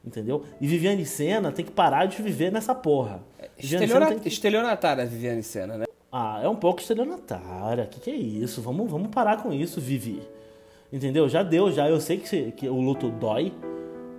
Entendeu? 0.05 0.43
E 0.59 0.67
Viviane 0.67 1.05
Senna 1.05 1.49
tem 1.51 1.63
que 1.63 1.71
parar 1.71 2.05
de 2.07 2.21
viver 2.21 2.51
nessa 2.51 2.75
porra. 2.75 3.21
Estelionatária, 3.57 4.07
tem 4.07 4.19
que- 4.19 4.27
estelionatária 4.27 5.05
Viviane 5.05 5.41
Senna, 5.43 5.77
né? 5.77 5.85
ah, 6.11 6.41
é 6.43 6.49
um 6.49 6.55
pouco 6.57 6.81
estelionatária. 6.81 7.85
Que 7.85 7.99
que 8.01 8.09
é 8.11 8.15
isso? 8.15 8.61
Vamos, 8.61 8.91
vamos 8.91 9.07
parar 9.09 9.41
com 9.41 9.53
isso, 9.53 9.79
Vivi. 9.79 10.21
Entendeu? 10.91 11.27
Já 11.29 11.41
deu, 11.41 11.71
já. 11.71 11.89
Eu 11.89 11.99
sei 12.01 12.17
que, 12.17 12.51
que 12.51 12.67
o 12.67 12.79
luto 12.81 13.09
dói, 13.09 13.53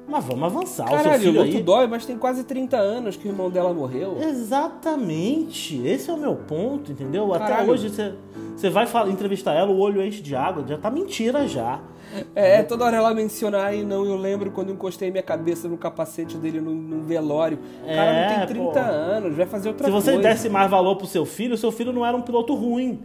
mas 0.07 0.25
vamos 0.25 0.45
avançar. 0.45 0.85
o 0.85 0.89
seu 0.89 0.97
Caralho, 0.97 1.17
o 1.17 1.21
filho 1.21 1.43
luto 1.43 1.57
aí... 1.57 1.63
dói, 1.63 1.87
mas 1.87 2.05
tem 2.05 2.17
quase 2.17 2.45
30 2.45 2.77
anos 2.77 3.17
que 3.17 3.27
o 3.27 3.31
irmão 3.31 3.51
dela 3.51 3.73
morreu. 3.73 4.19
Exatamente. 4.21 5.87
Esse 5.87 6.11
é 6.11 6.13
o 6.13 6.17
meu 6.17 6.37
ponto, 6.37 6.93
entendeu? 6.93 7.33
Até 7.33 7.47
Caralho. 7.47 7.71
hoje 7.73 7.89
você, 7.89 8.15
você 8.57 8.71
vai 8.71 8.87
falar, 8.87 9.11
entrevistar 9.11 9.55
ela, 9.55 9.71
o 9.71 9.79
olho 9.79 10.03
enche 10.03 10.21
de 10.21 10.37
água. 10.37 10.65
Já 10.67 10.79
tá 10.79 10.91
mentira 10.91 11.49
já. 11.49 11.81
É, 12.35 12.63
toda 12.63 12.85
hora 12.85 12.97
ela 12.97 13.13
menciona, 13.15 13.59
ai 13.63 13.83
não, 13.83 14.05
eu 14.05 14.17
lembro 14.17 14.51
quando 14.51 14.73
encostei 14.73 15.11
minha 15.11 15.23
cabeça 15.23 15.69
no 15.69 15.77
capacete 15.77 16.37
dele 16.37 16.61
num, 16.61 16.75
num 16.75 17.03
velório. 17.03 17.59
O 17.83 17.87
cara 17.87 18.11
É, 18.11 18.31
não 18.31 18.47
tem 18.47 18.47
30 18.57 18.73
pô. 18.73 18.79
anos, 18.79 19.37
vai 19.37 19.47
fazer 19.47 19.69
outra 19.69 19.87
Se 19.87 19.91
você 19.93 20.13
coisa. 20.13 20.29
desse 20.29 20.49
mais 20.49 20.71
valor 20.71 20.97
pro 20.97 21.07
seu 21.07 21.25
filho, 21.27 21.57
seu 21.57 21.73
filho 21.73 21.93
não 21.93 22.05
era 22.07 22.17
um 22.17 22.23
piloto 22.23 22.55
ruim. 22.55 23.03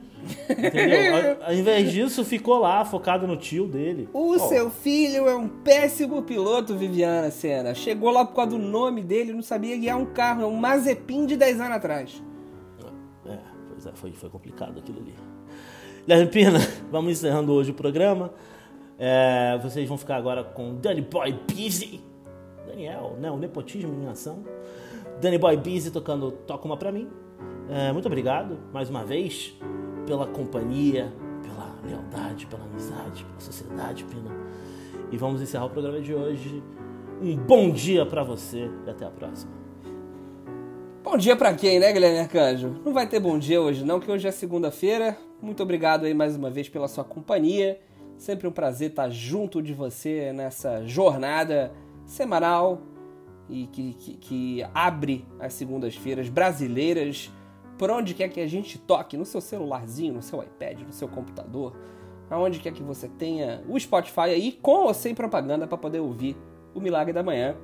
Entendeu? 0.50 1.38
Ao, 1.42 1.48
ao 1.50 1.54
invés 1.54 1.92
disso, 1.92 2.24
ficou 2.26 2.60
lá, 2.60 2.84
focado 2.86 3.26
no 3.26 3.38
tio 3.38 3.66
dele. 3.68 4.10
O 4.14 4.34
Pô, 4.34 4.40
seu 4.40 4.70
filho 4.70 5.28
é 5.28 5.36
um 5.36 5.48
péssimo 5.48 6.22
piloto, 6.22 6.76
Viviana 6.76 7.32
Senna. 7.32 7.74
Chegou 7.74 8.12
lá 8.12 8.26
por 8.26 8.36
causa 8.36 8.52
do 8.52 8.58
nome 8.60 9.02
dele, 9.02 9.32
não 9.34 9.42
sabia 9.42 9.78
guiar 9.78 9.98
um 9.98 10.06
carro, 10.06 10.44
é 10.44 10.46
um 10.46 10.56
Mazepin 10.56 11.26
de 11.26 11.38
10 11.38 11.62
anos 11.62 11.78
atrás. 11.78 12.22
É, 13.26 13.38
pois 13.70 13.86
é, 13.86 13.92
foi, 13.96 14.12
foi 14.12 14.30
complicado 14.30 14.78
aquilo 14.78 15.00
ali. 15.00 15.14
Guilherme 16.06 16.32
Pina, 16.32 16.60
vamos 16.92 17.12
encerrando 17.14 17.54
hoje 17.54 17.72
o 17.72 17.74
programa. 17.74 18.32
É, 19.00 19.58
vocês 19.64 19.88
vão 19.88 19.98
ficar 19.98 20.18
agora 20.18 20.44
com 20.44 20.76
Danny 20.76 21.02
Boy 21.02 21.40
Busy. 21.48 22.02
Daniel, 22.68 23.16
né? 23.18 23.32
O 23.32 23.38
nepotismo 23.38 24.04
em 24.04 24.08
ação. 24.08 24.44
Danny 25.22 25.38
Boy 25.38 25.56
Busy 25.56 25.90
tocando 25.90 26.32
Toca 26.32 26.66
Uma 26.66 26.76
Pra 26.76 26.92
Mim. 26.92 27.08
É, 27.70 27.94
muito 27.94 28.08
obrigado, 28.08 28.58
mais 28.74 28.90
uma 28.90 29.06
vez, 29.06 29.56
pela 30.06 30.28
companhia, 30.28 31.14
pela 31.42 31.76
lealdade, 31.90 32.46
pela 32.48 32.64
amizade, 32.64 33.24
pela 33.24 33.40
sociedade, 33.40 34.04
Pina. 34.04 34.32
E 35.12 35.18
vamos 35.18 35.42
encerrar 35.42 35.66
o 35.66 35.70
programa 35.70 36.02
de 36.02 36.14
hoje. 36.14 36.62
Um 37.22 37.36
bom 37.36 37.70
dia 37.72 38.06
pra 38.06 38.24
você 38.24 38.70
e 38.86 38.90
até 38.90 39.06
a 39.06 39.10
próxima. 39.10 39.52
Bom 41.04 41.18
dia 41.18 41.36
pra 41.36 41.54
quem, 41.54 41.80
né, 41.80 41.92
Guilherme 41.94 42.20
Arcanjo? 42.20 42.82
Não 42.86 42.94
vai 42.94 43.08
ter 43.08 43.20
bom 43.20 43.40
dia 43.40 43.62
hoje 43.62 43.86
não, 43.86 44.00
que 44.00 44.12
hoje 44.12 44.28
é 44.28 44.32
segunda-feira. 44.32 45.18
Muito 45.42 45.64
obrigado 45.64 46.06
aí 46.06 46.14
mais 46.14 46.36
uma 46.36 46.50
vez 46.50 46.68
pela 46.70 46.88
sua 46.88 47.04
companhia. 47.04 47.80
Sempre 48.20 48.50
um 48.50 48.52
prazer 48.52 48.90
estar 48.90 49.10
junto 49.10 49.62
de 49.62 49.74
você 49.74 50.34
nessa 50.34 50.86
jornada 50.86 51.72
semanal 52.06 52.82
e 53.50 53.66
que, 53.68 53.94
que, 53.94 54.14
que 54.16 54.66
abre 54.74 55.26
as 55.40 55.54
segundas-feiras 55.54 56.28
brasileiras 56.28 57.32
por 57.78 57.90
onde 57.90 58.14
quer 58.14 58.28
que 58.28 58.42
a 58.42 58.46
gente 58.46 58.78
toque, 58.78 59.16
no 59.16 59.24
seu 59.24 59.40
celularzinho, 59.40 60.14
no 60.14 60.22
seu 60.22 60.44
iPad, 60.44 60.82
no 60.82 60.92
seu 60.92 61.08
computador, 61.08 61.74
aonde 62.30 62.60
quer 62.60 62.74
que 62.74 62.84
você 62.84 63.08
tenha 63.08 63.64
o 63.70 63.80
Spotify 63.80 64.32
aí 64.32 64.52
com 64.52 64.84
ou 64.88 64.94
sem 64.94 65.16
propaganda 65.16 65.66
para 65.66 65.78
poder 65.78 66.02
ouvir 66.02 66.36
o 66.76 66.82
Milagre 66.82 67.14
da 67.14 67.24
Manhã. 67.24 67.56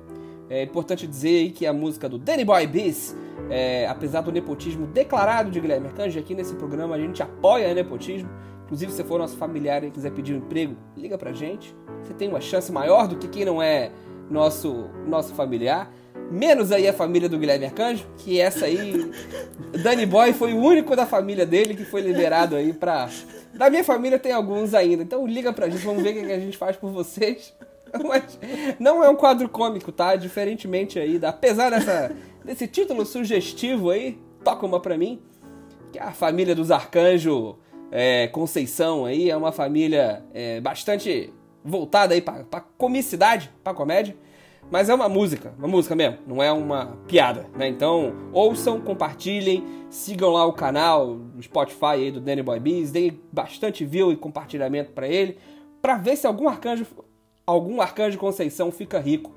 É 0.48 0.62
importante 0.62 1.06
dizer 1.06 1.52
que 1.52 1.66
a 1.66 1.72
música 1.72 2.08
do 2.08 2.16
Danny 2.16 2.46
Boy 2.46 2.66
Beats, 2.66 3.14
é, 3.50 3.86
apesar 3.88 4.22
do 4.22 4.32
nepotismo 4.32 4.86
declarado 4.86 5.50
de 5.50 5.60
Guilherme 5.60 5.88
Arcanjo, 5.88 6.18
aqui 6.18 6.34
nesse 6.34 6.54
programa 6.54 6.94
a 6.94 6.98
gente 6.98 7.22
apoia 7.22 7.70
o 7.70 7.74
nepotismo. 7.74 8.30
Inclusive, 8.66 8.92
se 8.92 9.04
for 9.04 9.18
nosso 9.18 9.36
familiar 9.36 9.84
e 9.84 9.90
quiser 9.90 10.10
pedir 10.10 10.34
um 10.34 10.38
emprego, 10.38 10.76
liga 10.96 11.16
pra 11.16 11.32
gente. 11.32 11.74
Você 12.02 12.12
tem 12.14 12.28
uma 12.28 12.40
chance 12.40 12.70
maior 12.72 13.06
do 13.06 13.16
que 13.16 13.28
quem 13.28 13.44
não 13.44 13.62
é 13.62 13.92
nosso, 14.28 14.90
nosso 15.06 15.32
familiar. 15.34 15.90
Menos 16.30 16.72
aí 16.72 16.88
a 16.88 16.92
família 16.92 17.28
do 17.28 17.38
Guilherme 17.38 17.66
Arcanjo, 17.66 18.04
que 18.18 18.40
essa 18.40 18.66
aí. 18.66 19.12
Danny 19.82 20.04
Boy 20.04 20.32
foi 20.32 20.52
o 20.52 20.58
único 20.58 20.96
da 20.96 21.06
família 21.06 21.46
dele 21.46 21.76
que 21.76 21.84
foi 21.84 22.00
liberado 22.00 22.56
aí 22.56 22.72
pra. 22.72 23.08
Da 23.54 23.70
minha 23.70 23.84
família 23.84 24.18
tem 24.18 24.32
alguns 24.32 24.74
ainda. 24.74 25.04
Então 25.04 25.24
liga 25.24 25.52
pra 25.52 25.68
gente, 25.68 25.84
vamos 25.84 26.02
ver 26.02 26.10
o 26.10 26.26
que 26.26 26.32
a 26.32 26.40
gente 26.40 26.58
faz 26.58 26.76
por 26.76 26.90
vocês. 26.90 27.54
Mas 28.04 28.36
não 28.80 29.02
é 29.04 29.08
um 29.08 29.14
quadro 29.14 29.48
cômico, 29.48 29.92
tá? 29.92 30.16
Diferentemente 30.16 30.98
aí, 30.98 31.20
apesar 31.22 31.70
dessa, 31.70 32.10
desse 32.44 32.66
título 32.66 33.06
sugestivo 33.06 33.90
aí, 33.90 34.18
toca 34.42 34.66
uma 34.66 34.80
pra 34.80 34.98
mim, 34.98 35.22
que 35.92 35.98
a 36.00 36.10
família 36.10 36.54
dos 36.54 36.72
arcanjos 36.72 37.54
é, 37.90 38.28
Conceição 38.28 39.04
aí 39.04 39.30
é 39.30 39.36
uma 39.36 39.52
família 39.52 40.24
é, 40.34 40.60
bastante 40.60 41.32
voltada 41.64 42.14
aí 42.14 42.20
pra, 42.20 42.44
pra 42.44 42.60
comicidade, 42.60 43.50
pra 43.62 43.74
comédia. 43.74 44.16
Mas 44.70 44.88
é 44.88 44.94
uma 44.94 45.08
música, 45.08 45.54
uma 45.56 45.68
música 45.68 45.94
mesmo, 45.94 46.18
não 46.26 46.42
é 46.42 46.50
uma 46.50 46.98
piada, 47.06 47.46
né? 47.56 47.68
Então, 47.68 48.12
ouçam, 48.32 48.80
compartilhem, 48.80 49.64
sigam 49.88 50.32
lá 50.32 50.44
o 50.44 50.52
canal 50.52 51.14
do 51.14 51.40
Spotify 51.40 51.86
aí 51.92 52.10
do 52.10 52.20
Danny 52.20 52.42
Boy 52.42 52.58
Bees, 52.58 52.90
deem 52.90 53.20
bastante 53.32 53.84
view 53.84 54.10
e 54.10 54.16
compartilhamento 54.16 54.90
para 54.90 55.06
ele, 55.06 55.38
para 55.80 55.96
ver 55.96 56.16
se 56.16 56.26
algum 56.26 56.48
arcanjo, 56.48 56.84
algum 57.46 57.80
arcanjo 57.80 58.18
Conceição 58.18 58.72
fica 58.72 58.98
rico. 58.98 59.32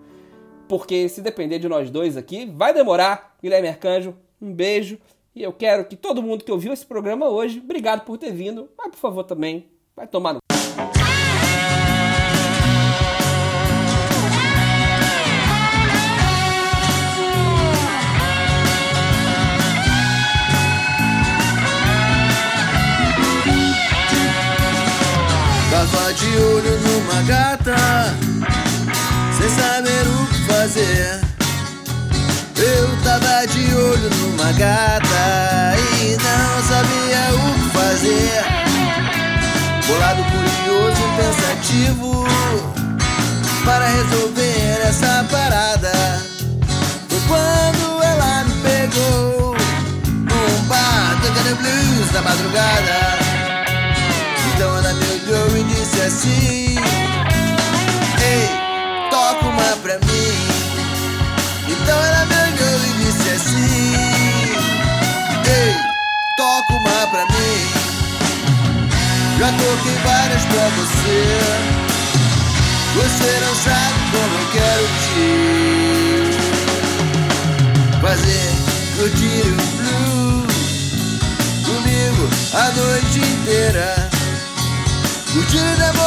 Porque 0.68 1.08
se 1.10 1.22
depender 1.22 1.60
de 1.60 1.68
nós 1.68 1.89
dois 1.89 2.18
aqui, 2.18 2.52
vai 2.56 2.74
demorar. 2.74 3.38
Guilherme 3.41 3.68
Arcanjo, 3.68 4.16
um 4.39 4.54
beijo. 4.54 5.00
E 5.36 5.44
eu 5.44 5.54
quero 5.54 5.86
que 5.86 5.96
todo 5.96 6.24
mundo 6.24 6.44
que 6.44 6.52
ouviu 6.52 6.74
esse 6.74 6.86
programa 6.86 7.30
hoje, 7.30 7.60
obrigado 7.60 8.04
por 8.04 8.18
ter 8.18 8.32
vindo, 8.32 8.70
mas 8.78 8.90
por 8.90 8.98
favor 8.98 9.24
também, 9.24 9.70
vai 9.96 10.08
tomar 10.08 10.34
no 10.34 10.40
Tava 25.72 26.14
de 26.14 26.26
olho 26.26 26.80
numa 26.82 27.22
gata, 27.22 27.76
sem 29.38 29.50
saber 29.50 30.08
o 30.08 30.28
que 30.28 30.52
fazer. 30.52 31.29
Tava 33.10 33.47
de 33.47 33.74
olho 33.74 34.07
numa 34.18 34.51
gata 34.51 35.76
e 35.99 36.16
não 36.22 36.62
sabia 36.62 37.34
o 37.34 37.53
que 37.55 37.70
fazer. 37.76 38.45
Bolado, 39.88 40.24
curioso 40.26 41.01
pensativo 41.18 42.28
para 43.66 43.88
resolver 43.88 44.82
essa 44.88 45.26
parada. 45.32 45.91
Foi 47.10 47.20
quando 47.28 48.03
ela 48.03 48.43
me 48.43 48.53
pegou 48.62 49.55
num 50.05 50.68
bar 50.68 51.20
tocando 51.20 51.55
blues 51.55 52.12
na 52.14 52.22
madrugada. 52.22 52.99
Pra 70.50 70.68
você. 70.70 71.20
Você 72.95 73.32
não 73.45 73.56
sabe 73.56 74.00
como 74.12 74.34
eu 74.36 74.47
quero 74.52 74.86
te 75.06 75.28
fazer 78.02 78.50
curtir 78.97 79.45
o 79.47 79.56
blues 79.78 80.54
comigo 81.66 82.24
a 82.54 82.72
noite 82.72 83.20
inteira. 83.20 83.89
Curtir 85.32 85.70
namorar 85.78 85.99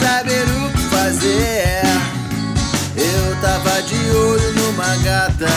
saber 0.00 0.44
o 0.44 0.72
que 0.72 0.82
fazer 0.96 1.80
eu 2.96 3.36
tava 3.40 3.82
de 3.82 4.10
olho 4.10 4.52
numa 4.54 4.96
gata 4.96 5.48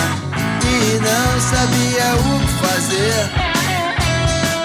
e 0.64 1.00
não 1.00 1.42
sabia 1.42 2.16
o 2.16 2.40
que 2.40 2.54
fazer. 2.66 3.30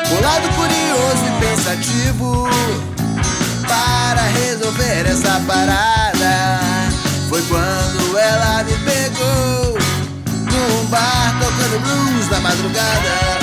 Bolado, 0.08 0.48
curioso 0.54 1.24
e 1.26 1.30
pensativo 1.40 2.48
para 3.66 4.22
resolver 4.22 5.06
essa 5.06 5.40
parada. 5.46 6.60
Foi 7.28 7.42
quando 7.42 8.18
ela 8.18 8.64
me 8.64 8.72
pegou 8.78 9.78
num 10.30 10.86
bar 10.86 11.36
tocando 11.40 11.80
blues 11.80 12.30
na 12.30 12.40
madrugada. 12.40 13.38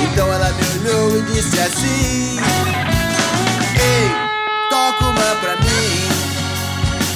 Então 0.00 0.32
ela 0.32 0.50
me 0.52 0.88
olhou 0.88 1.18
e 1.18 1.22
disse 1.32 1.60
assim: 1.60 2.36
uma 5.16 5.34
pra 5.36 5.56
mim. 5.56 6.08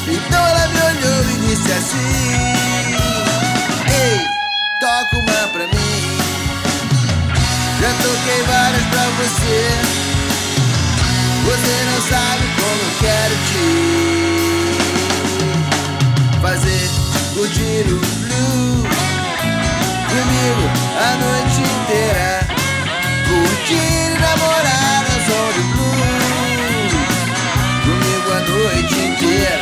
Então 0.08 0.46
ela 0.46 0.68
me 0.68 0.80
olhou 0.80 1.20
e 1.24 1.34
disse 1.46 1.70
assim: 1.72 2.44
Ei, 3.86 4.20
toca 4.80 5.16
uma 5.18 5.48
pra 5.52 5.66
mim. 5.66 6.18
Já 7.80 7.90
toquei 8.02 8.42
várias 8.46 8.84
pra 8.86 9.04
você. 9.18 9.60
Você 11.44 11.74
não 11.86 12.00
sabe 12.08 12.44
como 12.56 12.80
eu 12.82 12.92
quero 13.00 13.34
te 13.48 13.66
fazer 16.40 16.84
curtir 17.34 17.84
o 17.88 17.98
blues 17.98 18.90
comigo 20.08 20.64
a 20.98 21.10
noite 21.16 21.60
inteira. 21.60 22.30
Curtir 23.26 23.74
e 23.74 24.18
namorar 24.20 24.99
a 28.40 28.48
noite 28.48 28.94
inteira. 28.94 29.60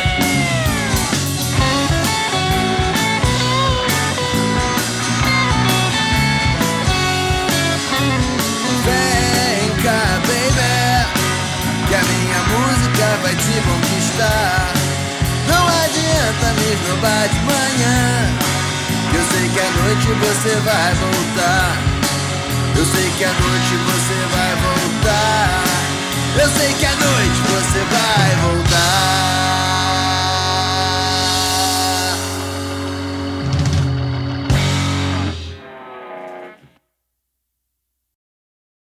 Vem 8.85 9.69
cá, 9.83 10.03
baby, 10.27 10.77
que 11.87 11.95
a 11.95 12.03
minha 12.03 12.41
música 12.53 13.05
vai 13.21 13.35
te 13.35 13.55
conquistar. 13.67 14.73
Não 15.47 15.67
adianta 15.67 16.45
me 16.53 16.73
esnobar 16.73 17.27
de 17.27 17.39
manhã, 17.39 17.99
eu 19.13 19.23
sei 19.31 19.49
que 19.49 19.59
à 19.59 19.71
noite 19.83 20.07
você 20.07 20.55
vai 20.61 20.93
voltar. 20.95 21.77
Eu 22.77 22.85
sei 22.85 23.09
que 23.17 23.23
à 23.25 23.27
noite 23.27 23.75
você 23.87 24.17
vai 24.31 24.55
voltar. 24.55 25.78
Eu 26.41 26.47
sei 26.47 26.73
que 26.73 26.85
à 26.85 26.95
noite 26.95 27.41
você 27.41 27.79
vai 27.79 28.35
voltar. 28.43 29.78